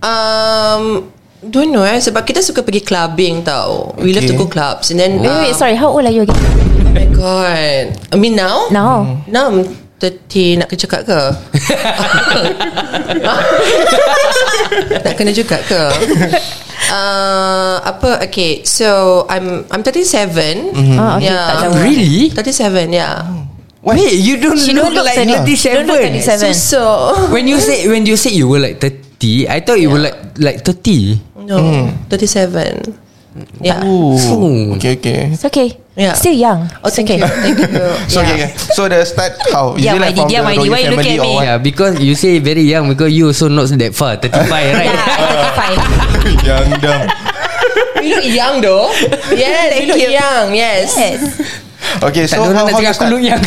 um, 0.00 1.12
Don't 1.44 1.68
know 1.68 1.84
eh 1.84 2.00
Sebab 2.00 2.24
kita 2.24 2.40
suka 2.40 2.64
pergi 2.64 2.80
clubbing 2.80 3.44
tau 3.44 3.92
We 4.00 4.16
love 4.16 4.24
to 4.24 4.32
Okay. 4.32 4.40
go 4.40 4.48
clubs 4.48 4.88
And 4.88 4.96
then 4.96 5.20
Wait, 5.20 5.28
uh, 5.28 5.44
wait, 5.44 5.52
sorry. 5.60 5.76
How 5.76 5.92
old 5.92 6.08
are 6.08 6.14
you 6.14 6.24
again? 6.24 6.40
Oh 6.40 6.88
my 6.88 7.04
god 7.12 7.92
I 8.08 8.16
mean 8.16 8.32
now 8.32 8.72
Now. 8.72 9.20
Now 9.28 9.52
I'm 9.52 9.68
30 10.02 10.58
Nak 10.58 10.66
kena 10.66 10.80
cakap 10.82 11.00
ke 11.06 11.20
Nak 15.06 15.14
kena 15.14 15.30
juga 15.30 15.62
ke 15.62 15.82
uh, 16.90 17.76
Apa 17.86 18.26
Okay 18.26 18.66
So 18.66 19.22
I'm 19.30 19.62
I'm 19.70 19.86
37 19.86 20.74
Ah, 20.98 21.14
okay, 21.18 21.30
tak 21.30 21.54
jauh. 21.62 21.78
Really? 21.78 22.34
37 22.34 22.90
yeah 22.90 23.22
Wait, 23.82 24.14
you 24.14 24.38
don't 24.38 24.54
She 24.58 24.70
look, 24.70 24.90
don't 24.90 24.94
look 24.94 25.06
like 25.10 25.18
30. 25.18 25.42
37. 25.42 25.58
She 25.58 25.66
don't 25.74 25.86
look 25.90 25.98
37. 25.98 26.54
So, 26.54 26.56
so 26.78 26.80
When 27.34 27.50
you 27.50 27.58
say 27.58 27.82
when 27.90 28.06
you 28.06 28.14
say 28.14 28.30
you 28.30 28.46
were 28.46 28.62
like 28.62 28.78
30, 28.78 29.50
I 29.50 29.58
thought 29.58 29.82
you 29.82 29.90
were 29.90 29.98
like 29.98 30.14
like 30.38 30.62
30. 30.62 31.18
No 31.50 31.90
37 32.06 32.94
Yeah 33.58 33.82
Oh. 33.82 34.14
Okay 34.78 35.02
okay 35.02 35.34
It's 35.34 35.42
okay. 35.42 35.81
Yeah. 35.94 36.14
Still 36.16 36.32
young. 36.32 36.70
Oh 36.82 36.88
thank 36.88 37.10
okay. 37.10 37.20
you 37.20 37.28
Thank 37.28 37.58
you 37.60 37.68
So 38.08 38.24
okay, 38.24 38.48
okay 38.48 38.56
So 38.72 38.88
the 38.88 39.04
start 39.04 39.36
how 39.52 39.76
Is 39.76 39.84
Yeah, 39.84 39.96
it 39.96 40.00
like 40.00 40.16
from 40.16 40.30
yeah, 40.32 40.40
the 40.40 40.56
royal 40.56 40.70
Why 40.72 40.80
you 40.80 40.90
look 40.96 41.04
family 41.04 41.12
at 41.12 41.20
or 41.20 41.24
me? 41.28 41.34
what? 41.36 41.44
Yeah, 41.44 41.58
because 41.60 41.94
you 42.00 42.14
say 42.16 42.38
very 42.40 42.62
young 42.64 42.88
because 42.88 43.12
you 43.12 43.26
also 43.28 43.48
not 43.52 43.68
that 43.76 43.92
far, 43.94 44.16
35, 44.16 44.48
right? 44.48 44.88
Yeah, 44.88 45.52
I 45.52 45.72
35. 46.32 46.44
Young 46.48 46.68
dumb 46.80 47.02
You 48.02 48.16
look 48.16 48.24
young 48.24 48.56
though 48.64 48.88
Yes 49.36 49.68
You 49.80 49.86
look 49.92 50.00
young 50.00 50.48
Yes 50.56 50.96
Yes. 50.96 51.20
Okay 52.02 52.24
Tak 52.24 52.38
so 52.38 52.42
ada 52.42 52.48
orang 52.50 52.56
how, 52.56 52.66
nak 52.66 52.72
how 52.72 52.80
you 52.80 52.86
cakap 52.86 52.92
aku 52.92 52.98
start 52.98 53.10
look 53.12 53.22
young. 53.22 53.44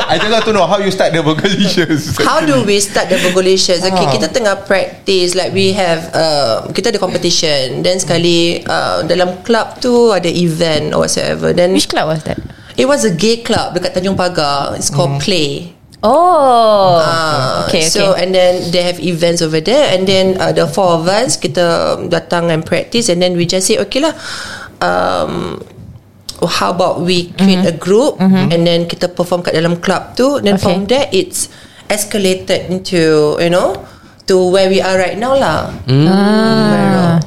I 0.10 0.14
just 0.18 0.32
want 0.32 0.44
to 0.44 0.52
know 0.52 0.66
How 0.66 0.78
you 0.82 0.92
start 0.92 1.10
the 1.14 1.22
vocalizations 1.22 2.02
How 2.28 2.38
do 2.42 2.64
we 2.66 2.76
start 2.82 3.06
the 3.12 3.18
vocalizations? 3.22 3.86
Okay, 3.86 4.06
kita 4.18 4.28
tengah 4.32 4.66
practice 4.66 5.38
like 5.38 5.54
we 5.54 5.72
have 5.76 6.10
uh, 6.12 6.66
kita 6.72 6.90
ada 6.94 6.98
competition. 6.98 7.82
Then 7.84 8.00
sekali 8.00 8.64
uh, 8.66 9.06
dalam 9.06 9.42
club 9.46 9.78
tu 9.78 10.10
ada 10.10 10.28
event 10.28 10.96
or 10.96 11.06
whatsoever. 11.06 11.52
Then 11.54 11.72
Which 11.76 11.88
club 11.90 12.10
was 12.10 12.22
that? 12.26 12.38
it 12.80 12.86
was 12.88 13.04
a 13.04 13.12
gay 13.12 13.44
club 13.44 13.76
dekat 13.76 13.92
Tanjung 13.92 14.16
Pagar. 14.16 14.72
It's 14.76 14.88
called 14.88 15.20
Play. 15.20 15.76
Oh. 16.00 16.96
Uh, 16.96 17.68
okay, 17.68 17.84
okay. 17.84 17.92
So 17.92 18.16
and 18.16 18.32
then 18.32 18.72
they 18.72 18.80
have 18.80 18.96
events 19.04 19.44
over 19.44 19.60
there 19.60 19.92
and 19.92 20.08
then 20.08 20.40
uh, 20.40 20.48
the 20.48 20.64
four 20.64 20.96
of 20.96 21.04
us 21.04 21.36
kita 21.36 22.00
datang 22.08 22.48
and 22.48 22.64
practice 22.64 23.12
and 23.12 23.20
then 23.20 23.36
we 23.36 23.44
just 23.44 23.68
say 23.68 23.76
okay 23.76 24.00
lah 24.00 24.16
um, 24.80 25.60
how 26.48 26.70
about 26.72 27.02
we 27.02 27.32
create 27.36 27.66
a 27.66 27.74
group 27.74 28.16
and 28.20 28.64
then 28.64 28.86
kita 28.86 29.10
perform 29.12 29.42
kat 29.44 29.52
dalam 29.58 29.76
club 29.80 30.14
tu. 30.14 30.38
Then 30.40 30.56
Okay. 30.56 30.64
from 30.64 30.86
there 30.86 31.08
it's 31.10 31.50
escalated 31.90 32.70
into 32.70 33.34
you 33.36 33.50
know 33.50 33.74
to 34.30 34.38
where 34.48 34.70
we 34.70 34.78
are 34.78 34.94
right 34.94 35.18
now 35.18 35.34
lah. 35.34 35.74
Ah. 35.90 37.18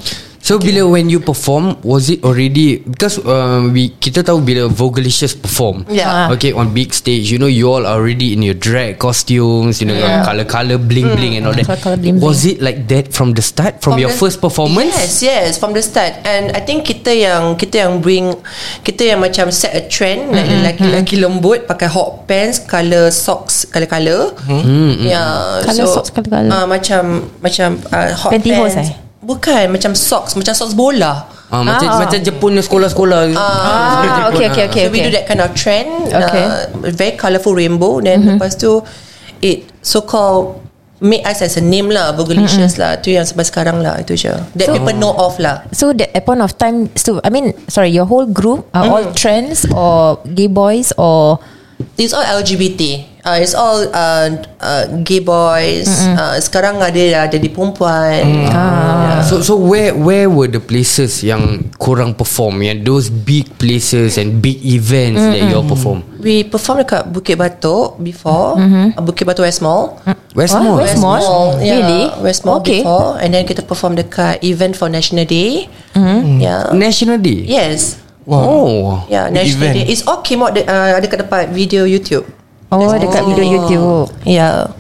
So 0.44 0.60
bila 0.60 0.84
when 0.84 1.08
you 1.08 1.24
perform 1.24 1.80
was 1.88 2.12
it 2.12 2.20
already 2.20 2.84
because 2.84 3.16
uh, 3.16 3.64
we 3.72 3.96
kita 3.96 4.28
tahu 4.28 4.44
bila 4.44 4.68
vocalicious 4.68 5.32
perform 5.32 5.88
Yeah. 5.88 6.28
Ah. 6.28 6.36
okay 6.36 6.52
on 6.52 6.76
big 6.76 6.91
stage 6.91 7.32
you 7.32 7.39
know 7.39 7.48
you 7.48 7.72
all 7.72 7.88
are 7.88 7.96
already 7.96 8.36
in 8.36 8.44
your 8.44 8.52
drag 8.54 9.00
costumes 9.00 9.80
you 9.80 9.88
know 9.88 9.96
Yeah. 9.96 10.28
color 10.28 10.44
color 10.44 10.76
bling 10.76 11.16
bling 11.16 11.39
and 11.39 11.48
all 11.48 11.56
that 11.56 11.64
Colour-colour 11.64 11.96
bling 11.96 12.20
bling. 12.20 12.28
was 12.28 12.44
it 12.44 12.60
like 12.60 12.91
that 12.91 13.16
from 13.16 13.32
the 13.32 13.39
start 13.39 13.80
from, 13.80 13.96
your 13.96 14.12
the- 14.12 14.20
first 14.20 14.44
performance 14.44 14.91
Yes, 14.91 15.24
yes, 15.24 15.50
from 15.56 15.72
the 15.72 15.80
start. 15.80 16.12
And 16.28 16.52
I 16.52 16.60
think 16.60 16.84
kita 16.84 17.16
yang 17.16 17.56
kita 17.56 17.88
yang 17.88 18.04
bring 18.04 18.36
kita 18.84 19.16
yang 19.16 19.24
macam 19.24 19.48
set 19.48 19.72
a 19.72 19.88
trend 19.88 20.28
like 20.36 20.52
lelaki-lelaki 20.52 21.24
lembut 21.24 21.72
pakai 21.72 21.88
hot 21.88 22.28
pants, 22.28 22.60
color 22.60 23.16
socks, 23.16 23.64
color-color. 23.72 24.36
Mm-hmm. 24.44 25.08
Yeah. 25.08 25.64
Colour 25.64 25.88
socks, 25.88 26.12
colour-colour. 26.12 26.52
Uh, 26.52 26.68
macam 26.68 27.02
macam 27.39 27.80
uh, 27.96 28.12
hot 28.12 28.32
Pantyhose, 28.36 28.76
pants. 28.76 28.91
eh? 28.91 29.00
Bukan, 29.24 29.71
macam 29.71 29.95
socks, 29.95 30.36
macam 30.36 30.51
socks 30.51 30.76
bola. 30.76 31.32
Ah, 31.53 31.61
macam 31.61 31.86
Ah. 31.86 32.01
macam 32.01 32.17
Jepun 32.17 32.57
sekolah-sekolah. 32.57 33.30
Ah, 33.38 34.28
okay, 34.34 34.49
okay, 34.49 34.65
okay. 34.67 34.84
so 34.86 34.91
we 34.91 35.05
do 35.05 35.13
that 35.13 35.30
kind 35.30 35.38
of 35.38 35.53
trend 35.53 36.09
Okay. 36.09 36.41
uh, 36.41 36.65
Very 36.89 37.13
colourful 37.13 37.53
rainbow 37.53 38.01
Then 38.01 38.26
mm-hmm. 38.26 38.41
lepas 38.41 38.57
tu 38.57 38.82
It 39.38 39.69
so 39.86 40.01
called 40.01 40.65
Make 40.97 41.21
us 41.30 41.45
as 41.45 41.53
a 41.53 41.61
name 41.61 41.93
lah 41.93 42.09
Bogalicious 42.17 42.74
mm-hmm. 42.74 42.82
lah 42.82 42.91
Tu 43.05 43.13
yang 43.13 43.21
sampai 43.21 43.45
sekarang 43.45 43.86
lah 43.86 44.01
Itu 44.01 44.17
je 44.17 44.34
That 44.57 44.65
So- 44.65 44.74
people 44.74 44.97
know 44.97 45.13
of 45.13 45.38
lah 45.38 45.61
So 45.69 45.93
at 45.93 46.01
that 46.01 46.26
point 46.26 46.41
of 46.41 46.57
time, 46.57 46.89
so 46.97 47.21
I 47.21 47.30
mean, 47.30 47.53
sorry, 47.69 47.93
your 47.93 48.09
whole 48.09 48.26
group 48.26 48.65
are 48.74 48.89
all 48.89 49.05
trans 49.13 49.69
or 49.69 50.26
gay 50.34 50.49
boys 50.49 50.89
or 50.97 51.38
It's 51.93 52.09
all 52.09 52.26
LGBT 52.26 52.82
uh, 53.21 53.38
It's 53.38 53.53
all 53.53 53.86
uh, 53.93 54.28
uh, 54.57 54.84
Gay 55.05 55.21
boys 55.21 55.86
uh, 56.17 56.36
Sekarang 56.41 56.82
ada 56.82 57.30
Ada 57.30 57.38
di 57.38 57.49
perempuan 57.53 58.49
Ah. 58.49 59.21
So 59.24 59.39
so 59.45 59.55
where 59.55 59.95
where 59.95 60.28
were 60.28 60.49
the 60.51 60.59
places 60.59 61.24
yang 61.24 61.71
korang 61.80 62.11
perform 62.17 62.59
yang 62.65 62.84
those 62.84 63.07
big 63.07 63.47
places 63.61 64.19
and 64.19 64.43
big 64.43 64.59
events 64.65 65.21
mm-hmm. 65.21 65.32
that 65.32 65.41
you 65.47 65.55
all 65.55 65.63
perform? 65.69 66.03
We 66.19 66.43
perform 66.43 66.84
dekat 66.84 67.07
Bukit 67.13 67.39
Batok 67.39 68.01
Before 68.03 68.59
mm-hmm. 68.59 68.99
uh, 68.99 69.01
Bukit 69.05 69.24
Batok 69.24 69.47
West 69.47 69.61
Mall 69.63 69.95
West 70.36 70.57
What? 70.57 70.65
Mall. 70.65 70.78
West 70.82 70.97
Mall? 70.99 71.24
yeah, 71.61 71.80
Really? 71.80 72.03
West 72.26 72.41
Mall 72.43 72.59
Okay. 72.59 72.82
before 72.84 73.21
And 73.21 73.32
then 73.32 73.45
kita 73.47 73.63
perform 73.63 73.95
dekat 73.95 74.43
Event 74.43 74.76
for 74.76 74.89
National 74.91 75.24
Day 75.24 75.71
mm-hmm. 75.95 76.41
Yeah 76.43 76.74
National 76.76 77.21
Day. 77.21 77.47
Yes 77.47 78.03
Oh. 78.28 79.03
Yeah, 79.11 79.28
Big 79.28 79.36
National 79.36 79.63
event. 79.63 79.76
Day. 79.76 79.86
It's 79.91 80.03
all 80.07 80.21
came 80.24 80.41
out 80.43 80.55
de, 80.55 80.63
uh, 80.63 80.97
dekat 81.03 81.28
dekat 81.28 81.51
video 81.51 81.84
YouTube. 81.84 82.24
oh 82.74 82.93
dekat 82.97 83.21
video 83.30 83.45
YouTube. 83.45 84.09
Yeah. 84.26 84.74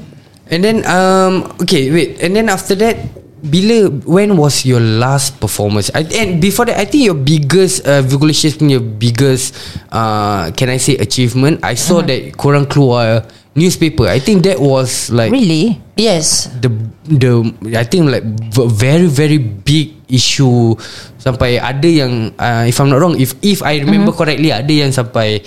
And 0.49 0.61
then 0.61 0.81
um 0.85 1.49
okay 1.61 1.89
wait 1.93 2.21
and 2.21 2.35
then 2.35 2.49
after 2.51 2.75
that 2.77 2.99
bila 3.43 3.91
when 4.07 4.39
was 4.39 4.63
your 4.63 4.79
last 4.79 5.35
performance 5.43 5.91
I, 5.91 6.07
and 6.15 6.39
before 6.39 6.63
that 6.71 6.79
I 6.79 6.87
think 6.87 7.03
your 7.03 7.17
biggest 7.17 7.83
uh, 7.83 7.99
vocalicious 7.99 8.55
punya 8.55 8.79
biggest 8.79 9.51
uh, 9.91 10.47
can 10.55 10.71
I 10.71 10.79
say 10.79 10.95
achievement 10.95 11.59
I 11.59 11.75
saw 11.75 11.99
that 12.07 12.39
korang 12.39 12.71
keluar 12.71 13.27
newspaper 13.51 14.07
I 14.07 14.23
think 14.23 14.47
that 14.47 14.63
was 14.63 15.11
like 15.11 15.35
Really? 15.35 15.82
Yes. 15.93 16.49
the 16.57 16.73
the 17.05 17.31
I 17.77 17.85
think 17.85 18.09
like 18.09 18.25
very 18.73 19.05
very 19.05 19.37
big 19.37 19.93
issue 20.09 20.73
sampai 21.21 21.61
ada 21.61 21.85
yang 21.85 22.33
uh, 22.33 22.65
if 22.65 22.81
I'm 22.81 22.89
not 22.89 22.97
wrong 22.97 23.13
if 23.13 23.37
if 23.45 23.61
I 23.61 23.77
remember 23.81 24.09
mm-hmm. 24.09 24.17
correctly 24.17 24.49
ada 24.49 24.73
yang 24.73 24.89
sampai 24.89 25.45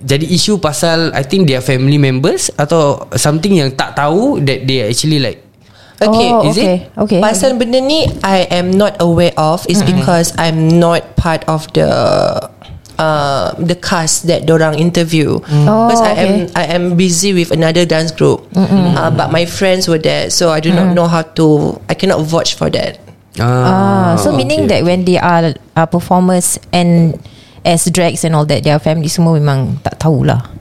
jadi 0.00 0.24
isu 0.24 0.58
pasal 0.64 1.12
I 1.12 1.22
think 1.28 1.44
their 1.44 1.60
family 1.60 2.00
members 2.00 2.48
atau 2.56 3.04
something 3.20 3.52
yang 3.52 3.76
tak 3.76 3.92
tahu 3.92 4.40
that 4.42 4.64
they 4.64 4.88
actually 4.88 5.20
like 5.20 5.52
Okay. 6.02 6.28
Oh, 6.34 6.42
is 6.50 6.58
okay. 6.58 6.90
it? 6.90 6.98
Okay. 6.98 7.20
Pasal 7.22 7.54
benda 7.54 7.78
ni 7.78 8.10
I 8.26 8.50
am 8.50 8.74
not 8.74 8.98
aware 8.98 9.30
of 9.38 9.62
is 9.70 9.86
because 9.86 10.34
I'm 10.34 10.66
not 10.66 11.14
part 11.14 11.46
of 11.46 11.70
the 11.78 11.86
uh, 12.98 13.52
the 13.56 13.74
cast 13.74 14.26
that 14.26 14.44
dorang 14.44 14.76
interview. 14.76 15.38
Oh, 15.40 15.88
because 15.88 16.02
I 16.02 16.14
am. 16.18 16.32
I 16.56 16.64
am 16.72 16.84
busy 16.96 17.32
with 17.32 17.52
another 17.52 17.84
dance 17.84 18.10
group. 18.10 18.44
Uh, 18.56 19.10
but 19.10 19.30
my 19.30 19.44
friends 19.44 19.86
were 19.88 20.00
there, 20.00 20.28
so 20.28 20.50
I 20.50 20.60
do 20.60 20.72
not 20.72 20.92
know 20.92 21.06
how 21.06 21.22
to. 21.36 21.78
I 21.88 21.94
cannot 21.94 22.20
vouch 22.24 22.54
for 22.54 22.68
that. 22.72 22.98
Ah, 23.40 24.20
so 24.20 24.28
meaning 24.32 24.68
that 24.68 24.84
when 24.84 25.04
they 25.08 25.16
are 25.16 25.56
uh, 25.76 25.86
performers 25.88 26.60
and 26.68 27.16
as 27.64 27.88
drags 27.88 28.24
and 28.28 28.36
all 28.36 28.44
that, 28.44 28.60
their 28.64 28.76
family 28.78 29.08
semua 29.08 29.40
memang 29.40 29.80
tak 29.80 29.96
tahulah. 30.02 30.52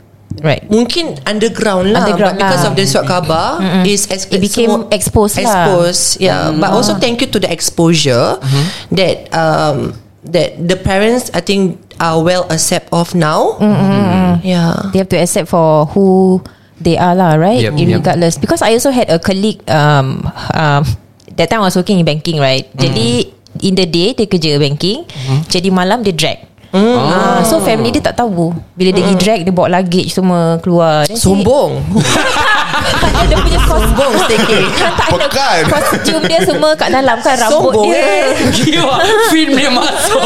Right. 0.42 0.64
Mungkin 0.72 1.20
underground 1.28 1.92
lah 1.92 2.08
Underground 2.08 2.40
But 2.40 2.48
because 2.48 2.64
lah. 2.64 2.70
of 2.72 2.74
the 2.80 2.86
surat 2.88 3.04
khabar 3.06 3.50
is 3.84 4.08
ex- 4.08 4.32
It 4.32 4.40
became 4.40 4.72
semua- 4.72 4.88
exposed 4.96 5.36
lah. 5.36 5.44
Exposed 5.44 6.24
Yeah 6.24 6.56
But 6.56 6.72
also 6.72 6.96
thank 6.96 7.20
you 7.20 7.28
to 7.30 7.38
the 7.38 7.52
exposure 7.52 8.40
That 8.96 9.28
um 9.36 9.92
That 10.24 10.56
the 10.56 10.80
parents 10.80 11.30
I 11.36 11.44
think 11.44 11.81
Are 12.02 12.18
well 12.18 12.50
accept 12.50 12.90
of 12.90 13.14
now 13.14 13.62
Yeah 14.42 14.90
They 14.90 14.98
have 15.06 15.10
to 15.14 15.22
accept 15.22 15.54
for 15.54 15.86
who 15.94 16.42
they 16.82 16.98
are 16.98 17.14
lah, 17.14 17.38
right? 17.38 17.62
Yep, 17.62 17.78
yep. 17.78 18.02
Regardless. 18.02 18.42
Because 18.42 18.66
I 18.66 18.74
also 18.74 18.90
had 18.90 19.06
a 19.14 19.22
colleague 19.22 19.62
um, 19.70 20.26
um, 20.58 20.82
that 21.38 21.54
time 21.54 21.62
I 21.62 21.70
was 21.70 21.78
working 21.78 22.02
in 22.02 22.06
banking, 22.10 22.42
right? 22.42 22.66
Jadi 22.74 23.30
in 23.62 23.78
the 23.78 23.86
day 23.86 24.18
dia 24.18 24.26
kerja 24.26 24.58
banking, 24.58 25.06
jadi 25.46 25.70
malam 25.70 26.02
dia 26.02 26.18
drag. 26.18 26.51
Ah, 26.72 27.44
so 27.44 27.60
family 27.60 27.92
dia 27.92 28.00
tak 28.00 28.16
tahu 28.16 28.56
Bila 28.74 28.90
dia 28.90 29.04
pergi 29.04 29.20
drag 29.20 29.40
Dia 29.44 29.52
bawa 29.52 29.68
luggage 29.70 30.08
semua 30.08 30.56
keluar. 30.64 31.04
Then 31.04 31.20
Sombong. 31.20 31.84
Dia 33.28 33.38
punya 33.38 33.60
kos 33.62 33.84
Sombong 33.84 34.14
Tak 34.18 35.08
ada 35.12 35.28
Pekan. 35.28 35.62
Kostum 35.68 36.22
dia 36.26 36.40
semua 36.42 36.72
kat 36.74 36.90
dalam 36.90 37.20
kan 37.20 37.36
Rambut 37.38 37.76
Sombong, 37.76 37.86
dia. 37.86 38.00
eh. 38.00 38.24
Gila. 38.50 38.96
Film 39.30 39.52
dia 39.54 39.70
masuk. 39.70 40.22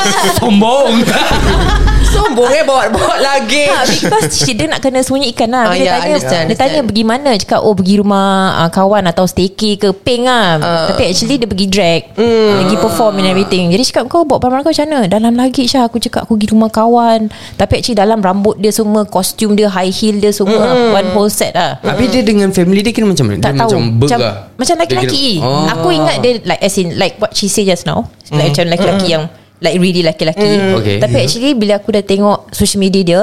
Sombong 0.40 0.92
Sombong 2.10 2.50
eh 2.50 2.64
bawa-bawa 2.66 3.16
lagi 3.22 3.70
Ha, 3.70 3.86
because 3.86 4.34
she 4.34 4.52
dia 4.52 4.66
nak 4.66 4.82
kena 4.82 5.00
sembunyikan 5.00 5.48
lah. 5.50 5.70
Ah, 5.70 5.74
Dia 5.74 5.82
ya, 5.82 5.92
tanya, 5.94 6.06
understand, 6.10 6.44
dia 6.50 6.56
tanya 6.58 6.80
pergi 6.82 7.04
mana. 7.06 7.30
Cakap 7.38 7.60
oh 7.62 7.74
pergi 7.76 7.94
rumah 8.02 8.26
uh, 8.66 8.70
kawan 8.70 9.04
atau 9.06 9.24
staycay 9.24 9.78
ke 9.78 9.94
peng 9.94 10.26
lah. 10.26 10.58
Ah. 10.58 10.86
Tapi 10.90 11.06
actually 11.06 11.38
dia 11.38 11.46
pergi 11.46 11.66
drag. 11.70 12.02
Hmm. 12.18 12.66
Pergi 12.66 12.76
perform 12.82 13.22
and 13.22 13.28
everything. 13.30 13.70
Jadi 13.70 13.82
cakap 13.86 14.04
kau 14.10 14.26
bawa 14.26 14.42
barang 14.42 14.66
kau 14.66 14.72
macam 14.74 14.86
mana? 14.90 15.00
Dalam 15.06 15.32
lagi 15.38 15.62
Syah 15.70 15.86
aku 15.86 16.02
cakap 16.02 16.26
aku 16.26 16.34
pergi 16.34 16.48
rumah 16.50 16.70
kawan. 16.70 17.30
Tapi 17.54 17.72
actually 17.78 17.98
dalam 17.98 18.18
rambut 18.18 18.58
dia 18.58 18.74
semua, 18.74 19.06
kostum 19.06 19.54
dia, 19.54 19.70
high 19.70 19.94
heel 19.94 20.18
dia 20.18 20.34
semua. 20.34 20.58
Hmm. 20.66 20.90
One 20.90 21.08
whole 21.14 21.30
set 21.30 21.54
lah. 21.54 21.78
Habis 21.80 22.10
dia 22.10 22.22
dengan 22.26 22.50
family 22.50 22.82
dia 22.82 22.90
kira 22.90 23.06
macam 23.06 23.30
mana? 23.30 23.38
Tak 23.38 23.54
dia 23.54 23.60
tahu 23.62 23.70
macam 23.78 23.98
Macam, 24.02 24.18
lah. 24.18 24.34
macam 24.58 24.74
lelaki-lelaki 24.76 25.28
Oh. 25.40 25.64
Aku 25.72 25.88
ingat 25.94 26.16
dia 26.20 26.32
like 26.44 26.60
As 26.60 26.76
in 26.76 26.98
like 26.98 27.14
what 27.16 27.32
she 27.32 27.46
say 27.46 27.64
just 27.64 27.86
now 27.86 28.08
Like 28.28 28.52
macam 28.52 28.68
lelaki-lelaki 28.68 29.08
yang 29.08 29.24
Like 29.60 29.76
really 29.76 30.00
lelaki-lelaki. 30.00 30.50
Okay. 30.74 30.96
Tapi 30.98 31.16
actually 31.20 31.52
Bila 31.52 31.76
aku 31.76 31.92
dah 31.92 32.00
tengok 32.00 32.48
Social 32.50 32.78
media 32.78 33.02
dia 33.02 33.22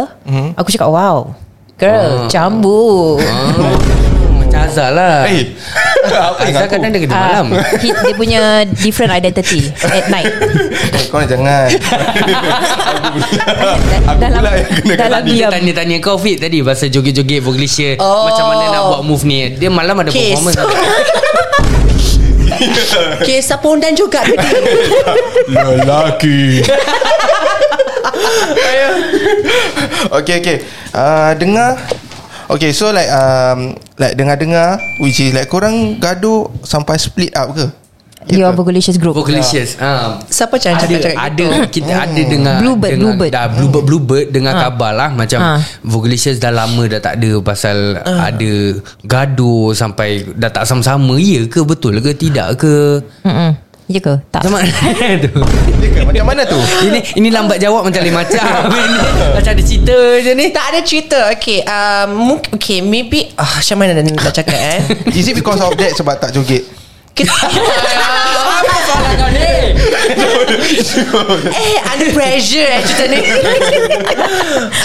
Aku 0.53 0.69
cakap 0.69 0.88
wow 0.88 1.33
Girl 1.75 2.25
Cambu 2.27 3.17
Oh, 3.17 3.75
Macam 4.39 4.63
Azhar 4.63 4.89
lah. 4.91 5.25
Eh. 5.27 5.53
Apa 6.07 6.39
Azhar 6.47 6.63
aku 6.63 6.73
kadang 6.73 6.89
dia 6.89 7.01
kerja 7.03 7.11
Ah, 7.11 7.41
malam. 7.43 7.45
he, 7.75 7.89
Dia 7.89 8.13
punya 8.13 8.41
Different 8.75 9.11
identity 9.11 9.65
At 9.77 10.07
night. 10.07 10.29
Eh, 10.29 11.03
Kau 11.07 11.19
jangan. 11.21 11.67
Aku 14.07 14.17
Dalam 14.17 14.39
pula 14.39 14.51
yang 14.53 14.67
kena 14.71 14.93
Dalam 14.95 15.19
Tadi 15.19 15.27
dia 15.27 15.38
diam. 15.38 15.49
Tanya-tanya 15.51 15.95
kau 15.99 16.17
Fit 16.17 16.38
tadi 16.38 16.61
Pasal 16.61 16.88
joget-joget 16.89 17.41
Vogelicious 17.41 17.97
Oh. 17.97 18.25
Macam 18.25 18.45
mana 18.47 18.63
nak 18.69 18.81
buat 18.88 19.01
move 19.03 19.23
ni. 19.23 19.51
Dia 19.51 19.69
malam 19.69 19.95
ada 19.95 20.09
Okay, 20.09 20.31
performance 20.31 20.57
Okay 23.22 23.39
Sapondan 23.43 23.93
juga 23.93 24.24
tadi 24.24 24.64
Lelaki. 25.51 26.41
Okay 30.08 30.36
okay. 30.41 30.58
Uh, 30.95 31.32
Dengar. 31.38 31.78
Okay 32.47 32.72
so 32.72 32.95
like 32.95 33.12
um, 33.12 33.76
Like 33.99 34.16
dengar-dengar 34.16 34.80
Which 35.03 35.20
is 35.20 35.36
like 35.36 35.51
Korang 35.51 35.99
gaduh 35.99 36.47
Sampai 36.64 36.95
split 36.95 37.36
up 37.36 37.51
ke 37.51 37.68
Your 38.30 38.51
Vogelicious 38.51 38.97
group. 38.97 39.13
Vogelicious 39.13 39.78
ha. 39.78 40.19
Siapa 40.23 40.57
jangan 40.57 40.84
ada 40.84 40.95
cakap 40.95 41.15
ada 41.17 41.45
kita 41.69 41.93
ada 41.93 42.21
dengar 42.21 42.57
Bluebird, 42.59 42.91
dengar, 42.91 43.05
Bluebird. 43.15 43.32
dah 43.32 43.45
bluebird 43.47 43.84
bluebird 43.84 44.25
dengar 44.30 44.53
Ha. 44.53 44.61
khabar 44.67 44.91
lah. 44.91 45.09
Macam 45.11 45.39
Ha. 45.39 45.51
Vogelicious 45.82 46.38
dah 46.38 46.51
lama 46.51 46.84
dah 46.86 46.99
tak 46.99 47.19
ada 47.19 47.32
pasal 47.39 47.95
ada 48.01 48.51
gaduh 49.01 49.71
sampai 49.71 50.28
dah 50.34 50.49
tak 50.49 50.65
sama-sama. 50.65 51.15
Ya 51.15 51.45
ke 51.45 51.61
betul 51.61 51.99
ke 51.99 52.11
tidak 52.11 52.59
ke? 52.59 52.99
Mm-mm. 53.23 53.51
Ya 53.88 54.03
ke? 54.03 54.19
Tak. 54.28 54.43
Macam 54.43 54.59
mana 54.59 55.15
tu. 55.15 55.39
Ya 55.80 55.88
ke? 55.88 55.99
Macam 56.03 56.25
mana 56.28 56.41
tu? 56.43 56.59
Ini 56.84 56.99
ini 57.15 57.30
lambat 57.32 57.55
jawab 57.55 57.88
macam 57.88 58.03
lain 58.03 58.11
macam. 58.11 58.43
Ini 58.75 58.99
macam 59.32 59.51
ada 59.55 59.63
cerita 59.63 59.95
je 60.19 60.32
ni. 60.36 60.45
Tak 60.51 60.65
ada 60.75 60.80
cerita. 60.84 61.19
Okay 61.32 61.63
um, 61.63 62.36
Okay 62.51 62.84
maybe 62.84 63.32
ah, 63.34 63.47
Macam 63.63 63.80
mana 63.80 63.95
nak 63.95 64.36
cakap 64.36 64.59
eh? 64.59 64.80
Is 65.17 65.32
it 65.32 65.39
because 65.39 65.59
of 65.59 65.71
that 65.75 65.95
Sebab 65.95 66.19
tak 66.19 66.36
joget 66.36 66.67
Kita 67.18 67.34
apa 68.61 68.76
soalan 68.86 69.13
kau 69.18 69.30
ni? 69.34 69.47
Eh 71.57 71.76
under 71.84 72.09
pressure 72.13 72.68
eh 72.68 72.82
cerita 72.86 73.05
ni. 73.09 73.20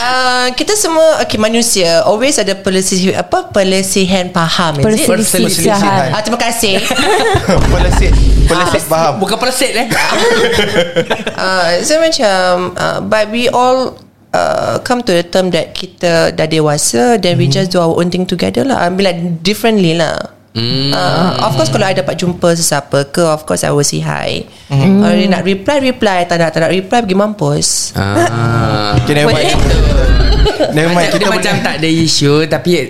Uh, 0.02 0.50
Kita 0.52 0.74
semua 0.74 1.22
Okay 1.22 1.38
manusia 1.38 2.02
Always 2.04 2.36
ada 2.36 2.52
pelesihan 2.54 3.22
Apa? 3.22 3.48
Pelesihan 3.48 4.28
faham 4.28 4.82
it? 4.82 5.06
Perselisihan 5.06 6.10
Ah, 6.10 6.20
Terima 6.20 6.36
kasih. 6.36 6.82
Pelesit 7.70 8.12
Pelesit 8.44 8.82
faham. 8.84 9.22
Bukan 9.22 9.36
peleset 9.38 9.72
eh. 9.76 9.86
Uh, 11.38 11.70
So 11.86 12.02
macam 12.02 12.74
uh, 12.74 12.98
But 13.06 13.30
we 13.30 13.46
all 13.48 13.94
uh, 14.34 14.82
Come 14.82 15.06
to 15.06 15.12
the 15.14 15.24
term 15.24 15.54
that 15.54 15.72
Kita 15.72 16.34
dah 16.34 16.46
dewasa 16.46 17.16
Then 17.16 17.38
we 17.38 17.46
just 17.46 17.70
do 17.70 17.78
our 17.80 17.94
own 17.94 18.10
thing 18.10 18.26
together 18.26 18.66
lah. 18.66 18.82
I 18.82 18.90
mean 18.90 19.06
like 19.06 19.20
differently 19.40 19.94
lah 19.94 20.34
Hmm. 20.52 20.92
Uh, 20.92 21.48
of 21.48 21.56
course 21.56 21.72
kalau 21.72 21.88
I 21.88 21.96
dapat 21.96 22.12
jumpa 22.14 22.52
sesiapa 22.52 23.08
ke 23.08 23.24
Of 23.24 23.48
course 23.48 23.64
I 23.64 23.72
will 23.72 23.82
say 23.82 24.04
hi. 24.04 24.44
Mm. 24.68 25.00
Kalau 25.00 25.14
dia 25.16 25.28
nak 25.28 25.42
reply 25.42 25.76
Reply. 25.80 26.18
Tak 26.28 26.36
nak 26.36 26.52
tak 26.52 26.60
nak 26.60 26.70
reply 26.70 26.98
Pergi 27.00 27.16
mampus. 27.16 27.96
Ah. 27.96 29.00
Okay 29.00 29.16
never 29.16 29.32
mind. 29.32 29.56
Never 30.72 30.90
mind 30.90 31.10
Macam, 31.10 31.18
Kita 31.18 31.26
macam 31.28 31.54
tak 31.60 31.74
ada 31.78 31.88
isu 31.88 32.46
Tapi 32.46 32.86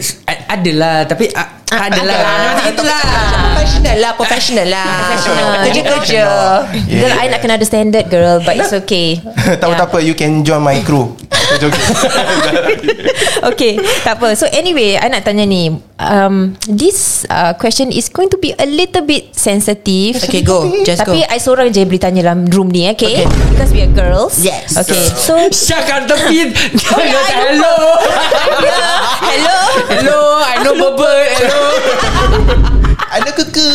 Adalah 0.46 1.04
Tapi 1.04 1.24
a- 1.32 1.52
Adalah. 1.72 2.20
Macam 2.52 2.68
itulah 2.68 3.00
Professional 3.48 3.96
lah 3.96 4.12
Professional 4.12 4.66
lah. 4.68 4.86
Professional. 5.00 5.48
Kerja-kerja. 5.64 6.24
Girl 6.86 7.14
I 7.14 7.26
nak 7.28 7.40
kena 7.40 7.56
ada 7.56 7.64
standard 7.64 8.06
girl 8.08 8.44
But 8.44 8.60
it's 8.60 8.76
okay. 8.84 9.20
Tak 9.56 9.64
apa 9.64 9.74
tak 9.74 9.86
apa. 9.88 9.98
You 10.00 10.12
can 10.12 10.44
join 10.44 10.60
my 10.60 10.80
crew 10.80 11.16
Kita 11.52 11.68
joget 11.68 11.82
Okay 13.52 13.76
Tak 14.00 14.16
apa. 14.16 14.32
So 14.32 14.48
anyway 14.48 14.96
I 14.96 15.12
nak 15.12 15.28
tanya 15.28 15.44
ni. 15.44 15.68
Um, 16.00 16.56
This 16.64 17.28
uh, 17.28 17.52
question 17.60 17.92
Is 17.92 18.08
going 18.08 18.32
to 18.32 18.38
be 18.40 18.56
A 18.56 18.64
little 18.64 19.04
bit 19.04 19.36
sensitive. 19.36 20.16
Okay 20.24 20.40
go. 20.40 20.64
Just 20.82 21.04
Tapi 21.04 21.20
go. 21.20 21.28
I 21.28 21.36
seorang 21.36 21.68
je 21.68 21.84
boleh 21.84 22.00
tanya 22.00 22.20
dalam 22.24 22.48
room 22.48 22.72
ni 22.72 22.88
okay? 22.88 23.22
Okay. 23.22 23.28
Because 23.52 23.70
we 23.76 23.84
are 23.84 23.92
girls. 23.92 24.40
Yes. 24.40 24.72
Okay 24.80 25.04
So 25.20 25.36
Syak 25.52 25.84
kat 25.84 26.08
tepi 26.08 26.48
I 26.48 27.04
kata, 27.12 27.36
know. 27.60 27.80
Hello. 28.56 28.80
Hello? 29.28 29.58
Hello 29.92 30.18
I 30.40 30.54
know 30.64 30.72
bubble. 30.72 31.24
Hello. 31.36 31.60
Ada 33.12 33.28
keke 33.28 33.68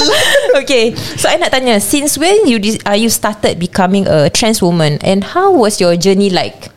Okay 0.66 0.98
So 1.14 1.30
I 1.30 1.38
nak 1.38 1.54
tanya 1.54 1.78
Since 1.78 2.18
when 2.18 2.50
you 2.50 2.58
dis- 2.58 2.82
uh, 2.90 2.98
you 2.98 3.14
started 3.14 3.62
becoming 3.62 4.10
a 4.10 4.34
trans 4.34 4.66
woman 4.66 4.98
And 5.06 5.22
how 5.38 5.54
was 5.54 5.78
your 5.78 5.94
journey 5.94 6.34
like 6.34 6.74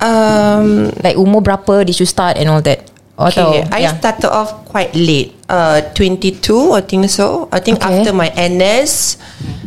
Um, 0.00 0.92
Like 1.00 1.16
umur 1.16 1.40
berapa 1.40 1.84
Did 1.86 1.96
you 1.96 2.08
start 2.08 2.36
and 2.36 2.50
all 2.52 2.60
that 2.64 2.84
Okay, 3.16 3.64
I 3.72 3.80
yeah. 3.88 3.96
started 3.96 4.28
off 4.28 4.65
quite 4.76 4.92
late. 4.92 5.32
Uh, 5.48 5.80
22, 5.96 6.76
I 6.76 6.84
think 6.84 7.08
so. 7.08 7.48
I 7.48 7.64
think 7.64 7.80
Okay. 7.80 7.88
after 7.88 8.12
my 8.12 8.28
NS, 8.28 9.16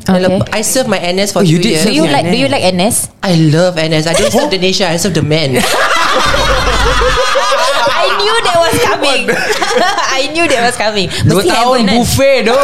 Okay. 0.05 0.41
I 0.53 0.61
served 0.61 0.85
my 0.85 1.01
NS 1.01 1.33
for 1.33 1.41
Oh, 1.41 1.45
you 1.45 1.57
two 1.57 1.65
did 1.65 1.71
years. 1.81 1.85
Do 1.85 1.93
you 1.93 2.05
like 2.05 2.29
Do 2.29 2.37
you 2.37 2.45
NS. 2.45 2.53
like 2.53 2.65
NS? 2.77 2.95
I 3.25 3.33
love 3.49 3.73
NS. 3.73 4.05
I 4.05 4.13
don't 4.13 4.29
serve 4.29 4.53
the 4.53 4.61
nation. 4.61 4.85
I 4.85 4.97
serve 5.01 5.17
the 5.17 5.25
men. 5.25 5.57
I 7.99 8.05
knew 8.15 8.35
that 8.43 8.57
was 8.57 8.75
coming 8.79 9.21
I 10.19 10.21
knew 10.31 10.45
that 10.47 10.61
was 10.63 10.75
coming 10.79 11.07
Dua 11.27 11.43
Mesti 11.43 11.51
tahun 11.51 11.79
heaven 11.83 11.99
buffet 11.99 12.37
tu 12.47 12.59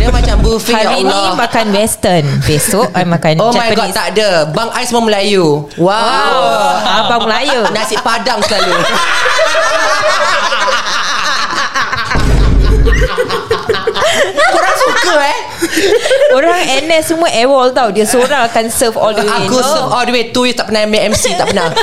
Dia 0.00 0.08
macam 0.08 0.36
buffet 0.40 0.72
ya 0.72 0.80
Hari 0.80 1.04
ni 1.04 1.12
Allah. 1.12 1.36
makan 1.36 1.66
western 1.76 2.24
Besok 2.44 2.88
I 2.96 3.04
makan 3.04 3.36
Oh 3.38 3.52
my 3.52 3.68
god, 3.72 3.92
Japanese 3.92 3.96
tak 3.96 4.06
ada. 4.16 4.30
Bang 4.50 4.72
I 4.72 4.82
semua 4.88 5.04
Melayu. 5.04 5.68
Wow. 5.76 5.92
Wow 5.92 7.04
Abang 7.04 7.28
Melayu 7.28 7.60
Nasi 7.70 7.96
padang 8.00 8.40
selalu. 8.44 8.72
Korang 14.52 14.76
suka 14.76 15.12
eh? 15.22 15.38
Orang 16.34 16.62
NS 16.86 17.04
semua 17.14 17.28
AWOL 17.30 17.70
tau 17.70 17.88
Dia 17.94 18.06
seorang 18.08 18.42
akan 18.50 18.64
serve 18.72 18.96
all 18.98 19.14
the 19.14 19.22
way 19.22 19.46
Aku 19.46 19.56
no? 19.58 19.62
serve 19.62 19.90
all 19.92 20.04
the 20.04 20.14
way 20.14 20.24
Two 20.34 20.44
years 20.48 20.58
tak 20.58 20.66
pernah 20.70 20.82
ambil 20.86 21.00
MC 21.14 21.24
Tak 21.38 21.46
pernah 21.50 21.68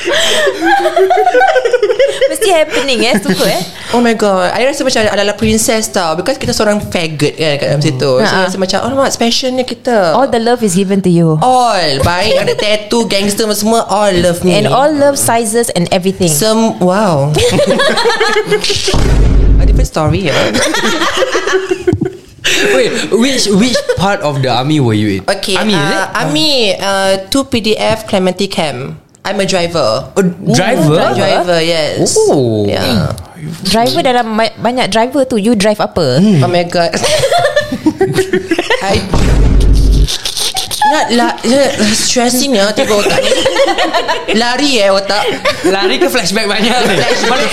Mesti 2.30 2.48
happening 2.50 3.04
eh 3.04 3.14
Suka 3.18 3.44
eh? 3.44 3.60
Oh 3.92 4.00
my 4.00 4.14
god 4.14 4.54
I 4.54 4.64
rasa 4.64 4.80
macam 4.80 5.04
adalah 5.04 5.34
princess 5.34 5.88
tau. 5.88 6.14
Because 6.14 6.36
kita 6.36 6.50
seorang 6.50 6.80
faggot 6.80 7.34
kan 7.34 7.58
Kat 7.58 7.66
dalam 7.74 7.82
situ. 7.82 8.10
So 8.16 8.24
Ha-ha. 8.24 8.46
rasa 8.46 8.56
macam 8.56 8.78
Oh 8.82 8.88
mak 8.96 9.10
specialnya 9.10 9.62
kita? 9.62 10.14
All 10.14 10.26
the 10.26 10.38
love 10.38 10.62
is 10.62 10.72
given 10.72 11.02
to 11.02 11.10
you. 11.10 11.36
All. 11.42 11.98
Baik 12.00 12.38
ada 12.38 12.54
tattoo 12.54 13.04
Gangster 13.04 13.44
semua 13.52 13.84
All 13.84 14.14
love 14.14 14.40
me. 14.40 14.54
And 14.54 14.66
all 14.66 14.88
love 14.88 15.18
sizes 15.18 15.68
and 15.74 15.90
everything. 15.90 16.30
Sem 16.30 16.78
Wow. 16.78 17.30
A 19.60 19.64
different 19.68 19.86
story 19.86 20.24
ya 20.24 20.32
Wait 22.72 23.12
Which 23.12 23.44
Which 23.52 23.76
part 23.96 24.20
of 24.24 24.40
the 24.40 24.48
army 24.48 24.80
were 24.80 24.96
you 24.96 25.20
in? 25.20 25.22
Okay 25.28 25.52
Army 25.56 25.76
is 25.76 25.84
it? 25.84 25.96
uh, 26.00 26.08
Army 26.16 26.50
uh, 26.80 27.28
2 27.28 27.44
PDF 27.52 28.08
Clementi 28.08 28.48
Camp 28.48 28.96
I'm 29.24 29.38
a 29.40 29.46
driver. 29.46 30.10
Oh, 30.16 30.22
driver? 30.54 30.96
I'm 30.96 31.12
a 31.12 31.16
driver 31.16 31.58
yes. 31.60 32.16
Oh. 32.16 32.64
yeah. 32.66 33.12
Driver 33.68 34.00
dalam 34.04 34.36
banyak 34.36 34.88
driver 34.92 35.24
tu 35.24 35.36
You 35.36 35.56
drive 35.56 35.80
apa? 35.80 36.20
Oh 36.20 36.48
my 36.48 36.64
god. 36.68 36.92
I 38.84 38.96
Nak 40.90 41.06
la, 41.14 41.28
ya, 41.46 41.70
Stressing 41.94 42.56
ya 42.58 42.72
Tiba 42.74 42.98
otak 42.98 43.20
ni. 43.22 43.30
Lari 44.40 44.82
eh 44.82 44.90
otak. 44.90 45.22
Lari 45.68 46.00
ke 46.00 46.08
flashback 46.10 46.48
banyak 46.50 46.74
ni? 46.88 46.96
Flash 46.98 47.22
balik 47.28 47.50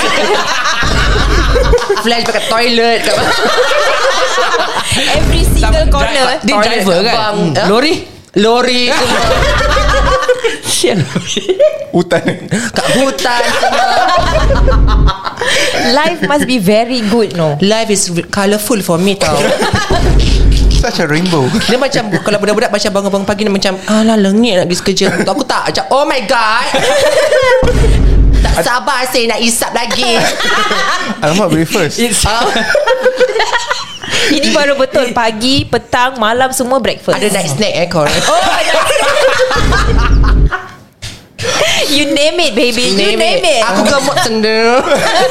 Flash 2.01 2.23
kat 2.25 2.43
toilet 2.49 2.99
kat 3.05 3.15
Every 4.97 5.43
single 5.45 5.87
corner. 5.93 6.41
Dia 6.41 6.55
driver 6.57 6.99
kan? 7.05 7.13
bang. 7.13 7.37
Hmm. 7.53 7.67
Lori? 7.69 7.93
Lori 8.37 8.89
semua 8.89 9.76
Sian 10.77 11.01
Hutan. 11.89 12.21
Kat 12.69 12.85
hutan 12.93 13.41
Life 15.97 16.21
must 16.29 16.45
be 16.45 16.61
very 16.61 17.01
good 17.09 17.33
no? 17.33 17.57
Life 17.65 17.89
is 17.89 18.13
colourful 18.29 18.85
for 18.85 19.01
me 19.01 19.17
tau. 19.17 19.33
Such 20.77 21.01
a 21.01 21.09
rainbow. 21.09 21.49
Dia 21.65 21.81
macam 21.81 22.13
Kalau 22.21 22.37
budak-budak 22.37 22.69
macam 22.69 22.93
bangun-bangun 22.93 23.25
pagi 23.25 23.41
Dia 23.49 23.53
macam 23.57 23.73
Alah 23.89 24.21
lengit 24.21 24.61
nak 24.61 24.69
pergi 24.69 24.93
kerja. 24.93 25.17
Untuk 25.17 25.41
aku 25.41 25.45
tak 25.49 25.73
Macam 25.73 25.85
oh 25.89 26.05
my 26.05 26.21
god. 26.29 26.65
Tak 28.37 28.61
sabar 28.61 29.01
saya 29.09 29.33
nak 29.33 29.41
isap 29.41 29.73
lagi. 29.73 30.13
Alamak 31.25 31.49
breakfast 31.49 31.97
It's 31.97 32.21
Ini 34.27 34.53
baru 34.53 34.77
betul. 34.77 35.17
Pagi, 35.17 35.65
petang, 35.65 36.21
malam 36.21 36.53
Semua 36.53 36.77
breakfast. 36.77 37.17
Ada 37.17 37.33
night 37.33 37.49
snack 37.49 37.73
eh 37.73 37.89
kau 37.89 38.05
You 41.93 42.09
name 42.11 42.35
it 42.41 42.57
baby. 42.57 42.81
You 42.91 42.97
name, 42.97 43.21
it, 43.21 43.61
Aku 43.61 43.85
gemuk 43.85 44.17
sendiri 44.25 44.81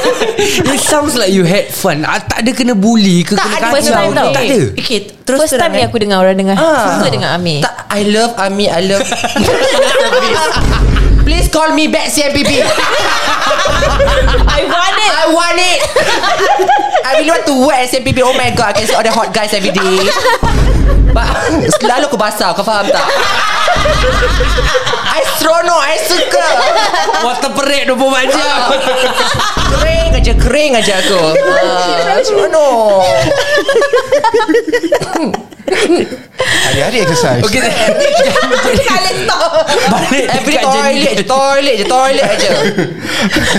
It 0.73 0.79
sounds 0.79 1.19
like 1.19 1.35
you 1.35 1.43
had 1.43 1.67
fun. 1.67 2.07
Ah, 2.07 2.15
Tak 2.17 2.47
ada 2.47 2.51
kena 2.55 2.73
bully 2.73 3.27
ke 3.27 3.35
Tak 3.35 3.43
kena 3.43 3.57
ada 3.59 3.67
first 3.75 3.87
kacau 3.91 3.99
time 3.99 4.07
ke? 4.07 4.15
tau. 4.15 4.29
Tak 4.31 4.43
ada. 4.43 4.59
Okay 4.79 4.99
terus 5.27 5.39
First 5.43 5.59
time 5.59 5.71
ni 5.75 5.83
eh. 5.83 5.87
aku 5.91 5.99
dengar 5.99 6.23
orang 6.23 6.39
dengar. 6.39 6.55
Ah. 6.55 6.95
Suka 6.97 7.11
dengan 7.11 7.35
Amir 7.35 7.59
Tak 7.59 7.91
I 7.91 8.01
love 8.07 8.31
Ami 8.39 8.71
I 8.71 8.81
love 8.87 9.03
Please 11.27 11.51
call 11.51 11.75
me 11.75 11.91
back 11.91 12.07
CMPB 12.07 12.63
I 14.47 14.63
want 14.63 14.95
it. 14.95 15.11
I 15.11 15.25
want 15.27 15.59
it 15.59 15.79
I 17.07 17.23
really 17.23 17.31
want 17.31 17.47
to 17.47 17.55
work 17.55 17.79
at 17.79 17.87
CMPB 17.87 18.19
Oh 18.19 18.35
my 18.35 18.51
god 18.51 18.75
I 18.75 18.83
can 18.83 18.87
see 18.87 18.91
all 18.91 18.99
the 19.03 19.11
hot 19.15 19.31
guys 19.31 19.55
every 19.55 19.71
day. 19.71 19.95
But 21.15 21.23
Selalu 21.79 22.11
aku 22.11 22.19
basah 22.19 22.51
Kau 22.51 22.67
faham 22.67 22.91
tak? 22.91 23.07
I 25.07 25.23
seronok 25.39 25.79
I 25.87 25.95
suka. 26.03 26.47
Water 27.23 27.51
perik 27.55 27.87
24 27.87 28.27
jam. 28.27 28.59
Kering 29.71 30.19
aja 30.19 30.33
Kering 30.35 30.71
aja 30.75 30.93
aku. 30.99 31.21
Uh, 31.31 32.19
Seronok 32.27 33.07
Hari-hari 36.67 37.03
exercise. 37.07 37.43
Okay. 37.43 37.59
Kali 38.83 39.11
stop 39.23 39.63
Balik 39.91 40.25
Every 40.31 40.55
toilet 40.59 41.13
je 41.15 41.23
Toilet 41.23 41.75
je 41.79 41.85
Toilet 41.87 42.27
aja. 42.35 42.51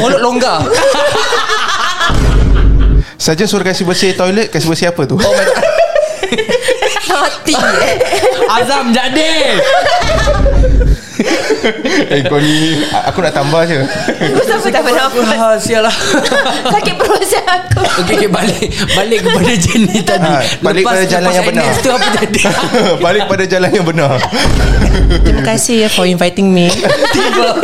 Mulut 0.04 0.20
longgar 0.20 0.60
Saja 3.18 3.50
suruh 3.50 3.66
kasih 3.66 3.82
bersih 3.82 4.14
toilet 4.14 4.46
Kasih 4.46 4.70
bersih 4.70 4.86
apa 4.94 5.02
tu? 5.02 5.18
Oh 5.18 5.32
my 5.34 5.42
god. 5.42 5.58
Mati 7.10 7.54
eh. 7.58 7.98
Azam 8.46 8.94
jadi. 8.94 9.30
Eh 12.14 12.22
kau 12.30 12.38
ni 12.38 12.78
Aku 13.10 13.18
nak 13.18 13.34
tambah 13.34 13.66
je. 13.66 13.82
Aku 13.82 14.38
sampai 14.46 14.70
tak 14.70 14.86
bernafas 14.86 15.34
ah, 15.34 15.58
Sial 15.58 15.82
lah. 15.82 15.96
Sakit 16.70 16.94
perut 16.94 17.26
saya 17.26 17.66
aku 17.66 17.82
Okay, 18.04 18.14
okay 18.24 18.28
balik 18.30 18.68
Balik 18.94 19.18
kepada 19.26 19.52
jenis 19.54 20.00
tadi 20.06 20.30
Ah, 20.30 20.42
balik 20.60 20.84
pada 20.84 21.02
jalan 21.04 21.30
yang 21.32 21.46
benar. 21.46 21.66
Tu 21.78 21.90
apa 21.90 22.06
jadi 22.22 22.40
Balik 23.06 23.22
pada 23.26 23.44
jalan 23.46 23.70
yang 23.70 23.86
benar 23.86 24.16
Terima 25.24 25.42
kasih 25.42 25.86
ya 25.86 25.88
for 25.90 26.06
inviting 26.06 26.50
me 26.50 26.70
Tiba 27.10 27.58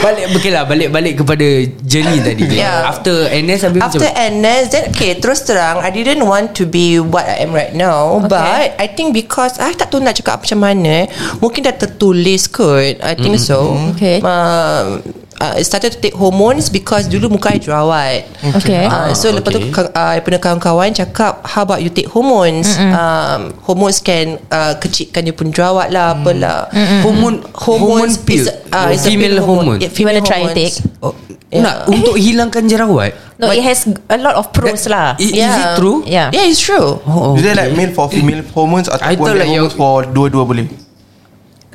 Balik 0.00 0.24
Okay 0.34 0.50
lah 0.50 0.64
Balik-balik 0.66 1.22
kepada 1.22 1.46
Journey 1.84 2.18
tadi 2.20 2.42
Yeah. 2.50 2.90
After 2.90 3.30
NS 3.30 3.60
habis 3.70 3.80
After 3.80 4.02
macam 4.02 4.42
NS 4.42 4.64
then 4.74 4.82
okay 4.90 5.12
terus 5.16 5.46
terang 5.46 5.78
I 5.80 5.88
didn't 5.94 6.26
want 6.26 6.52
to 6.58 6.66
be 6.66 6.98
what 6.98 7.24
I 7.24 7.40
am 7.46 7.54
right 7.54 7.72
now 7.72 8.20
okay. 8.20 8.28
but 8.28 8.66
I 8.76 8.86
think 8.90 9.14
because 9.14 9.56
I 9.56 9.72
tak 9.72 9.94
tahu 9.94 10.02
nak 10.02 10.18
cakap 10.18 10.42
macam 10.42 10.60
mana 10.60 11.06
mungkin 11.38 11.64
dah 11.64 11.76
tertulis 11.76 12.50
kot 12.50 12.98
I 13.00 13.14
think 13.14 13.38
mm-hmm. 13.38 13.48
so 13.48 13.78
Okay. 13.94 14.18
um, 14.24 15.00
uh, 15.40 15.56
I 15.56 15.62
started 15.64 15.96
to 15.96 15.98
take 15.98 16.12
hormones 16.12 16.68
because 16.68 17.08
dulu 17.08 17.32
muka 17.32 17.50
I 17.50 17.58
jerawat. 17.58 18.28
Okay. 18.60 18.84
Uh, 18.86 19.10
so 19.12 19.32
lepas 19.32 19.50
tu 19.50 19.58
okay. 19.58 19.88
uh, 19.90 20.12
I 20.14 20.20
punya 20.20 20.36
kawan-kawan 20.36 20.92
cakap 20.92 21.40
How 21.42 21.64
about 21.64 21.80
you 21.80 21.88
take 21.88 22.06
hormones? 22.06 22.76
Um, 22.76 23.56
Hormones 23.64 23.98
can 23.98 24.36
uh, 24.48 24.76
Kecilkan 24.76 25.24
dia 25.24 25.34
pun 25.34 25.48
jerawat 25.50 25.88
lah 25.90 26.12
Apalah. 26.14 26.68
Hormone 27.02 27.40
Hormone 27.56 28.12
pill. 28.22 28.44
is, 28.44 28.52
uh, 28.70 28.92
is 28.92 29.02
a 29.02 29.08
Female 29.08 29.40
pill 29.40 29.44
hormone 29.44 29.78
Yeah, 29.80 29.88
You 29.90 30.04
wanna 30.06 30.20
female 30.20 30.22
try 30.22 30.38
and 30.44 30.52
hormones. 30.52 30.74
take? 30.76 30.76
oh, 31.00 31.14
Yeah. 31.50 31.66
Nak 31.66 31.74
Untuk 31.90 32.14
hilangkan 32.14 32.62
jerawat? 32.70 33.10
No 33.42 33.50
it 33.50 33.64
has 33.66 33.82
a 34.06 34.18
lot 34.20 34.38
of 34.38 34.54
pros 34.54 34.86
lah. 34.86 35.18
I- 35.18 35.24
Is 35.24 35.34
Yeah. 35.34 35.74
it 35.74 35.82
true? 35.82 35.98
Yeah. 36.06 36.28
Yeah 36.30 36.46
it's 36.46 36.62
true. 36.62 37.02
Oh, 37.02 37.34
Is 37.34 37.42
there 37.42 37.58
like 37.58 37.74
male 37.74 37.90
for 37.90 38.06
female 38.06 38.46
hormones 38.54 38.86
Ataupun 38.86 39.34
male 39.34 39.38
like 39.42 39.50
hormones 39.50 39.74
for 39.74 40.06
dua-dua 40.06 40.44
boleh 40.46 40.70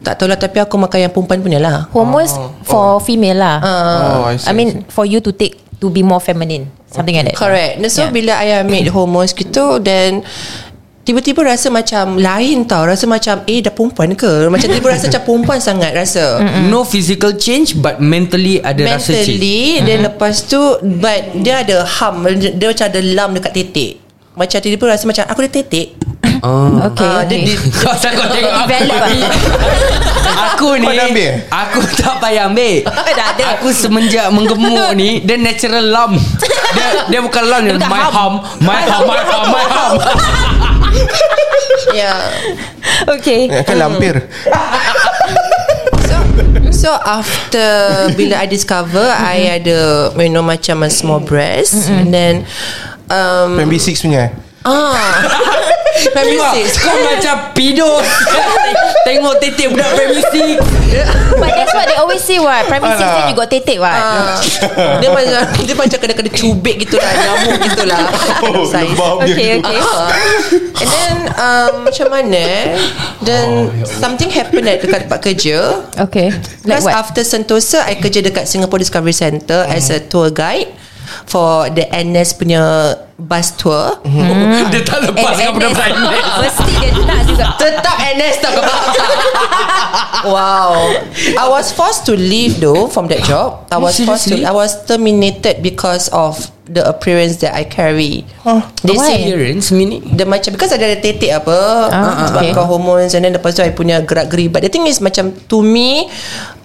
Tak 0.05 0.15
tahu 0.15 0.29
lah 0.29 0.37
Tapi 0.37 0.61
aku 0.61 0.77
makan 0.77 0.99
yang 1.01 1.11
perempuan 1.11 1.41
punya 1.41 1.57
lah. 1.57 1.89
Hormones 1.89 2.31
for 2.61 3.01
female 3.01 3.35
lah. 3.35 3.57
Oh 3.59 4.29
I 4.29 4.37
see 4.37 4.45
I 4.45 4.53
mean 4.53 4.85
for 4.87 5.03
you 5.03 5.17
to 5.19 5.33
take 5.33 5.57
To 5.75 5.89
be 5.89 5.99
more 6.01 6.21
feminine. 6.21 6.71
Something 6.87 7.17
like 7.17 7.27
that. 7.27 7.35
Correct. 7.35 7.81
Dan 7.81 7.89
So 7.89 8.05
Yeah. 8.05 8.13
bila 8.13 8.33
I 8.37 8.61
ambil 8.61 8.87
hormones 8.95 9.33
gitu 9.33 9.81
Then 9.81 10.21
Tiba-tiba 11.01 11.43
rasa 11.43 11.67
macam 11.69 12.15
Lain 12.15 12.63
tau. 12.63 12.85
Rasa 12.85 13.05
macam 13.05 13.43
Eh 13.43 13.59
dah 13.59 13.69
perempuan 13.69 14.13
ke? 14.13 14.47
Macam 14.47 14.65
tiba 14.65 14.87
rasa 14.87 15.09
macam 15.09 15.21
perempuan 15.21 15.59
sangat 15.59 15.91
Rasa. 15.91 16.39
No 16.65 16.81
physical 16.81 17.35
change 17.35 17.75
But 17.75 17.97
mentally 17.97 18.57
ada 18.57 18.85
rasa 18.87 19.11
change. 19.11 19.35
Mentally 19.35 19.61
Then 19.81 19.99
lepas 20.05 20.45
tu 20.45 20.61
But 20.81 21.35
dia 21.35 21.61
ada 21.61 21.81
hum 21.83 22.23
Dia 22.37 22.53
dia 22.53 22.67
macam 22.69 22.85
ada 22.87 22.99
lam 23.01 23.29
dekat 23.33 23.51
titik 23.51 24.04
Macam 24.35 24.57
tiba-tiba 24.57 24.85
rasa 24.87 25.03
macam 25.05 25.23
Aku 25.25 25.39
ada 25.39 25.49
titik 25.49 25.87
oh. 26.41 26.75
Okay, 26.91 27.07
dia- 27.07 27.23
okay. 27.23 27.39
dia- 27.47 27.61
Kau 27.73 27.95
tak 27.95 28.11
kau 28.13 28.27
tengok 28.27 28.51
apa 28.53 28.67
Develop 28.69 29.01
ni. 29.07 29.19
Aku 30.25 30.67
ni 30.75 30.83
Kau 30.83 30.93
dah 30.93 31.05
ambil? 31.07 31.31
Aku 31.47 31.79
tak 31.95 32.15
payah 32.19 32.43
ambil. 32.45 32.75
Dah 32.85 33.27
ada. 33.31 33.43
Aku 33.55 33.67
semenjak 33.71 34.27
menggemuk 34.29 34.91
ni 34.93 35.21
Dia 35.21 35.37
natural 35.37 35.85
lump 35.85 36.15
Dia 36.73 36.87
dia 37.07 37.19
bukan 37.19 37.43
lump 37.45 37.63
dia 37.65 37.77
My 37.81 38.03
hum. 38.05 38.33
My 38.59 38.83
hum 38.83 39.03
My 39.05 39.21
hum 39.23 39.45
My 39.47 39.65
hum. 39.65 39.93
Yeah 41.91 42.17
Okay. 43.07 43.47
Eh, 43.47 43.63
Kan 43.63 43.77
lampir. 43.77 44.25
So 46.01 46.15
So 46.71 46.89
after 46.93 47.67
Bila 48.13 48.41
I 48.41 48.47
discover 48.47 49.03
I 49.05 49.59
ada 49.59 50.11
You 50.13 50.29
know 50.29 50.41
macam 50.41 50.81
A 50.81 50.89
small 50.89 51.19
breast. 51.19 51.87
And 51.87 52.09
then 52.09 52.43
um, 53.09 53.49
Plan 53.57 53.67
B6 53.69 53.87
punya 54.01 54.19
eh? 54.27 54.31
Ah. 54.65 55.21
Primary 55.95 56.35
Wah, 56.35 56.51
six. 56.51 56.75
Kau 56.75 56.91
macam 56.91 57.55
pido 57.55 57.87
Tengok 59.07 59.39
titik 59.39 59.71
budak 59.71 59.95
primary 59.95 60.19
6 60.19 61.39
But 61.39 61.51
that's 61.55 61.71
what 61.71 61.85
they 61.87 61.95
always 61.95 62.19
say 62.19 62.35
what? 62.35 62.67
Primary 62.67 62.99
six 62.99 63.07
Alah. 63.07 63.15
then 63.15 63.31
you 63.31 63.35
got 63.37 63.47
tetek 63.47 63.77
what? 63.79 63.95
Ah, 63.95 64.35
Dia 64.99 65.09
macam 65.13 65.39
Dia 65.63 65.75
macam 65.77 65.97
kena-kena 66.03 66.31
cubit 66.35 66.75
gitu 66.83 66.99
lah 66.99 67.11
Nyamuk 67.15 67.57
gitu 67.63 67.83
lah. 67.87 68.03
Oh, 68.43 69.23
Okay 69.23 69.61
okay. 69.63 69.79
Ah. 69.79 70.09
And 70.83 70.89
then 70.91 71.15
um, 71.39 71.73
Macam 71.87 72.07
mana 72.11 72.43
Then 73.23 73.47
Something 73.87 74.29
happened 74.35 74.67
at 74.67 74.83
Dekat 74.83 75.07
tempat 75.07 75.19
kerja. 75.23 75.57
Okay 76.09 76.27
Like 76.67 76.83
Because 76.83 76.85
what? 76.91 76.95
after 77.07 77.23
Sentosa 77.23 77.87
I 77.87 77.95
kerja 77.95 78.19
dekat 78.19 78.51
Singapore 78.51 78.83
Discovery 78.83 79.15
Centre 79.15 79.63
As 79.63 79.87
a 79.93 80.03
tour 80.03 80.27
guide 80.27 80.84
For 81.23 81.71
the 81.71 81.87
NS 81.87 82.35
punya 82.35 82.63
Bus 83.15 83.55
tour. 83.55 83.95
Dia 84.03 84.81
tak 84.83 85.07
lepas 85.07 85.39
dengan 85.39 85.55
budak 85.55 85.71
primary 85.71 86.19
Mesti 86.19 86.71
dia 86.83 86.91
nak 86.99 87.23
juga 87.23 87.47
Tetap 87.55 87.95
NS 88.11 88.35
tak 88.43 88.51
tak? 88.59 88.75
Wow. 90.25 90.89
I 91.37 91.45
was 91.47 91.71
forced 91.71 92.03
to 92.09 92.13
leave 92.17 92.59
though 92.59 92.91
From 92.91 93.07
that 93.07 93.23
job. 93.23 93.71
I 93.71 93.79
was 93.79 93.95
forced 94.01 94.27
to? 94.33 94.43
I 94.43 94.51
was 94.51 94.75
terminated 94.83 95.63
Because 95.63 96.11
of 96.11 96.35
The 96.65 96.81
appearance 96.81 97.45
that 97.45 97.53
I 97.53 97.61
carry. 97.61 98.25
They 98.81 98.97
Why? 98.97 99.05
say 99.05 99.17
Appearance? 99.29 99.69
Meaning? 99.69 100.17
Dia 100.17 100.25
macam 100.25 100.49
Because 100.49 100.73
ada 100.73 100.81
ada 100.83 100.97
tetek 100.97 101.29
apa 101.29 101.53
Ah, 101.93 102.25
Sebab 102.25 102.41
okay. 102.41 102.57
kau 102.57 102.65
hormones 102.65 103.13
And 103.13 103.21
then 103.21 103.37
lepas 103.37 103.53
tu 103.53 103.61
I 103.61 103.69
punya 103.69 104.01
gerak-geri 104.01 104.49
But 104.49 104.65
the 104.65 104.73
thing 104.73 104.89
is 104.89 104.97
Macam 104.97 105.29
to 105.45 105.61
me 105.61 106.09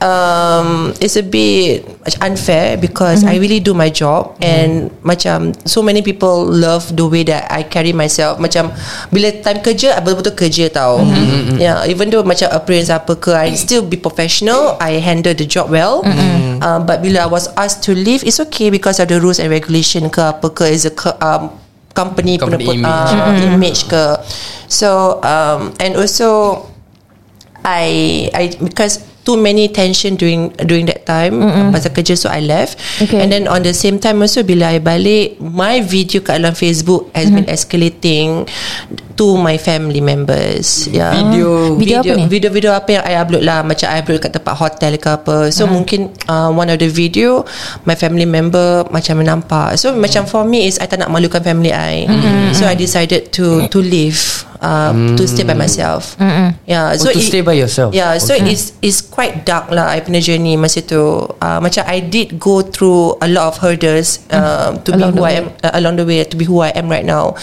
um, 0.01 0.97
It's 1.05 1.21
a 1.21 1.23
bit 1.23 1.85
unfair 2.25 2.81
Because 2.81 3.29
I 3.29 3.37
really 3.37 3.61
do 3.61 3.77
my 3.77 3.93
job 3.93 4.41
And 4.41 4.89
Macam 5.05 5.53
So 5.69 5.85
many 5.85 6.01
people 6.01 6.40
Love 6.47 6.95
the 6.95 7.05
way 7.05 7.23
that 7.27 7.51
I 7.51 7.67
carry 7.67 7.93
myself. 7.93 8.39
Macam 8.39 8.71
Bila 9.11 9.29
time 9.43 9.61
kerja 9.61 9.97
I 9.97 10.01
betul-betul 10.01 10.35
kerja 10.37 10.65
tau. 10.73 11.03
Yeah 11.59 11.83
Even 11.85 12.09
though 12.09 12.23
macam 12.23 12.49
appearance 12.55 12.89
apa 12.89 13.17
ke 13.19 13.35
I 13.35 13.53
still 13.59 13.83
be 13.85 13.99
professional. 13.99 14.79
I 14.79 15.01
handle 15.03 15.35
the 15.35 15.45
job 15.45 15.69
well. 15.69 16.01
Uh, 16.61 16.79
But 16.85 17.01
bila 17.01 17.25
I 17.25 17.31
was 17.31 17.49
asked 17.57 17.83
to 17.89 17.97
leave 17.97 18.21
It's 18.23 18.39
okay 18.49 18.69
Because 18.69 19.01
of 19.01 19.09
the 19.09 19.17
rules 19.19 19.41
and 19.41 19.49
regulation 19.51 20.09
ke 20.09 20.21
apa 20.21 20.49
ke 20.53 20.69
As 20.71 20.85
a 20.87 20.93
um, 21.21 21.51
company, 21.91 22.39
Company 22.39 22.65
punya 22.65 22.87
image. 22.87 23.13
uh, 23.19 23.51
image 23.51 23.81
ke. 23.91 24.05
So 24.71 25.19
um, 25.27 25.75
and 25.83 25.99
also 25.99 26.63
I 27.67 28.31
I 28.33 28.57
because 28.57 29.03
too 29.25 29.37
many 29.37 29.69
tension 29.69 30.17
during 30.17 30.51
during 30.65 30.89
that 30.89 31.05
time 31.05 31.41
mm 31.41 31.69
pasal 31.71 31.93
kerja 31.95 32.19
so 32.19 32.27
I 32.27 32.43
left. 32.43 32.81
Okay. 32.99 33.21
and 33.23 33.31
then 33.31 33.47
on 33.47 33.63
the 33.63 33.77
same 33.77 34.03
time 34.03 34.19
also 34.25 34.43
bila 34.43 34.75
I 34.75 34.83
balik 34.83 35.39
my 35.39 35.85
video 35.85 36.25
kat 36.25 36.43
dalam 36.43 36.57
Facebook 36.57 37.13
has 37.15 37.31
been 37.31 37.47
escalating 37.47 38.49
to 39.15 39.37
my 39.37 39.61
family 39.61 40.01
members. 40.01 40.89
Yeah. 40.89 41.13
Video 41.31 41.77
Video 41.77 42.01
apa 42.01 42.13
ni? 42.17 42.25
video-video 42.27 42.71
apa 42.73 42.89
yang 42.97 43.05
I 43.05 43.15
upload 43.21 43.43
lah. 43.45 43.61
Macam 43.61 43.87
I 43.93 44.01
upload 44.01 44.19
kat 44.25 44.33
tempat 44.33 44.55
hotel 44.57 44.97
ke 44.97 45.09
apa. 45.13 45.37
So 45.53 45.69
mungkin 45.69 46.11
uh, 46.27 46.49
one 46.51 46.73
of 46.73 46.81
the 46.81 46.89
video 46.89 47.45
my 47.85 47.95
family 47.95 48.25
member 48.25 48.89
macam 48.89 49.21
menampak 49.21 49.77
so 49.77 49.93
macam 49.93 50.25
for 50.25 50.43
me 50.49 50.67
is 50.67 50.81
I 50.81 50.89
tak 50.89 51.05
nak 51.05 51.13
malukan 51.13 51.45
family 51.45 51.71
I. 51.71 52.09
So 52.57 52.65
I 52.67 52.75
decided 52.75 53.31
to 53.37 53.69
to 53.69 53.79
leave 53.79 54.50
uh, 54.61 54.93
to 55.17 55.25
stay 55.27 55.43
by 55.45 55.57
myself. 55.57 56.17
Yeah, 56.69 56.95
Oh, 57.01 57.13
to 57.13 57.21
stay 57.21 57.41
by 57.41 57.57
yourself. 57.57 57.93
Yeah, 57.97 58.17
so 58.21 58.37
it's 58.37 58.73
it's 58.85 59.01
quite 59.01 59.43
dark 59.49 59.73
lah. 59.73 59.91
I 59.91 60.05
punya 60.05 60.21
journey 60.23 60.55
masa 60.61 60.85
tu. 60.85 61.27
Uh, 61.41 61.59
macam 61.59 61.83
I 61.89 62.01
did 62.05 62.37
go 62.39 62.61
through 62.63 63.17
a 63.25 63.29
lot 63.29 63.51
of 63.51 63.55
hurdles 63.59 64.21
uh, 64.31 64.77
to 64.85 64.95
Along 64.95 65.13
be 65.13 65.19
who 65.19 65.25
I 65.25 65.35
am 65.41 65.47
uh, 65.65 65.73
along 65.75 65.95
the 65.99 66.07
way 66.07 66.23
to 66.25 66.37
be 66.37 66.45
who 66.45 66.61
I 66.61 66.71
am 66.77 66.87
right 66.93 67.05
now. 67.05 67.35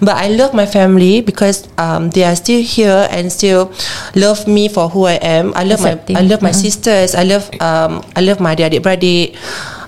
But 0.00 0.16
I 0.20 0.28
love 0.32 0.52
my 0.52 0.68
family 0.68 1.20
because 1.24 1.66
um, 1.80 2.12
they 2.12 2.22
are 2.24 2.36
still 2.36 2.60
here 2.62 3.08
and 3.10 3.32
still 3.32 3.72
love 4.14 4.44
me 4.46 4.68
for 4.68 4.88
who 4.92 5.08
I 5.08 5.18
am. 5.24 5.56
I 5.56 5.64
love 5.64 5.80
Accepting. 5.82 6.14
my 6.14 6.22
I 6.22 6.28
love 6.28 6.40
my 6.44 6.52
sisters. 6.54 7.16
I 7.16 7.24
love 7.24 7.48
um, 7.58 8.04
I 8.14 8.20
love 8.20 8.38
my 8.38 8.52
adik 8.56 8.84
beradik. 8.84 9.36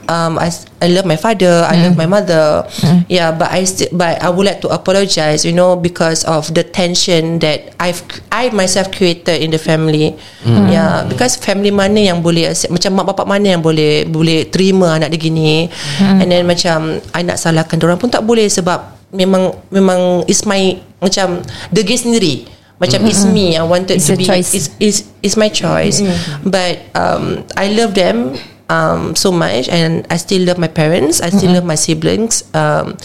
Um, 0.08 0.40
I, 0.40 0.48
I 0.80 0.88
love 0.88 1.04
my 1.04 1.20
father. 1.20 1.68
I 1.68 1.76
love 1.84 1.92
my 2.00 2.08
mother. 2.08 2.64
Yeah, 3.12 3.28
but 3.28 3.52
I 3.52 3.68
still, 3.68 3.92
but 3.92 4.16
I 4.24 4.32
would 4.32 4.48
like 4.48 4.64
to 4.64 4.72
apologize, 4.72 5.44
you 5.44 5.52
know, 5.52 5.76
because 5.76 6.24
of 6.24 6.48
the 6.56 6.64
tension 6.64 7.38
that 7.44 7.76
I've 7.76 8.00
I 8.32 8.48
myself 8.56 8.88
created 8.88 9.44
in 9.44 9.52
the 9.52 9.60
family. 9.60 10.16
Yeah, 10.48 11.04
because 11.04 11.36
family 11.36 11.68
mana 11.68 12.08
yang 12.08 12.24
boleh 12.24 12.48
macam 12.72 12.96
mak 12.96 13.06
bapak 13.12 13.28
mana 13.28 13.52
yang 13.56 13.62
boleh 13.62 14.08
boleh 14.08 14.48
terima 14.48 14.96
anak 14.96 15.12
dia 15.12 15.20
gini. 15.28 15.68
And 16.00 16.32
then 16.32 16.48
macam 16.48 17.04
I 17.12 17.20
nak 17.20 17.36
salahkan 17.36 17.76
orang 17.84 18.00
pun 18.00 18.08
tak 18.08 18.24
boleh 18.24 18.48
sebab 18.48 19.12
memang 19.12 19.60
memang 19.68 20.24
is 20.24 20.40
my 20.48 20.80
macam 21.04 21.44
degil 21.68 22.00
sendiri. 22.00 22.48
Macam 22.78 23.02
it's 23.10 23.26
me 23.26 23.58
I 23.58 23.66
wanted 23.66 23.98
It's 23.98 24.06
to 24.06 24.14
be 24.14 24.22
choice. 24.22 24.54
it's, 24.54 24.70
it's, 24.78 25.00
it's 25.18 25.34
my 25.34 25.50
choice 25.50 25.98
but 26.46 26.78
um, 26.94 27.42
I 27.58 27.74
love 27.74 27.98
them 27.98 28.38
um, 28.68 29.16
so 29.16 29.32
much 29.32 29.68
and 29.68 30.06
I 30.08 30.16
still 30.16 30.44
love 30.44 30.60
my 30.60 30.70
parents 30.70 31.20
I 31.20 31.32
still 31.32 31.52
love 31.52 31.64
my 31.64 31.76
siblings 31.76 32.44
um, 32.54 32.96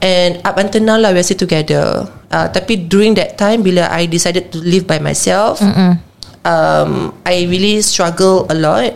and 0.00 0.40
up 0.44 0.58
until 0.58 0.82
now 0.82 0.98
lah 0.98 1.12
we're 1.12 1.24
still 1.24 1.40
together. 1.40 2.08
Uh, 2.32 2.48
tapi 2.48 2.88
during 2.88 3.12
that 3.20 3.36
time 3.36 3.60
bila 3.60 3.92
I 3.92 4.08
decided 4.08 4.50
to 4.56 4.58
live 4.64 4.88
by 4.88 4.98
myself 4.98 5.60
um, 6.44 7.12
I 7.28 7.44
really 7.46 7.84
struggle 7.84 8.48
a 8.48 8.56
lot 8.56 8.92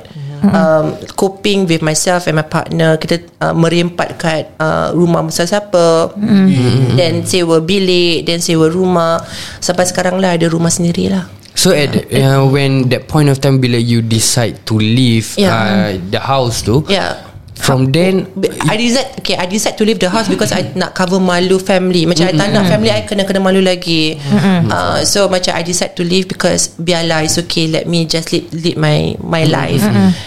um, 0.47 0.97
coping 1.17 1.69
with 1.69 1.85
myself 1.85 2.27
and 2.27 2.41
my 2.41 2.47
partner. 2.47 2.97
Kita 2.97 3.21
uh, 3.41 3.55
merempat 3.57 4.17
kat 4.17 4.57
uh, 4.61 4.93
rumah 4.97 5.25
besar 5.25 5.45
siapa 5.49 6.17
then 6.97 7.25
sewa 7.29 7.61
bilik 7.61 8.25
then 8.25 8.41
sewa 8.41 8.73
rumah. 8.73 9.21
Sampai 9.61 9.85
sekarang 9.85 10.17
lah 10.17 10.37
ada 10.37 10.49
rumah 10.49 10.73
sendiri 10.73 11.13
lah 11.13 11.29
So 11.57 11.73
at 11.73 11.93
the, 11.97 12.05
uh, 12.21 12.45
when 12.47 12.89
that 12.93 13.09
point 13.09 13.33
of 13.33 13.41
time 13.41 13.59
bila 13.59 13.81
you 13.81 14.05
decide 14.05 14.61
to 14.69 14.77
leave 14.77 15.33
Yeah. 15.41 15.51
uh, 15.57 15.91
the 16.13 16.21
house 16.21 16.61
tu, 16.63 16.85
yeah 16.87 17.25
from 17.57 17.89
then 17.91 18.29
I 18.69 18.77
decide 18.77 19.17
okay 19.19 19.35
I 19.35 19.49
decide 19.49 19.81
to 19.81 19.85
leave 19.85 19.97
the 19.99 20.13
house 20.13 20.29
because 20.29 20.53
I 20.53 20.71
nak 20.77 20.93
cover 20.93 21.17
malu 21.17 21.57
family. 21.59 22.05
Macam 22.05 22.29
I 22.29 22.37
tak 22.37 22.53
nak 22.53 22.69
family 22.69 22.93
I 22.93 23.03
kena 23.03 23.25
kena 23.25 23.41
malu 23.41 23.65
lagi. 23.65 24.21
Uh, 24.69 25.01
so 25.03 25.27
macam 25.27 25.57
I 25.57 25.65
decide 25.65 25.97
to 25.97 26.05
leave 26.05 26.29
because 26.29 26.77
biarlah 26.77 27.25
it's 27.25 27.41
okay 27.41 27.67
let 27.67 27.89
me 27.89 28.05
just 28.05 28.31
lead, 28.31 28.53
lead 28.53 28.77
my 28.77 29.17
my 29.25 29.49
life. 29.49 29.83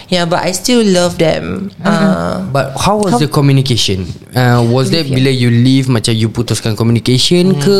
Yeah 0.09 0.25
but 0.25 0.41
I 0.41 0.51
still 0.51 0.81
love 0.81 1.21
them. 1.21 1.69
Uh, 1.85 2.41
But 2.49 2.73
how 2.75 2.97
was 2.97 3.21
the 3.21 3.29
communication? 3.29 4.09
Uh, 4.33 4.65
was 4.65 4.89
that 4.89 5.05
bila 5.05 5.29
you 5.29 5.53
leave 5.53 5.85
macam 5.85 6.17
you 6.17 6.33
putuskan 6.33 6.73
communication 6.73 7.53
Hmm. 7.53 7.61
ke? 7.61 7.79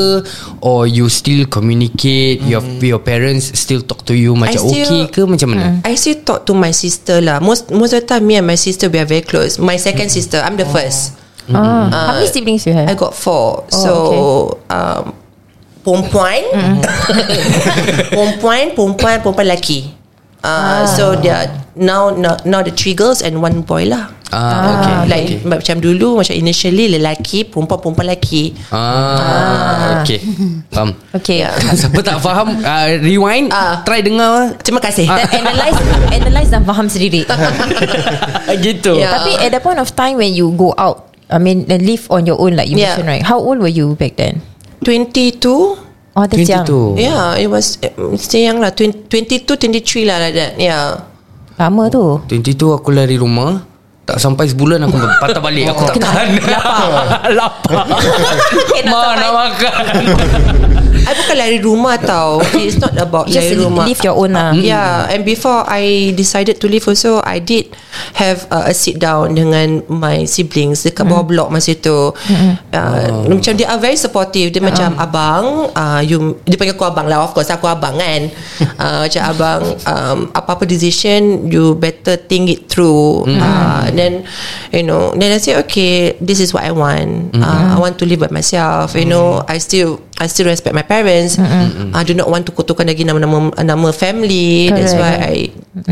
Or 0.62 0.86
you 0.86 1.10
still 1.10 1.50
communicate? 1.50 2.46
Your 2.46 2.62
your 2.80 3.02
parents 3.02 3.50
still 3.58 3.82
talk 3.82 4.06
to 4.06 4.14
you 4.14 4.38
macam 4.38 4.62
okay 4.62 4.86
still- 4.86 5.10
ke? 5.10 5.22
Macam 5.26 5.58
mana? 5.58 5.82
I 5.82 5.98
still 5.98 6.22
talk 6.22 6.46
to 6.46 6.54
my 6.54 6.70
sister 6.70 7.18
lah. 7.18 7.42
Most 7.42 7.74
most 7.74 7.98
of 7.98 8.06
the 8.06 8.08
time 8.08 8.30
me 8.30 8.38
and 8.38 8.46
my 8.46 8.60
sister 8.60 8.92
we 8.94 9.02
are 9.02 9.10
very 9.10 9.26
close 9.26 9.39
my 9.60 9.78
second 9.78 10.10
sister 10.10 10.40
I'm 10.42 10.58
the 10.58 10.66
first. 10.68 11.16
Ah, 11.50 11.90
How 11.90 12.14
many 12.22 12.30
siblings 12.30 12.66
you 12.70 12.74
have? 12.78 12.86
I 12.86 12.94
got 12.94 13.16
four. 13.18 13.66
Oh, 13.66 13.74
so 13.74 13.92
um, 14.70 15.18
perempuan, 15.82 16.46
perempuan, 18.14 18.76
perempuan, 18.78 19.20
perempuan 19.24 19.46
lelaki. 19.48 19.90
Uh, 20.40 20.86
So 20.88 21.18
they 21.20 21.34
are 21.34 21.50
now, 21.76 22.14
now 22.16 22.38
now 22.46 22.62
the 22.64 22.72
three 22.72 22.94
girls 22.96 23.20
and 23.26 23.42
one 23.42 23.66
boy 23.66 23.90
lah. 23.90 24.14
Ah, 24.30 24.78
okay. 24.78 24.96
like 25.10 25.26
okay. 25.26 25.38
macam 25.42 25.76
dulu 25.82 26.22
macam 26.22 26.38
initially 26.38 26.86
lelaki, 26.94 27.50
perempuan, 27.50 27.82
perempuan 27.82 28.06
lelaki. 28.14 28.54
Ah, 28.70 30.02
okay. 30.02 30.22
Faham. 30.70 30.94
Okay. 31.18 31.42
Siapa 31.80 32.00
tak 32.06 32.22
faham 32.22 32.62
uh, 32.62 32.88
Rewind 33.02 33.50
Ah. 33.50 33.82
Try 33.84 34.06
dengar 34.06 34.54
Terima 34.62 34.80
kasih. 34.80 35.10
Dan 35.10 35.28
analyze 35.44 35.80
Analyze 36.14 36.50
dan 36.54 36.64
faham 36.64 36.86
sendiri 36.88 37.26
Gitu 38.66 38.94
Yeah. 38.96 39.12
Tapi 39.18 39.32
at 39.42 39.50
the 39.54 39.62
point 39.62 39.80
of 39.82 39.90
time 39.94 40.18
When 40.18 40.32
you 40.34 40.54
go 40.56 40.74
out 40.78 41.10
I 41.30 41.38
mean 41.38 41.66
and 41.70 41.82
live 41.86 42.06
on 42.10 42.26
your 42.26 42.38
own 42.42 42.54
Like 42.56 42.70
you 42.70 42.78
Yeah. 42.78 42.96
mentioned 42.96 43.10
right 43.10 43.24
How 43.26 43.38
old 43.38 43.60
were 43.60 43.72
you 43.72 43.94
back 43.98 44.16
then? 44.16 44.42
22 44.86 45.42
Oh 46.16 46.26
that's 46.26 46.48
young 46.50 46.66
22 46.66 47.02
Yeah, 47.02 47.38
it 47.38 47.48
was 47.48 47.78
uh, 47.82 47.92
still 48.18 48.42
young 48.44 48.60
lah. 48.60 48.74
20, 48.74 49.08
22, 49.08 49.46
23 49.46 50.10
lah 50.10 50.18
like 50.20 50.36
that. 50.36 50.52
Yeah. 50.58 51.06
Lama 51.60 51.92
tu 51.92 52.24
22 52.28 52.56
aku 52.72 52.90
lari 52.96 53.20
rumah 53.20 53.69
Tak 54.10 54.18
sampai 54.18 54.50
sebulan 54.50 54.90
aku 54.90 54.98
patah 55.22 55.38
balik 55.38 55.70
Aku 55.70 55.86
tak 55.86 56.02
tahan. 56.02 56.28
Lapar. 56.50 56.90
Lapar. 57.38 57.86
Ma 58.90 59.14
nak 59.14 59.32
makan 59.38 59.84
I 61.06 61.12
bukan 61.16 61.36
lari 61.36 61.60
rumah 61.62 61.96
tau. 61.98 62.42
It's 62.60 62.78
not 62.78 62.96
about 63.00 63.28
Just 63.28 63.52
lari 63.52 63.56
rumah. 63.60 63.86
live 63.88 64.02
your 64.04 64.16
own 64.18 64.32
lah 64.36 64.52
Yeah, 64.54 65.08
and 65.10 65.24
before 65.24 65.64
I 65.66 66.14
decided 66.14 66.60
to 66.62 66.66
leave 66.68 66.86
also, 66.86 67.22
I 67.24 67.40
did 67.40 67.72
have 68.16 68.46
uh, 68.50 68.68
a 68.70 68.74
sit 68.74 69.00
down 69.00 69.36
dengan 69.36 69.84
my 69.88 70.24
siblings 70.26 70.84
dekat 70.84 71.08
bawah 71.08 71.26
blok 71.26 71.50
masa 71.50 71.74
tu. 71.76 72.12
Uh, 72.72 73.26
Macam 73.30 73.54
they 73.56 73.66
are 73.68 73.80
very 73.80 73.96
supportive. 73.98 74.52
Dia 74.52 74.62
macam 74.62 74.96
abang, 75.00 75.72
uh, 75.74 76.02
you 76.04 76.38
dia 76.46 76.56
panggil 76.60 76.76
aku 76.76 76.86
abang 76.88 77.08
lah. 77.08 77.24
Of 77.24 77.34
course 77.34 77.50
aku 77.50 77.66
abang 77.66 77.98
kan. 77.98 78.30
uh, 78.82 79.06
macam 79.08 79.22
abang, 79.26 79.62
um, 79.86 80.18
apa-apa 80.34 80.64
decision 80.66 81.48
you 81.50 81.74
better 81.76 82.16
think 82.18 82.50
it 82.50 82.68
through. 82.68 83.26
Uh, 83.30 83.90
then 83.94 84.26
you 84.74 84.84
know, 84.86 85.12
then 85.18 85.34
I 85.34 85.40
say 85.40 85.58
okay, 85.66 86.16
this 86.20 86.40
is 86.40 86.54
what 86.54 86.64
I 86.64 86.72
want. 86.72 87.34
Uh, 87.36 87.76
I 87.76 87.78
want 87.80 87.98
to 88.02 88.06
live 88.06 88.22
by 88.22 88.32
myself. 88.32 88.94
You 88.94 89.06
know, 89.08 89.42
I 89.48 89.58
still 89.58 90.02
I 90.20 90.28
still 90.28 90.52
respect 90.52 90.76
my 90.76 90.84
parents. 90.84 91.40
I 91.40 92.04
do 92.04 92.12
not 92.12 92.28
want 92.28 92.44
to 92.48 92.52
kutukan 92.52 92.84
lagi 92.92 93.08
nama-nama 93.08 93.56
nama 93.64 93.88
family. 93.96 94.68
That's 94.68 94.92
Correct. 94.92 95.00
why 95.00 95.14
I 95.24 95.36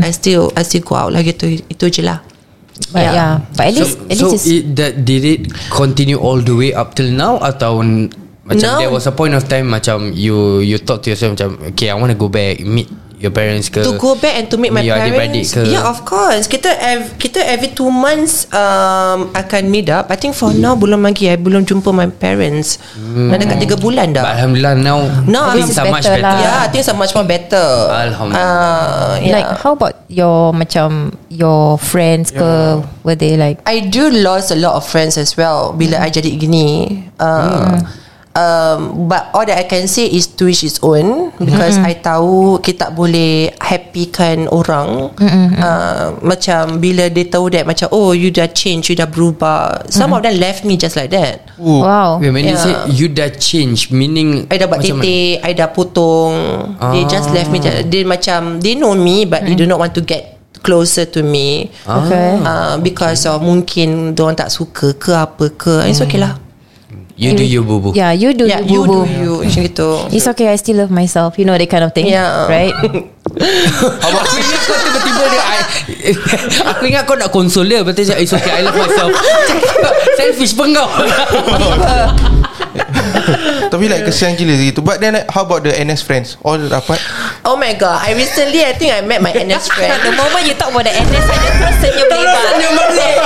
I 0.04 0.10
still 0.12 0.52
I 0.52 0.62
still 0.68 0.84
go 0.84 1.00
out 1.00 1.16
lah 1.16 1.24
gitu. 1.24 1.48
Itu 1.48 1.88
je 1.88 2.04
lah. 2.04 2.20
But 2.92 3.10
yeah, 3.10 3.14
Yeah. 3.16 3.32
But 3.58 3.64
at 3.66 3.74
So, 3.74 3.80
least 3.82 3.96
At 4.06 4.16
so 4.16 4.24
least 4.30 4.34
it's, 4.38 4.46
it, 4.46 4.64
that, 4.78 4.92
did 5.02 5.24
it 5.26 5.40
continue 5.72 6.14
all 6.14 6.38
the 6.38 6.54
way 6.54 6.70
up 6.70 6.94
till 6.94 7.10
now 7.10 7.42
Atau 7.42 7.82
Macam 8.46 8.64
No. 8.64 8.78
there 8.78 8.88
was 8.94 9.04
a 9.10 9.12
point 9.12 9.34
of 9.34 9.44
time 9.50 9.66
Macam 9.68 10.14
you 10.14 10.62
You 10.62 10.78
thought 10.78 11.02
to 11.04 11.10
yourself 11.10 11.34
Macam 11.34 11.58
okay 11.74 11.90
I 11.90 11.98
want 11.98 12.14
to 12.14 12.18
go 12.18 12.30
back 12.30 12.62
Meet 12.62 12.86
your 13.18 13.34
parents 13.34 13.66
ke 13.70 13.82
to 13.82 13.94
go 13.98 14.14
back 14.18 14.38
and 14.38 14.46
to 14.50 14.56
meet 14.58 14.70
my 14.70 14.82
parents. 14.82 15.54
ke 15.54 15.66
Yeah, 15.66 15.86
of 15.86 16.02
course. 16.06 16.46
Kita 16.46 16.70
ev, 16.78 17.18
kita 17.18 17.42
every 17.42 17.74
two 17.74 17.90
months 17.90 18.46
um, 18.54 19.30
akan 19.34 19.70
meet 19.70 19.90
up. 19.90 20.10
I 20.10 20.16
think 20.18 20.34
for 20.34 20.54
now 20.54 20.74
belum 20.74 21.02
lagi. 21.06 21.30
I 21.30 21.38
belum 21.38 21.66
jumpa 21.66 21.90
my 21.90 22.10
parents. 22.10 22.78
Hmm. 22.94 23.30
Dah 23.30 23.36
dekat 23.38 23.58
tiga 23.62 23.76
bulan 23.78 24.14
But 24.14 24.22
dah. 24.22 24.24
Alhamdulillah 24.38 24.74
now 24.78 24.98
No, 25.26 25.52
Things 25.54 25.74
it's 25.74 25.80
are 25.80 25.90
much 25.90 26.06
better 26.06 26.18
better 26.18 26.24
lah. 26.24 26.38
Yeah, 26.42 26.58
I 26.64 26.68
think 26.70 26.84
so 26.86 26.94
much 26.94 27.12
more 27.14 27.26
better. 27.26 27.66
Alhamdulillah. 27.90 28.38
Uh, 28.38 29.12
yeah. 29.22 29.34
Like 29.34 29.50
how 29.60 29.72
about 29.74 29.94
your 30.08 30.54
Macam 30.54 31.14
Your 31.28 31.76
friends 31.78 32.32
ke 32.32 32.50
Were 33.04 33.18
they 33.18 33.36
like 33.36 33.62
I 33.68 33.84
do 33.84 34.10
lost 34.10 34.50
a 34.50 34.58
lot 34.58 34.78
of 34.78 34.84
friends 34.86 35.18
as 35.20 35.36
well 35.36 35.74
bila 35.74 36.00
I 36.00 36.08
jadi 36.10 36.30
gini. 36.38 37.02
Uh, 37.18 37.82
um, 38.38 39.10
but 39.10 39.34
all 39.34 39.42
that 39.42 39.58
I 39.58 39.66
can 39.66 39.90
say 39.90 40.06
is 40.06 40.30
to 40.38 40.46
each 40.46 40.62
its 40.62 40.78
own 40.78 41.34
because 41.42 41.74
I 41.82 41.98
tahu 41.98 42.62
kita 42.62 42.78
tak 42.78 42.90
boleh 42.94 43.50
happykan 43.58 44.46
orang. 44.54 45.10
Uh, 45.58 46.14
macam 46.22 46.78
bila 46.78 47.10
dia 47.10 47.26
tahu 47.26 47.50
that 47.50 47.66
macam 47.66 47.90
oh 47.90 48.14
you 48.14 48.30
dah 48.30 48.46
change, 48.46 48.86
you 48.88 48.94
dah 48.94 49.10
berubah. 49.10 49.90
Some 49.90 50.14
of 50.14 50.22
them 50.22 50.38
left 50.38 50.62
me 50.62 50.78
just 50.78 50.94
like 50.94 51.10
that. 51.10 51.50
Wow. 51.58 52.22
Wait, 52.22 52.30
when 52.30 52.46
you 52.46 52.54
Yeah. 52.54 52.62
say 52.62 52.74
You 52.94 53.06
dah 53.10 53.34
change 53.34 53.90
Meaning 53.90 54.46
I 54.46 54.56
dah 54.56 54.70
buat 54.70 54.78
titik 54.80 55.42
I 55.42 55.52
dah 55.52 55.68
potong. 55.74 56.34
They 56.94 57.02
just 57.10 57.34
left 57.34 57.50
me 57.50 57.58
Dia 57.58 58.06
macam 58.06 58.62
They 58.62 58.78
know 58.78 58.94
me 58.94 59.26
But 59.26 59.42
they 59.44 59.58
do 59.58 59.66
not 59.66 59.82
want 59.82 59.92
to 59.98 60.02
get 60.02 60.38
Closer 60.62 61.06
to 61.10 61.20
me. 61.26 61.70
Okay. 61.82 62.28
Uh, 62.40 62.78
Because 62.78 63.26
of 63.26 63.42
Mungkin 63.42 64.14
Diorang 64.14 64.38
tak 64.38 64.54
suka 64.54 64.94
ke 64.94 65.10
apa 65.14 65.50
ke. 65.50 65.82
It's 65.90 65.98
okay 65.98 66.22
lah 66.22 66.47
You 67.18 67.34
do 67.34 67.42
you 67.42 67.66
boo 67.66 67.82
boo 67.82 67.90
Yeah 67.98 68.14
you 68.14 68.30
do 68.30 68.46
Yeah, 68.46 68.62
you 68.62 68.86
you 68.86 68.86
do 68.86 68.98
you 69.10 69.32
Macam 69.42 69.60
gitu. 69.66 69.88
It's 70.14 70.30
okay 70.30 70.54
I 70.54 70.56
still 70.56 70.78
love 70.86 70.94
myself. 70.94 71.34
You 71.34 71.50
know 71.50 71.58
that 71.58 71.66
kind 71.66 71.82
of 71.82 71.90
thing 71.90 72.06
Yeah. 72.06 72.46
Right 72.46 72.70
Aku 74.08 74.34
ingat 74.34 74.60
kau 74.66 74.76
tiba-tiba 74.82 75.22
dia 75.30 75.42
I, 75.42 75.58
Aku 76.74 76.82
ingat 76.90 77.02
kau 77.06 77.14
nak 77.14 77.30
console 77.30 77.70
dia 77.70 77.80
Betul 77.86 78.10
je 78.10 78.14
It's 78.18 78.34
okay 78.34 78.50
I 78.50 78.66
love 78.66 78.74
myself. 78.74 79.14
Selfish 80.18 80.58
pun 80.58 80.74
kau. 80.74 80.88
Tapi 83.68 83.84
like 83.86 84.08
kesian 84.08 84.34
gila 84.34 84.54
gitu. 84.58 84.80
But 84.82 84.98
then 84.98 85.14
like, 85.14 85.28
how 85.30 85.44
about 85.44 85.62
the 85.62 85.72
NS 85.72 86.02
friends? 86.02 86.34
All 86.42 86.58
dapat? 86.58 86.98
Oh 87.46 87.54
my 87.54 87.76
god 87.76 88.02
I 88.02 88.16
recently 88.16 88.64
I 88.64 88.74
think 88.74 88.90
I 88.90 89.04
met 89.04 89.22
my 89.22 89.30
NS 89.30 89.70
friend. 89.70 89.94
The 90.02 90.12
moment 90.16 90.42
you 90.48 90.54
talk 90.58 90.72
about 90.72 90.84
the 90.88 90.94
NS 90.94 91.24
Saja 91.28 91.48
terus 91.54 91.74
senyum 91.78 92.06
lebar 92.10 92.42
Senyum 92.56 92.72
balik 92.74 93.16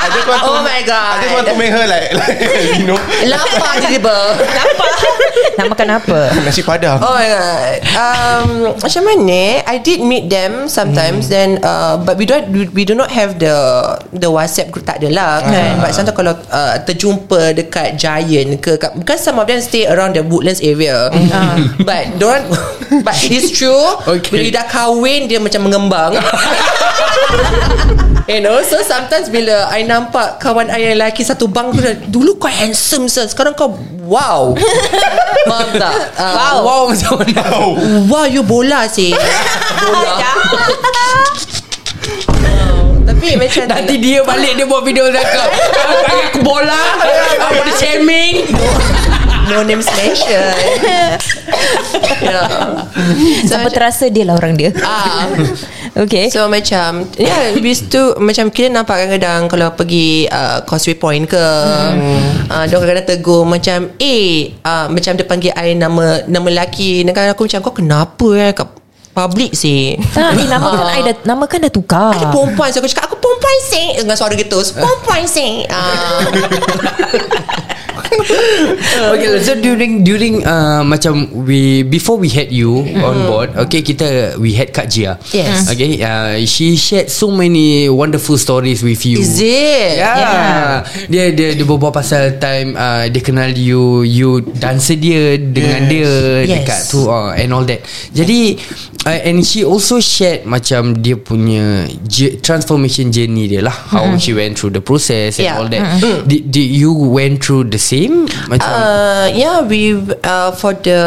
I 0.00 0.06
just 0.14 0.26
want 0.28 0.40
to 0.40 0.48
Oh 0.50 0.60
my 0.62 0.80
god. 0.86 1.12
I 1.18 1.22
just 1.22 1.34
want 1.34 1.46
to 1.50 1.56
make 1.58 1.72
her 1.72 1.84
like, 1.86 2.08
like 2.14 2.38
You 2.78 2.86
know. 2.88 2.98
Lapar 3.26 3.74
tiba-tiba. 3.80 4.16
Kenapa 4.38 4.84
Nak 5.58 5.66
makan 5.76 5.88
apa? 5.92 6.18
Nasi 6.40 6.62
padang. 6.64 6.98
Oh 7.02 7.12
my 7.12 7.28
god. 7.28 7.76
Um, 7.92 8.48
Macam 8.80 8.99
mana 9.02 9.64
I 9.64 9.76
did 9.78 10.00
meet 10.00 10.28
them 10.28 10.66
Sometimes 10.66 11.26
Hmm. 11.26 11.32
Then 11.32 11.50
uh, 11.60 11.96
But 11.98 12.16
we 12.16 12.24
don't 12.24 12.48
we, 12.48 12.66
we 12.70 12.82
do 12.84 12.94
not 12.94 13.10
have 13.10 13.38
the 13.38 13.54
The 14.12 14.28
WhatsApp 14.28 14.70
group 14.70 14.84
Tak 14.84 15.02
adalah 15.02 15.42
kan 15.44 15.76
Ah. 15.76 15.82
But 15.82 15.90
sometimes 15.92 16.16
kalau 16.16 16.34
uh, 16.48 16.74
Terjumpa 16.82 17.52
dekat 17.54 17.96
Giant 17.96 18.58
ke 18.58 18.76
kat, 18.76 18.96
Because 18.96 19.20
some 19.20 19.36
of 19.36 19.46
them 19.46 19.60
Stay 19.60 19.84
around 19.86 20.14
the 20.14 20.22
Woodlands 20.22 20.60
area 20.60 21.10
But 21.82 22.16
don't 22.18 22.46
But 23.02 23.14
it's 23.26 23.50
true 23.52 23.78
Okay. 24.20 24.48
Bila 24.48 24.62
dah 24.62 24.66
kahwin 24.66 25.28
Dia 25.28 25.38
macam 25.38 25.66
mengembang 25.66 26.12
You 28.30 28.38
know 28.38 28.62
So 28.62 28.78
sometimes 28.86 29.26
bila 29.26 29.66
I 29.66 29.82
nampak 29.82 30.38
Kawan 30.38 30.70
I 30.70 30.78
yang 30.78 31.02
lelaki 31.02 31.26
Satu 31.26 31.50
bang 31.50 31.74
tu 31.74 31.82
dah, 31.82 31.98
Dulu 31.98 32.38
kau 32.38 32.46
handsome 32.46 33.10
sir 33.10 33.26
Sekarang 33.26 33.58
kau 33.58 33.74
Wow. 34.06 34.54
Faham 35.50 35.70
tak? 35.74 35.94
Uh, 36.14 36.30
Wow. 36.38 36.56
Wow. 36.62 36.82
Macam 36.94 37.12
mana 37.18 37.42
Wah 38.06 38.26
you 38.30 38.46
bola 38.46 38.86
sih. 38.86 39.10
Bola. 39.82 40.30
Tapi 43.10 43.34
macam 43.34 43.62
Nanti 43.66 43.94
dia 43.98 44.22
balik 44.22 44.54
Dia 44.54 44.66
buat 44.70 44.86
video 44.86 45.10
cakap 45.10 45.50
Panggil 46.06 46.26
aku 46.30 46.40
bola? 46.46 46.82
Apa 47.42 47.60
dia 47.66 47.74
shaming 47.74 48.46
No 49.50 49.66
names 49.66 49.90
mention 49.98 50.54
yeah. 50.86 51.18
so, 53.44 53.50
Siapa 53.50 53.68
terasa 53.74 54.06
dia 54.08 54.24
lah 54.24 54.38
orang 54.38 54.54
dia. 54.54 54.70
Ah, 54.80 55.26
Okay. 55.90 56.30
So 56.30 56.46
macam 56.46 57.02
Yeah 57.18 57.50
Habis 57.50 57.90
tu 57.90 58.14
Macam 58.22 58.54
kita 58.54 58.70
nampak 58.70 59.04
kadang-kadang 59.04 59.50
Kalau 59.50 59.68
pergi 59.74 60.22
uh, 60.30 60.62
Causeway 60.62 60.94
Point 60.94 61.26
ke 61.26 61.34
hmm. 61.34 62.46
uh, 62.46 62.64
Dia 62.70 62.76
kadang-kadang 62.78 63.08
tegur 63.10 63.42
Macam 63.42 63.90
Eh 63.98 64.54
uh, 64.62 64.86
Macam 64.86 65.18
dia 65.18 65.26
panggil 65.26 65.52
I 65.58 65.74
nama 65.74 66.22
Nama 66.30 66.46
lelaki. 66.46 67.02
Dan 67.02 67.10
kadang 67.10 67.34
aku 67.34 67.50
macam 67.50 67.60
Kau 67.66 67.74
kenapa 67.74 68.28
eh? 68.38 68.54
Kat 68.54 68.79
public 69.10 69.52
sih 69.52 69.98
tak, 70.14 70.38
eh, 70.38 70.46
nama 70.46 70.70
kan 70.74 70.86
I 70.90 71.00
dah, 71.02 71.14
Nama 71.26 71.44
kan 71.44 71.58
dah 71.60 71.72
tukar 71.72 72.14
Ada 72.14 72.30
perempuan 72.30 72.68
So 72.70 72.78
aku 72.78 72.88
cakap 72.88 73.10
Aku 73.10 73.16
perempuan 73.18 73.56
sih 73.66 73.86
Dengan 73.98 74.16
suara 74.16 74.34
gitu 74.38 74.56
Perempuan 74.72 75.22
sih 75.26 75.66
ah. 75.66 76.22
Okay 79.14 79.38
so 79.42 79.54
during 79.54 80.02
During 80.02 80.42
uh, 80.42 80.82
Macam 80.82 81.30
we 81.46 81.82
Before 81.86 82.18
we 82.18 82.26
had 82.30 82.50
you 82.50 82.82
On 82.98 83.16
board 83.26 83.54
Okay 83.66 83.82
kita 83.82 84.34
We 84.38 84.54
had 84.54 84.74
Kak 84.74 84.90
Jia 84.90 85.18
Yes. 85.30 85.70
Okay 85.70 86.02
uh, 86.02 86.38
She 86.42 86.74
shared 86.74 87.06
so 87.06 87.30
many 87.30 87.86
Wonderful 87.86 88.34
stories 88.34 88.82
with 88.82 89.02
you 89.06 89.22
Is 89.22 89.38
it? 89.38 90.00
Yeah. 90.00 90.16
yeah. 90.16 90.70
Dia 91.06 91.24
dia 91.30 91.48
dia 91.54 91.64
berbual 91.66 91.94
pasal 91.94 92.38
time 92.42 92.74
uh, 92.74 93.06
dia 93.06 93.22
kenal 93.22 93.50
you 93.54 94.02
you 94.02 94.42
dancer 94.58 94.98
dia 94.98 95.38
dengan 95.38 95.86
Yes. 95.86 95.90
dia 95.90 96.10
Yes. 96.10 96.48
dekat 96.62 96.80
tu 96.90 97.00
uh, 97.06 97.30
and 97.32 97.50
all 97.52 97.64
that. 97.66 97.80
Jadi 98.10 98.58
uh, 99.10 99.26
and 99.26 99.42
she 99.42 99.66
also 99.66 99.98
shared 99.98 100.46
macam 100.46 100.94
dia 100.96 101.18
punya 101.18 101.90
j- 102.06 102.38
transformation 102.38 103.10
journey 103.10 103.50
dia 103.50 103.66
lah 103.66 103.74
how 103.74 104.06
she 104.14 104.30
went 104.30 104.54
through 104.54 104.70
the 104.70 104.78
process 104.78 105.36
and 105.36 105.50
Yeah. 105.50 105.58
all 105.58 105.66
that. 105.66 105.82
Did, 106.30 106.54
did 106.54 106.70
you 106.70 106.94
went 106.94 107.42
through 107.42 107.74
the 107.74 107.80
same 107.82 108.30
macam 108.46 108.70
Uh, 108.70 109.26
yeah, 109.34 109.66
we 109.66 109.98
uh, 110.22 110.54
for 110.54 110.78
the 110.78 111.00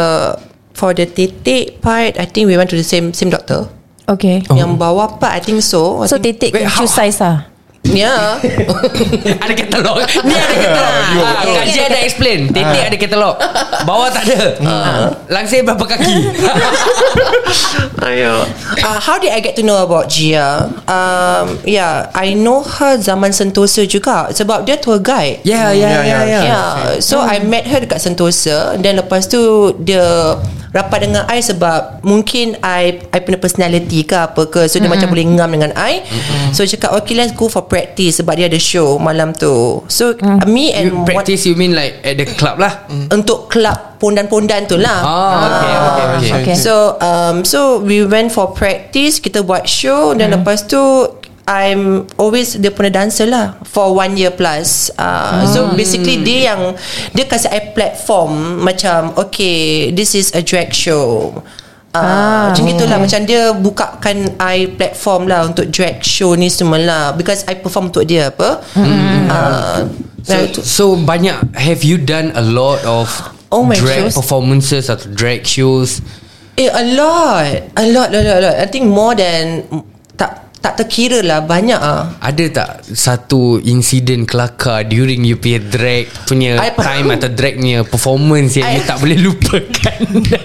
for 0.76 0.92
the 0.92 1.08
titik 1.08 1.80
part, 1.80 2.20
I 2.20 2.26
think 2.28 2.50
we 2.50 2.60
went 2.60 2.68
to 2.68 2.76
the 2.76 2.84
same 2.84 3.14
same 3.16 3.32
doctor. 3.32 3.64
Okay 4.04 4.44
Yang 4.52 4.76
bawah 4.76 5.16
part, 5.16 5.32
I 5.32 5.40
think 5.40 5.64
so. 5.64 6.04
I 6.04 6.12
So 6.12 6.20
think, 6.20 6.36
titik 6.36 6.50
Wait, 6.52 6.68
choose 6.68 6.92
size 6.92 7.24
lah 7.24 7.48
yeah. 7.92 8.40
ada 9.44 9.54
katalog. 9.54 10.00
Ni 10.24 10.34
ada 10.34 10.54
katalog. 10.56 10.94
Ah, 11.20 11.42
Kak 11.44 11.64
ada 11.92 11.98
explain. 12.00 12.48
Titik 12.48 12.82
ada 12.88 12.96
katalog. 12.96 13.36
Bawah 13.84 14.08
tak 14.08 14.24
ada. 14.30 14.42
Langsir 15.28 15.60
berapa 15.64 15.84
kaki? 15.84 16.16
Ayo. 18.08 18.44
Uh, 18.84 18.98
how 19.00 19.16
did 19.16 19.32
I 19.32 19.40
get 19.40 19.56
to 19.56 19.64
know 19.64 19.80
about 19.80 20.12
Gia? 20.12 20.68
Um, 20.88 21.56
yeah, 21.64 22.12
I 22.12 22.36
know 22.36 22.60
her 22.60 23.00
zaman 23.00 23.32
Sentosa 23.32 23.84
juga 23.88 24.32
sebab 24.32 24.68
dia 24.68 24.76
tour 24.76 25.00
guide. 25.00 25.40
Yeah 25.44 25.72
yeah 25.72 26.04
yeah 26.04 26.22
yeah, 26.24 26.42
Yeah. 26.44 26.68
So 27.00 27.20
I 27.20 27.40
met 27.40 27.64
her 27.68 27.80
dekat 27.80 28.00
Sentosa. 28.00 28.76
Dan 28.80 29.00
lepas 29.00 29.26
tu 29.28 29.72
Dia 29.80 30.36
Rapat 30.74 31.06
dengan 31.06 31.22
I 31.30 31.38
sebab 31.38 32.02
Mungkin 32.02 32.58
I 32.58 32.98
I 33.14 33.18
punya 33.22 33.38
personality 33.38 34.02
ke 34.02 34.18
apa 34.18 34.50
ke. 34.50 34.66
So 34.66 34.82
dia 34.82 34.90
macam 34.90 35.06
boleh 35.06 35.22
ngam 35.22 35.50
dengan 35.54 35.70
I. 35.78 36.02
So 36.50 36.66
dia 36.66 36.76
cakap 36.76 36.98
Okay 37.00 37.14
let's 37.14 37.30
go 37.30 37.46
for 37.46 37.62
practice 37.74 38.22
Sebab 38.22 38.38
dia 38.38 38.46
ada 38.46 38.60
show 38.62 39.02
Malam 39.02 39.34
tu. 39.34 39.82
So 39.90 40.14
me 40.46 40.70
and 40.70 40.94
You 40.94 41.02
practice 41.02 41.42
you 41.42 41.58
mean 41.58 41.74
like 41.74 41.98
At 42.06 42.22
the 42.22 42.30
club 42.38 42.62
lah? 42.62 42.86
One, 42.86 43.10
Untuk 43.10 43.50
club 43.50 43.98
Pondan-pondan 43.98 44.70
tu 44.70 44.76
lah. 44.76 45.00
Oh 45.00 45.32
okay 45.48 45.74
okay 45.74 46.04
okay, 46.04 46.30
Okay. 46.44 46.56
So 46.60 47.00
um 47.00 47.40
so 47.42 47.80
we 47.80 48.04
went 48.04 48.30
for 48.30 48.52
practice 48.52 49.16
kita 49.16 49.40
buat 49.40 49.64
show 49.64 50.12
dan 50.12 50.36
lepas 50.36 50.68
tu 50.68 50.78
I'm 51.44 52.08
always 52.16 52.56
dia 52.56 52.72
punya 52.72 53.04
dancer 53.04 53.28
lah 53.28 53.60
for 53.64 53.92
one 53.92 54.16
year 54.16 54.32
plus. 54.32 54.88
Uh, 54.96 55.44
So 55.48 55.72
basically 55.76 56.20
dia 56.24 56.52
yang 56.52 56.76
dia 57.12 57.24
kasih 57.28 57.52
I 57.52 57.72
platform 57.72 58.64
macam 58.64 59.12
okay 59.16 59.92
this 59.92 60.12
is 60.16 60.32
a 60.32 60.40
drag 60.40 60.72
show. 60.72 61.32
Uh, 61.94 62.02
Ah. 62.02 62.42
macam 62.50 62.64
gitulah. 62.66 62.98
Macam 62.98 63.20
dia 63.22 63.42
bukakan 63.50 64.16
I 64.36 64.66
platform 64.68 65.30
lah 65.30 65.46
Untuk 65.46 65.70
drag 65.70 66.02
show 66.02 66.34
ni 66.34 66.50
semua 66.50 66.76
lah 66.76 67.04
Because 67.14 67.46
I 67.46 67.54
perform 67.54 67.88
untuk 67.88 68.02
dia 68.04 68.34
apa? 68.34 68.58
Uh, 68.74 69.78
So, 70.24 70.34
so 70.58 70.84
banyak 70.96 71.52
Have 71.54 71.84
you 71.84 71.94
done 71.96 72.32
a 72.32 72.40
lot 72.40 72.82
of 72.82 73.06
Oh 73.52 73.62
my 73.62 73.76
drag 73.76 74.10
shows. 74.10 74.18
performances 74.18 74.88
atau 74.88 75.06
drag 75.08 75.44
shows? 75.44 76.02
Eh 76.54 76.66
a 76.66 76.82
lot. 76.90 77.70
A 77.72 77.84
lot, 77.86 78.08
a 78.08 78.18
lot, 78.18 78.34
a 78.34 78.42
lot. 78.42 78.56
I 78.56 78.66
think 78.66 78.86
more 78.86 79.14
than 79.14 79.62
Tak 80.14 80.43
tak 80.64 80.80
terkira 80.80 81.20
lah 81.20 81.44
Banyak 81.44 81.76
ah. 81.76 82.16
Ada 82.18 82.44
tak 82.48 82.70
satu 82.88 83.60
insiden 83.60 84.24
kelakar 84.24 84.80
during 84.82 85.20
you 85.20 85.36
punya 85.36 85.60
drag 85.60 86.08
punya 86.24 86.56
I- 86.56 86.72
time 86.72 87.12
atau 87.12 87.28
drag 87.28 87.54
punya 87.56 87.84
performance 87.84 88.56
yang 88.56 88.66
I- 88.66 88.74
you 88.74 88.82
tak 88.82 88.98
boleh 88.98 89.18
lupakan? 89.20 89.98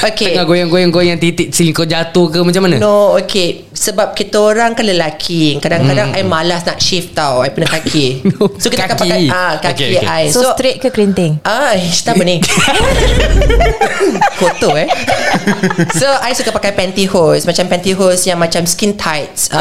Okay. 0.00 0.32
Tengah 0.32 0.48
goyang-goyang-goyang 0.48 1.20
titik 1.20 1.52
sini 1.52 1.70
kau 1.70 1.84
jatuh 1.84 2.32
ke 2.32 2.40
macam 2.40 2.64
mana? 2.64 2.80
No 2.80 3.12
okay 3.12 3.68
Sebab 3.68 4.16
kita 4.16 4.40
orang 4.40 4.72
kan 4.72 4.82
lelaki 4.82 5.60
Kadang-kadang 5.60 6.16
I 6.16 6.24
malas 6.24 6.64
nak 6.64 6.80
shift 6.80 7.12
tau 7.12 7.44
I 7.44 7.52
punya 7.52 7.68
kaki 7.68 8.24
No, 8.32 8.48
So 8.56 8.72
kita 8.72 8.88
akan 8.88 8.96
kaki. 8.96 9.04
pakai 9.04 9.22
ah, 9.28 9.52
Kaki 9.60 9.76
Okay, 9.76 9.88
okay. 10.00 10.08
I 10.08 10.22
So, 10.32 10.40
straight 10.56 10.80
ke 10.80 10.88
kerinting 10.88 11.44
Ah, 11.44 11.76
ish, 11.76 12.00
apa 12.08 12.22
ni? 12.24 12.40
Kotor 14.40 14.72
eh 14.78 14.88
So 15.92 16.08
I 16.08 16.32
suka 16.32 16.48
pakai 16.48 16.72
pantyhose 16.72 17.44
Macam 17.44 17.68
pantyhose 17.68 18.24
Yang 18.24 18.38
macam 18.40 18.62
skin 18.64 18.96
tights 18.96 19.52
uh, 19.52 19.59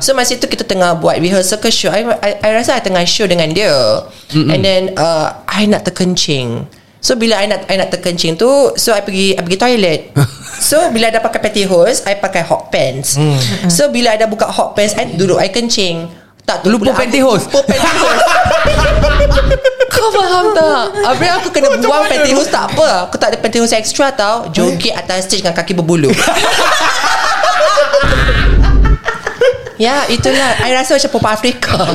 So 0.00 0.14
masa 0.14 0.36
itu 0.38 0.46
kita 0.46 0.64
tengah 0.66 0.96
Buat 0.98 1.18
rehearsal 1.18 1.58
ke 1.58 1.68
show. 1.70 1.90
I, 1.90 2.06
I, 2.22 2.30
I 2.40 2.48
rasa 2.54 2.78
I 2.78 2.82
tengah 2.82 3.02
show 3.06 3.26
dengan 3.26 3.50
dia. 3.50 3.72
Mm-mm. 4.34 4.50
And 4.50 4.60
then 4.62 4.82
uh, 4.94 5.44
I 5.48 5.66
nak 5.66 5.84
terkencing. 5.86 6.66
So 7.04 7.20
bila 7.20 7.36
I 7.36 7.46
nak 7.50 7.68
I 7.68 7.76
nak 7.76 7.92
terkencing 7.92 8.40
tu 8.40 8.48
So 8.80 8.96
I 8.96 9.04
pergi 9.04 9.36
I 9.36 9.40
pergi 9.44 9.58
toilet. 9.60 10.00
So 10.54 10.80
bila 10.94 11.10
I 11.10 11.12
dah 11.12 11.20
pakai 11.20 11.42
pantyhose 11.42 12.06
I 12.08 12.14
pakai 12.16 12.46
hot 12.46 12.70
pants. 12.70 13.18
So 13.68 13.90
bila 13.90 14.14
I 14.14 14.22
dah 14.22 14.30
buka 14.30 14.48
hot 14.48 14.72
pants 14.78 14.94
I 14.96 15.12
duduk 15.12 15.36
I 15.36 15.50
kencing. 15.50 16.08
Tak 16.44 16.60
tu 16.60 16.68
Lupa 16.68 16.92
pantyhose? 16.92 17.48
Lupa 17.48 17.64
pantyhose. 17.64 18.22
Kau 19.94 20.08
faham 20.12 20.52
tak? 20.52 20.84
Habis 21.04 21.30
aku 21.40 21.48
kena 21.52 21.68
buang 21.80 22.04
pantyhose 22.04 22.52
tak 22.52 22.70
apa. 22.72 23.08
Aku 23.08 23.16
tak 23.16 23.32
ada 23.32 23.38
pantyhose 23.40 23.72
extra 23.72 24.12
tau. 24.12 24.48
Joget 24.52 24.92
atas 24.92 25.24
stage 25.26 25.40
dengan 25.40 25.56
kaki 25.56 25.72
berbulu 25.74 26.12
Ya 29.74 30.06
itulah. 30.06 30.54
I 30.62 30.70
rasa 30.70 30.94
macam 30.94 31.10
Papa 31.18 31.34
Afrika 31.34 31.82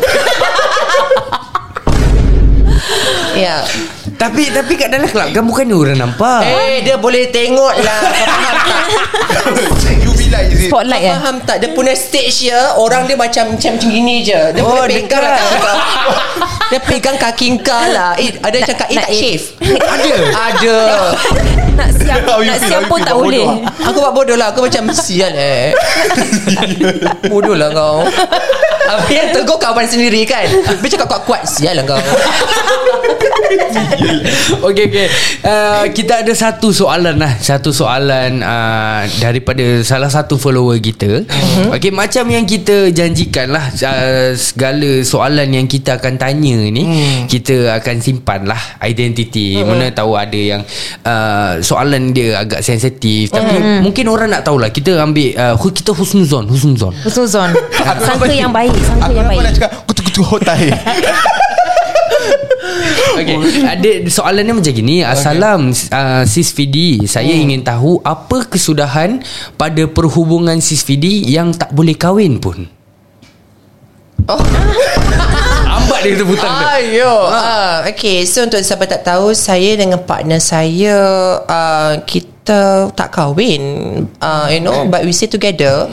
Ya. 3.39 3.63
Tapi 4.19 4.51
tapi 4.51 4.75
kat 4.75 4.91
dalam 4.91 5.07
club 5.07 5.31
kan 5.31 5.43
bukannya 5.47 5.71
orang 5.71 5.95
nampak. 5.95 6.43
Eh 6.43 6.83
dia 6.83 6.99
boleh 6.99 7.31
tengok 7.31 7.71
lah 7.79 8.03
Like 10.29 10.53
is 10.53 10.61
it? 10.61 10.69
Spotlight 10.69 11.03
eh? 11.03 11.11
faham 11.11 11.35
tak? 11.41 11.57
Dia 11.57 11.69
punya 11.73 11.93
stage 11.93 12.47
ya 12.47 12.77
Orang 12.77 13.09
dia 13.09 13.17
macam 13.17 13.57
Macam 13.57 13.73
gini 13.75 14.21
je. 14.21 14.37
Dia 14.53 14.61
Oh, 14.61 14.77
boleh 14.77 15.01
pegang 15.01 15.25
dekat. 15.25 15.41
kaki 15.41 15.57
kau. 15.57 15.77
Dia 16.69 16.79
pegang 16.85 17.17
kaki 17.17 17.47
kau 17.65 17.85
lah. 17.89 18.11
Eh, 18.15 18.29
Ada 18.37 18.57
cakap 18.63 18.87
Eh 18.87 18.97
tak 18.97 19.09
shave. 19.09 19.45
Ada. 19.65 20.13
Ada. 20.53 20.77
Nak 21.79 21.89
siap 21.95 22.19
Nak 22.27 22.59
siap 22.59 22.81
pun 22.85 22.99
tak 22.99 23.15
boleh. 23.15 23.47
Aku 23.81 23.97
buat 23.97 24.13
bodoh 24.13 24.37
lah. 24.37 24.53
Aku 24.53 24.61
macam 24.61 24.91
Sial 24.91 25.33
eh. 25.33 25.73
Bodoh 27.31 27.55
lah 27.55 27.73
kau. 27.73 28.05
Habis 28.85 29.13
yang 29.13 29.29
tegur 29.31 29.57
kawan 29.57 29.85
sendiri 29.85 30.25
kan? 30.25 30.45
Dia 30.49 30.89
cakap 30.89 31.07
kuat-kuat 31.07 31.41
Sial 31.45 31.73
lah 31.73 31.85
kau 31.85 32.01
Okey 34.67 34.85
okey. 34.89 35.07
Uh, 35.43 35.85
kita 35.93 36.23
ada 36.25 36.33
satu 36.33 36.71
soalan 36.73 37.19
lah, 37.19 37.33
satu 37.39 37.69
soalan 37.69 38.41
uh, 38.41 39.03
daripada 39.19 39.81
salah 39.85 40.09
satu 40.09 40.35
follower 40.39 40.77
kita. 40.81 41.23
Uh-huh. 41.25 41.75
Okey, 41.75 41.91
macam 41.93 42.25
yang 42.29 42.45
kita 42.47 42.89
janjikan 42.91 43.51
lah 43.53 43.69
uh, 43.71 44.31
segala 44.35 45.03
soalan 45.05 45.47
yang 45.53 45.65
kita 45.69 45.99
akan 45.99 46.17
tanya 46.17 46.57
ni, 46.69 46.83
hmm. 46.83 47.19
kita 47.29 47.75
akan 47.79 47.95
simpan 48.01 48.47
lah 48.47 48.59
identiti. 48.83 49.59
Uh-huh. 49.59 49.75
Mana 49.75 49.91
tahu 49.93 50.15
ada 50.15 50.39
yang 50.39 50.61
uh, 51.05 51.59
soalan 51.61 52.11
dia 52.15 52.41
agak 52.41 52.63
sensitif, 52.65 53.31
tapi 53.31 53.55
uh-huh. 53.57 53.81
mungkin 53.83 54.05
orang 54.09 54.33
nak 54.33 54.43
tahulah. 54.47 54.69
Kita 54.73 54.99
ambil 55.01 55.35
uh, 55.35 55.55
kita 55.59 55.91
husnuzon, 55.93 56.49
husnuzon. 56.49 56.93
Husnuzon 57.05 57.51
Sangka 57.79 58.27
yang 58.29 58.51
baik 58.51 58.73
Sangka 58.83 59.11
yang 59.11 59.27
aku 59.29 59.39
nak 59.39 59.45
baik 59.45 59.53
cakap 59.55 59.71
Kutu-kutu 59.87 60.21
hotai 60.25 60.69
Okay 63.17 63.35
Ada 63.73 63.89
soalan 64.07 64.43
ni 64.43 64.53
macam 64.53 64.73
gini 64.73 64.95
Assalam 65.01 65.71
uh, 65.71 66.23
Sis 66.23 66.51
Fidi 66.51 67.03
Saya 67.03 67.31
hmm. 67.31 67.43
ingin 67.47 67.61
tahu 67.61 67.99
Apa 68.01 68.45
kesudahan 68.45 69.19
Pada 69.55 69.83
perhubungan 69.85 70.57
Sis 70.59 70.81
Fidi 70.81 71.25
Yang 71.25 71.63
tak 71.65 71.71
boleh 71.71 71.95
kahwin 71.95 72.37
pun 72.37 72.67
Oh. 74.27 74.37
Ambat 75.73 76.05
dia 76.05 76.13
tu 76.13 76.27
butang 76.27 76.53
tu 76.53 76.65
Ayo. 76.69 77.13
Ah, 77.25 77.81
okay, 77.87 78.21
so 78.29 78.45
untuk 78.45 78.61
siapa 78.61 78.85
tak 78.85 79.01
tahu, 79.01 79.33
saya 79.33 79.73
dengan 79.73 79.97
partner 80.05 80.37
saya 80.37 80.93
uh, 81.41 81.97
kita 82.03 82.93
tak 82.93 83.09
kahwin. 83.09 83.61
Uh, 84.21 84.47
you 84.53 84.61
know, 84.61 84.85
but 84.85 85.01
we 85.01 85.15
stay 85.15 85.25
together 85.25 85.89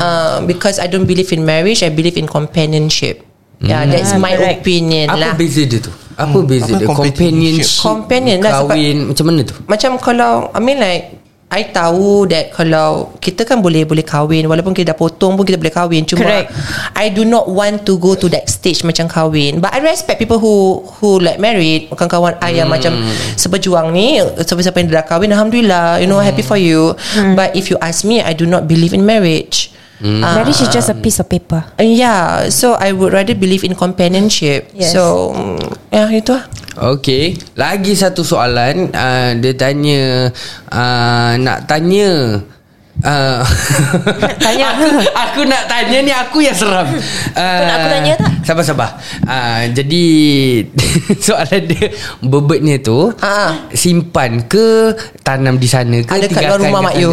uh, 0.00 0.40
because 0.46 0.80
I 0.80 0.88
don't 0.88 1.04
believe 1.04 1.28
in 1.32 1.44
marriage. 1.44 1.84
I 1.84 1.92
believe 1.92 2.16
in 2.16 2.24
companionship. 2.24 3.20
Yeah, 3.60 3.84
that's 3.84 4.12
Ah, 4.12 4.20
my 4.20 4.36
correct. 4.36 4.60
opinion 4.64 5.08
Apa 5.12 5.18
lah. 5.18 5.32
beza 5.36 5.64
dia 5.64 5.80
tu 5.80 5.92
Apa 6.16 6.38
beza 6.42 6.72
apa 6.72 6.80
dia? 6.80 6.88
companionship? 6.88 7.84
Companion 7.84 8.38
lah, 8.40 8.52
sebab- 8.64 8.72
Kahwin 8.72 8.96
Macam 9.12 9.24
mana 9.28 9.40
tu? 9.44 9.54
Macam 9.68 9.90
kalau 10.00 10.32
I 10.50 10.60
mean 10.64 10.80
like 10.80 11.04
I 11.46 11.62
tahu 11.70 12.26
that 12.26 12.50
kalau 12.50 13.14
kita 13.22 13.46
kan 13.46 13.62
boleh 13.62 13.86
boleh 13.86 14.02
kahwin 14.02 14.50
walaupun 14.50 14.74
kita 14.74 14.90
dah 14.90 14.98
potong 14.98 15.38
pun 15.38 15.46
kita 15.46 15.54
boleh 15.54 15.70
kahwin. 15.70 16.02
Cuma 16.02 16.26
Correct. 16.26 16.50
I 16.98 17.06
do 17.14 17.22
not 17.22 17.46
want 17.46 17.86
to 17.86 18.02
go 18.02 18.18
to 18.18 18.26
that 18.34 18.50
stage 18.50 18.82
macam 18.82 19.06
kahwin. 19.06 19.62
But 19.62 19.70
I 19.70 19.78
respect 19.78 20.18
people 20.18 20.42
who 20.42 20.82
who 20.98 21.22
like 21.22 21.38
married 21.38 21.86
kawan-kawan 21.94 22.42
I 22.42 22.58
yang 22.58 22.66
macam 22.66 22.98
seberjuang 23.38 23.94
ni 23.94 24.18
siapa-siapa 24.42 24.74
yang 24.82 24.90
dah 24.90 25.06
kahwin 25.06 25.30
alhamdulillah 25.30 26.02
you 26.02 26.10
know 26.10 26.18
happy 26.18 26.42
for 26.42 26.58
you. 26.58 26.98
But 27.38 27.54
if 27.54 27.70
you 27.70 27.78
ask 27.78 28.02
me 28.02 28.18
I 28.18 28.34
do 28.34 28.42
not 28.42 28.66
believe 28.66 28.90
in 28.90 29.06
marriage 29.06 29.70
Ah, 29.96 30.36
Marriage 30.36 30.60
is 30.60 30.68
just 30.68 30.92
a 30.92 30.96
piece 30.96 31.16
of 31.16 31.26
paper 31.26 31.64
Uh, 31.74 31.82
yeah, 31.82 32.52
so 32.52 32.76
I 32.76 32.92
would 32.92 33.16
rather 33.16 33.32
believe 33.32 33.64
in 33.64 33.72
companionship. 33.72 34.68
Yes. 34.76 34.92
So, 34.92 35.32
mm, 35.32 35.56
ya 35.88 36.04
itu 36.12 36.36
lah. 36.36 36.44
Okay 36.76 37.32
Lagi 37.56 37.96
satu 37.96 38.20
soalan 38.20 38.92
uh, 38.92 39.32
Dia 39.40 39.56
tanya 39.56 40.28
uh, 40.68 41.32
Nak 41.40 41.64
tanya 41.64 42.36
Uh, 42.96 43.44
Tanya. 44.40 44.68
aku, 44.72 44.88
aku 45.12 45.40
nak 45.44 45.68
tanya 45.68 46.00
ni 46.00 46.08
Aku 46.08 46.40
yang 46.40 46.56
seram 46.56 46.88
uh, 47.36 47.60
nak 47.60 47.76
aku 47.76 47.88
tanya 47.92 48.12
tak? 48.16 48.30
Sabar-sabar 48.40 48.88
uh, 49.28 49.68
Jadi 49.68 50.04
Soalan 51.28 51.60
dia 51.68 51.92
Bebetnya 52.24 52.80
tu 52.80 53.12
Ah. 53.20 53.68
Simpan 53.68 54.48
ke 54.48 54.96
Tanam 55.20 55.60
di 55.60 55.68
sana 55.68 56.00
ke 56.00 56.08
Ada 56.08 56.24
kat 56.24 56.28
tinggalkan 56.32 56.48
luar 56.48 56.60
rumah 56.64 56.80
kat 56.80 56.88
mak 56.88 56.94
you. 56.96 57.10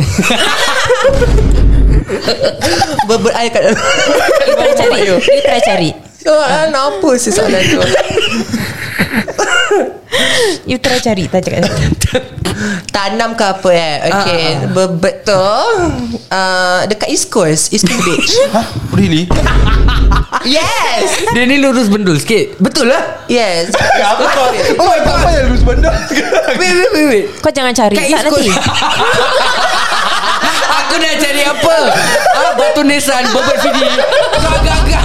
Sana? 2.05 2.85
Beber 3.05 3.31
air 3.33 3.49
kat 3.49 3.61
dalam. 3.63 3.77
You 3.77 4.53
try 4.53 4.71
cari 4.73 4.99
You 5.05 5.41
try 5.41 5.59
cari 5.59 5.89
Soalan 6.15 6.71
apa 6.71 7.09
sih 7.17 7.31
soalan 7.31 7.61
tu? 7.61 7.79
You 10.63 10.77
try 10.77 10.99
cari 10.99 11.27
Tak 11.27 11.41
cakap 11.41 11.67
Tanam 12.93 13.33
ke 13.33 13.43
apa 13.43 13.69
eh? 13.69 13.93
Okay, 14.07 14.43
Ah, 14.55 14.69
bebet 14.69 15.25
tu 15.25 15.33
uh, 15.33 16.79
dekat 16.85 17.09
East 17.09 17.27
Coast, 17.27 17.73
East 17.73 17.83
Coast 17.83 18.05
Beach. 18.05 18.31
Hah? 18.55 18.63
Really? 18.93 19.25
yes, 20.45 21.27
Dia 21.33 21.43
ni 21.43 21.57
lurus 21.57 21.89
bendul 21.89 22.15
sikit 22.15 22.55
Betul 22.57 22.93
lah 22.93 23.25
yes. 23.25 23.73
Apa 23.97 24.23
kau 24.29 24.47
Oh 24.79 24.85
my 24.85 24.99
god 25.01 25.17
Apa 25.17 25.29
yang 25.33 25.45
lulus 25.49 25.63
benda 25.65 25.91
Wait 26.55 26.71
wait 26.71 27.05
wait. 27.09 27.25
Kau 27.41 27.49
jangan 27.49 27.73
cari 27.73 27.95
Kat 27.97 28.05
East 28.05 28.15
nanti 28.15 28.31
Coast. 28.31 28.53
Aku 30.93 31.01
nak 31.01 31.17
cari 31.17 31.41
apa 31.41 31.75
ah, 32.31 32.51
Batu 32.53 32.85
nisan 32.85 33.25
Bobot 33.33 33.57
Fidi 33.57 33.81
Kau 33.81 34.51
agak-agak 34.53 35.03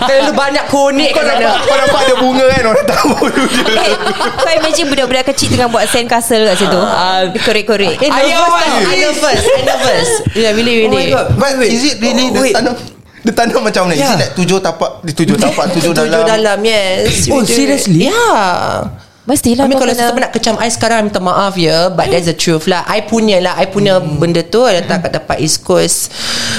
Terlalu 0.00 0.32
banyak 0.32 0.64
konik 0.66 1.10
Kau 1.10 1.26
nampak, 1.26 1.56
kau 1.60 1.74
nampak 1.74 2.00
ada 2.00 2.14
bunga 2.14 2.44
kan 2.46 2.62
Orang 2.64 2.86
tahu 2.86 3.10
tu 3.26 3.42
je 3.44 3.62
Eh, 3.66 3.94
Kau 4.38 4.52
imagine 4.54 4.86
budak-budak 4.86 5.24
kecil 5.26 5.50
Tengah 5.50 5.66
buat 5.66 5.82
sand 5.84 6.06
castle 6.06 6.46
kat 6.46 6.56
situ 6.56 6.78
Dia 7.26 7.40
korek-korek 7.42 7.98
Eh, 7.98 8.06
nervous 8.06 8.38
why? 8.46 8.62
tau. 8.62 8.78
I 8.78 8.96
nervous. 9.02 9.40
I 9.42 9.60
nervous. 9.66 10.10
Yeah, 10.38 10.54
really, 10.54 10.86
Oh 10.86 10.88
my 10.88 10.94
really. 10.94 11.10
god 11.10 11.26
But 11.34 11.58
is 11.60 11.82
it 11.84 11.98
really 11.98 12.30
Oh, 12.30 12.38
wait. 12.38 12.54
Dia 12.54 12.62
tanam 12.62 12.74
Dia 13.20 13.32
tanam 13.34 13.60
macam 13.60 13.80
mana 13.84 13.94
Is 13.94 14.00
Yeah. 14.00 14.14
it 14.14 14.20
like 14.22 14.32
tujuh 14.38 14.58
tapak 14.62 14.90
Dia 15.02 15.12
tujuh 15.12 15.34
tapak 15.36 15.64
Tujuh 15.74 15.90
dalam 15.98 16.22
Tujuh 16.22 16.30
dalam, 16.30 16.58
yes. 16.62 17.26
Oh, 17.26 17.42
seriously? 17.42 18.06
Yeah. 18.06 19.09
Mestilah 19.30 19.64
kau 19.64 19.78
kalau 19.78 19.86
kena- 19.86 19.94
sesiapa 20.02 20.18
nak 20.18 20.32
kecam 20.34 20.54
I 20.58 20.68
sekarang 20.68 20.98
Minta 21.06 21.22
maaf 21.22 21.54
ya 21.54 21.86
But 21.88 22.10
that's 22.10 22.26
the 22.26 22.34
truth 22.34 22.66
lah. 22.66 22.82
I 22.84 23.00
punya 23.02 23.38
lah 23.38 23.54
I 23.54 23.66
punya 23.66 23.96
benda 24.02 24.42
tu 24.42 24.60
Letak 24.60 25.06
kat 25.06 25.12
tempat 25.14 25.38
East 25.38 25.62
Coast 25.62 26.10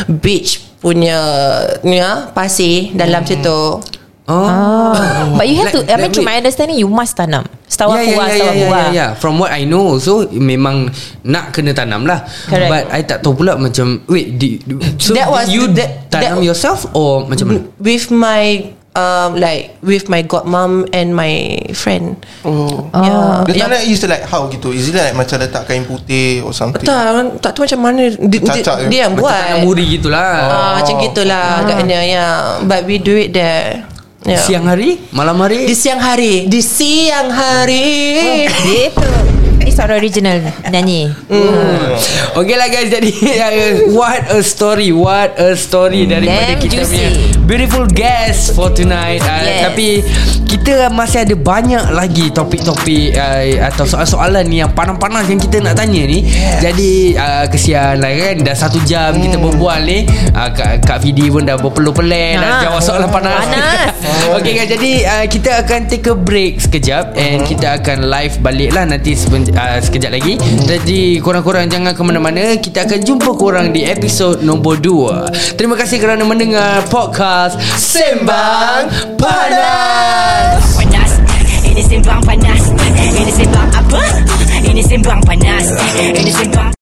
Beach 0.08 0.64
Punya 0.80 1.20
Ni 1.84 2.00
lah 2.00 2.32
Pasir 2.32 2.96
Dalam 2.96 3.22
situ. 3.22 3.84
Oh. 4.32 4.48
Ah. 4.48 5.28
But 5.36 5.44
you 5.46 5.60
have 5.60 5.74
to 5.74 5.84
I 5.84 6.00
mean 6.00 6.08
Like- 6.08 6.16
to 6.16 6.24
my 6.24 6.40
understanding 6.40 6.80
You 6.80 6.88
must 6.88 7.14
tanam. 7.14 7.44
Setahu 7.68 7.92
Ya 7.92 8.00
aku 8.00 8.08
ya 8.08 8.16
lah 8.16 8.28
ya 8.28 8.32
Setahu 8.32 8.40
ya 8.40 8.48
aku 8.48 8.62
ya 8.62 8.70
lah 8.72 8.88
ya 8.90 9.08
From 9.14 9.34
what 9.36 9.52
I 9.52 9.64
know 9.64 9.96
So 9.98 10.24
memang 10.32 10.88
Nak 11.22 11.52
kena 11.52 11.72
tanam 11.72 12.08
lah. 12.08 12.24
Correct. 12.48 12.70
But 12.70 12.84
I 12.90 13.04
tak 13.04 13.20
tahu 13.20 13.36
pula 13.36 13.60
Macam 13.60 14.00
Wait 14.08 14.40
di, 14.40 14.64
So 14.96 15.12
That 15.12 15.28
was- 15.28 15.52
you 15.52 15.68
that- 15.76 16.08
Tanam 16.08 16.40
that- 16.40 16.48
yourself 16.48 16.88
Or 16.92 17.24
macam 17.26 17.52
mana? 17.52 17.60
With 17.76 18.08
my 18.10 18.72
um, 18.96 19.36
Like 19.36 19.78
With 19.82 20.08
my 20.08 20.24
godmom 20.24 20.90
And 20.92 21.16
my 21.16 21.60
friend. 21.74 22.20
Oh. 22.44 22.88
Yeah. 22.92 23.44
Dia 23.48 23.54
yeah. 23.56 23.64
tanam 23.68 23.82
is 23.88 24.02
like 24.08 24.26
how 24.28 24.48
gitu? 24.48 24.72
Is 24.72 24.92
it 24.92 24.96
like 24.96 25.16
macam 25.16 25.40
letak 25.40 25.68
kain 25.68 25.84
putih 25.88 26.42
Or 26.44 26.52
something? 26.52 26.84
Tak 26.84 27.40
Tak 27.40 27.52
tahu 27.56 27.68
macam 27.68 27.80
mana 27.82 28.12
Dia, 28.16 28.40
dia, 28.40 28.64
Cacak 28.64 28.76
je. 28.84 28.88
dia 28.92 29.00
yang 29.08 29.16
Macam 29.16 29.26
buat. 29.28 29.42
tanam 29.42 29.60
muri 29.68 29.84
gitulah. 29.88 30.32
Ah, 30.50 30.72
Macam 30.80 30.94
gitulah 31.00 31.46
Agaknya 31.64 32.00
ya. 32.04 32.28
But 32.66 32.86
we 32.86 33.00
do 33.00 33.16
it 33.16 33.32
there. 33.32 33.88
Yeah. 34.22 34.38
Siang 34.38 34.70
hari? 34.70 35.02
Malam 35.10 35.34
hari? 35.42 35.66
Di 35.66 35.74
siang 35.74 35.98
hari. 35.98 36.46
Di 36.46 36.62
siang 36.62 37.34
hari. 37.34 38.46
Gitu 38.46 38.70
Ini 38.70 39.41
suara 39.68 39.94
original 39.94 40.42
Nyanyi. 40.66 41.14
Okay 42.34 42.56
lah 42.56 42.68
guys 42.68 42.90
Jadi 42.90 43.12
What 43.98 44.30
a 44.30 44.40
story 44.42 44.90
What 44.90 45.36
a 45.36 45.54
story 45.54 46.06
Daripada 46.06 46.50
Damn 46.50 46.60
kita 46.60 46.74
juicy. 46.80 46.90
punya 46.90 47.10
Beautiful 47.44 47.86
guest 47.88 48.54
For 48.54 48.72
tonight. 48.72 49.20
Uh, 49.20 49.40
Yes. 49.42 49.62
Tapi 49.66 49.88
Kita 50.46 50.74
masih 50.90 51.24
ada 51.24 51.36
banyak 51.36 51.92
lagi 51.92 52.30
Topik-topik 52.30 53.14
uh, 53.14 53.44
Atau 53.66 53.84
soalan-soalan 53.86 54.44
ni 54.46 54.60
Yang 54.60 54.72
panas-panas 54.72 55.26
Yang 55.26 55.48
kita 55.48 55.58
nak 55.62 55.76
tanya 55.76 56.02
ni. 56.02 56.24
Jadi 56.58 56.92
uh, 57.14 57.46
Kesian 57.48 58.00
lah 58.00 58.12
kan. 58.12 58.36
Dah 58.42 58.56
satu 58.56 58.80
jam 58.82 59.12
Kita 59.14 59.36
berbual 59.36 59.80
ni. 59.84 60.06
Uh, 60.32 60.50
Kak, 60.50 60.82
Kak 60.82 60.98
Fidi 61.00 61.28
pun 61.28 61.44
dah 61.44 61.56
berpeluh-peluh 61.56 62.10
Dah 62.34 62.50
Ha. 62.52 62.60
jawab 62.64 62.82
soalan 62.82 63.10
panas. 63.10 63.44
Panas. 63.44 63.92
Okay 64.38 64.52
guys 64.54 64.70
Jadi 64.70 64.92
uh, 65.04 65.26
Kita 65.26 65.52
akan 65.62 65.80
take 65.86 66.08
a 66.08 66.16
break 66.16 66.60
sekejap 66.60 67.14
And 67.14 67.44
kita 67.44 67.78
akan 67.78 68.08
live 68.08 68.40
balik 68.40 68.72
lah 68.72 68.86
Nanti 68.86 69.12
sepen, 69.14 69.51
uh, 69.56 69.78
sekejap 69.80 70.12
lagi. 70.12 70.36
Jadi 70.68 71.20
korang-korang 71.20 71.68
jangan 71.68 71.96
ke 71.96 72.02
mana-mana. 72.04 72.56
Kita 72.58 72.86
akan 72.88 73.00
jumpa 73.02 73.32
korang 73.36 73.72
di 73.72 73.88
episod 73.88 74.44
nombor 74.44 74.82
2 74.82 75.56
Terima 75.56 75.76
kasih 75.78 75.98
kerana 76.02 76.24
mendengar 76.26 76.84
podcast 76.88 77.60
Sembang 77.78 78.90
Panas. 79.16 80.78
Panas. 80.78 81.12
Ini 81.72 81.82
sembang 81.88 82.20
panas. 82.28 82.62
Ini 83.16 83.32
sembang 83.32 83.70
apa? 83.72 84.04
Ini 84.60 84.84
sembang 84.84 85.22
panas. 85.24 85.66
Ini 85.96 86.32
sembang 86.36 86.81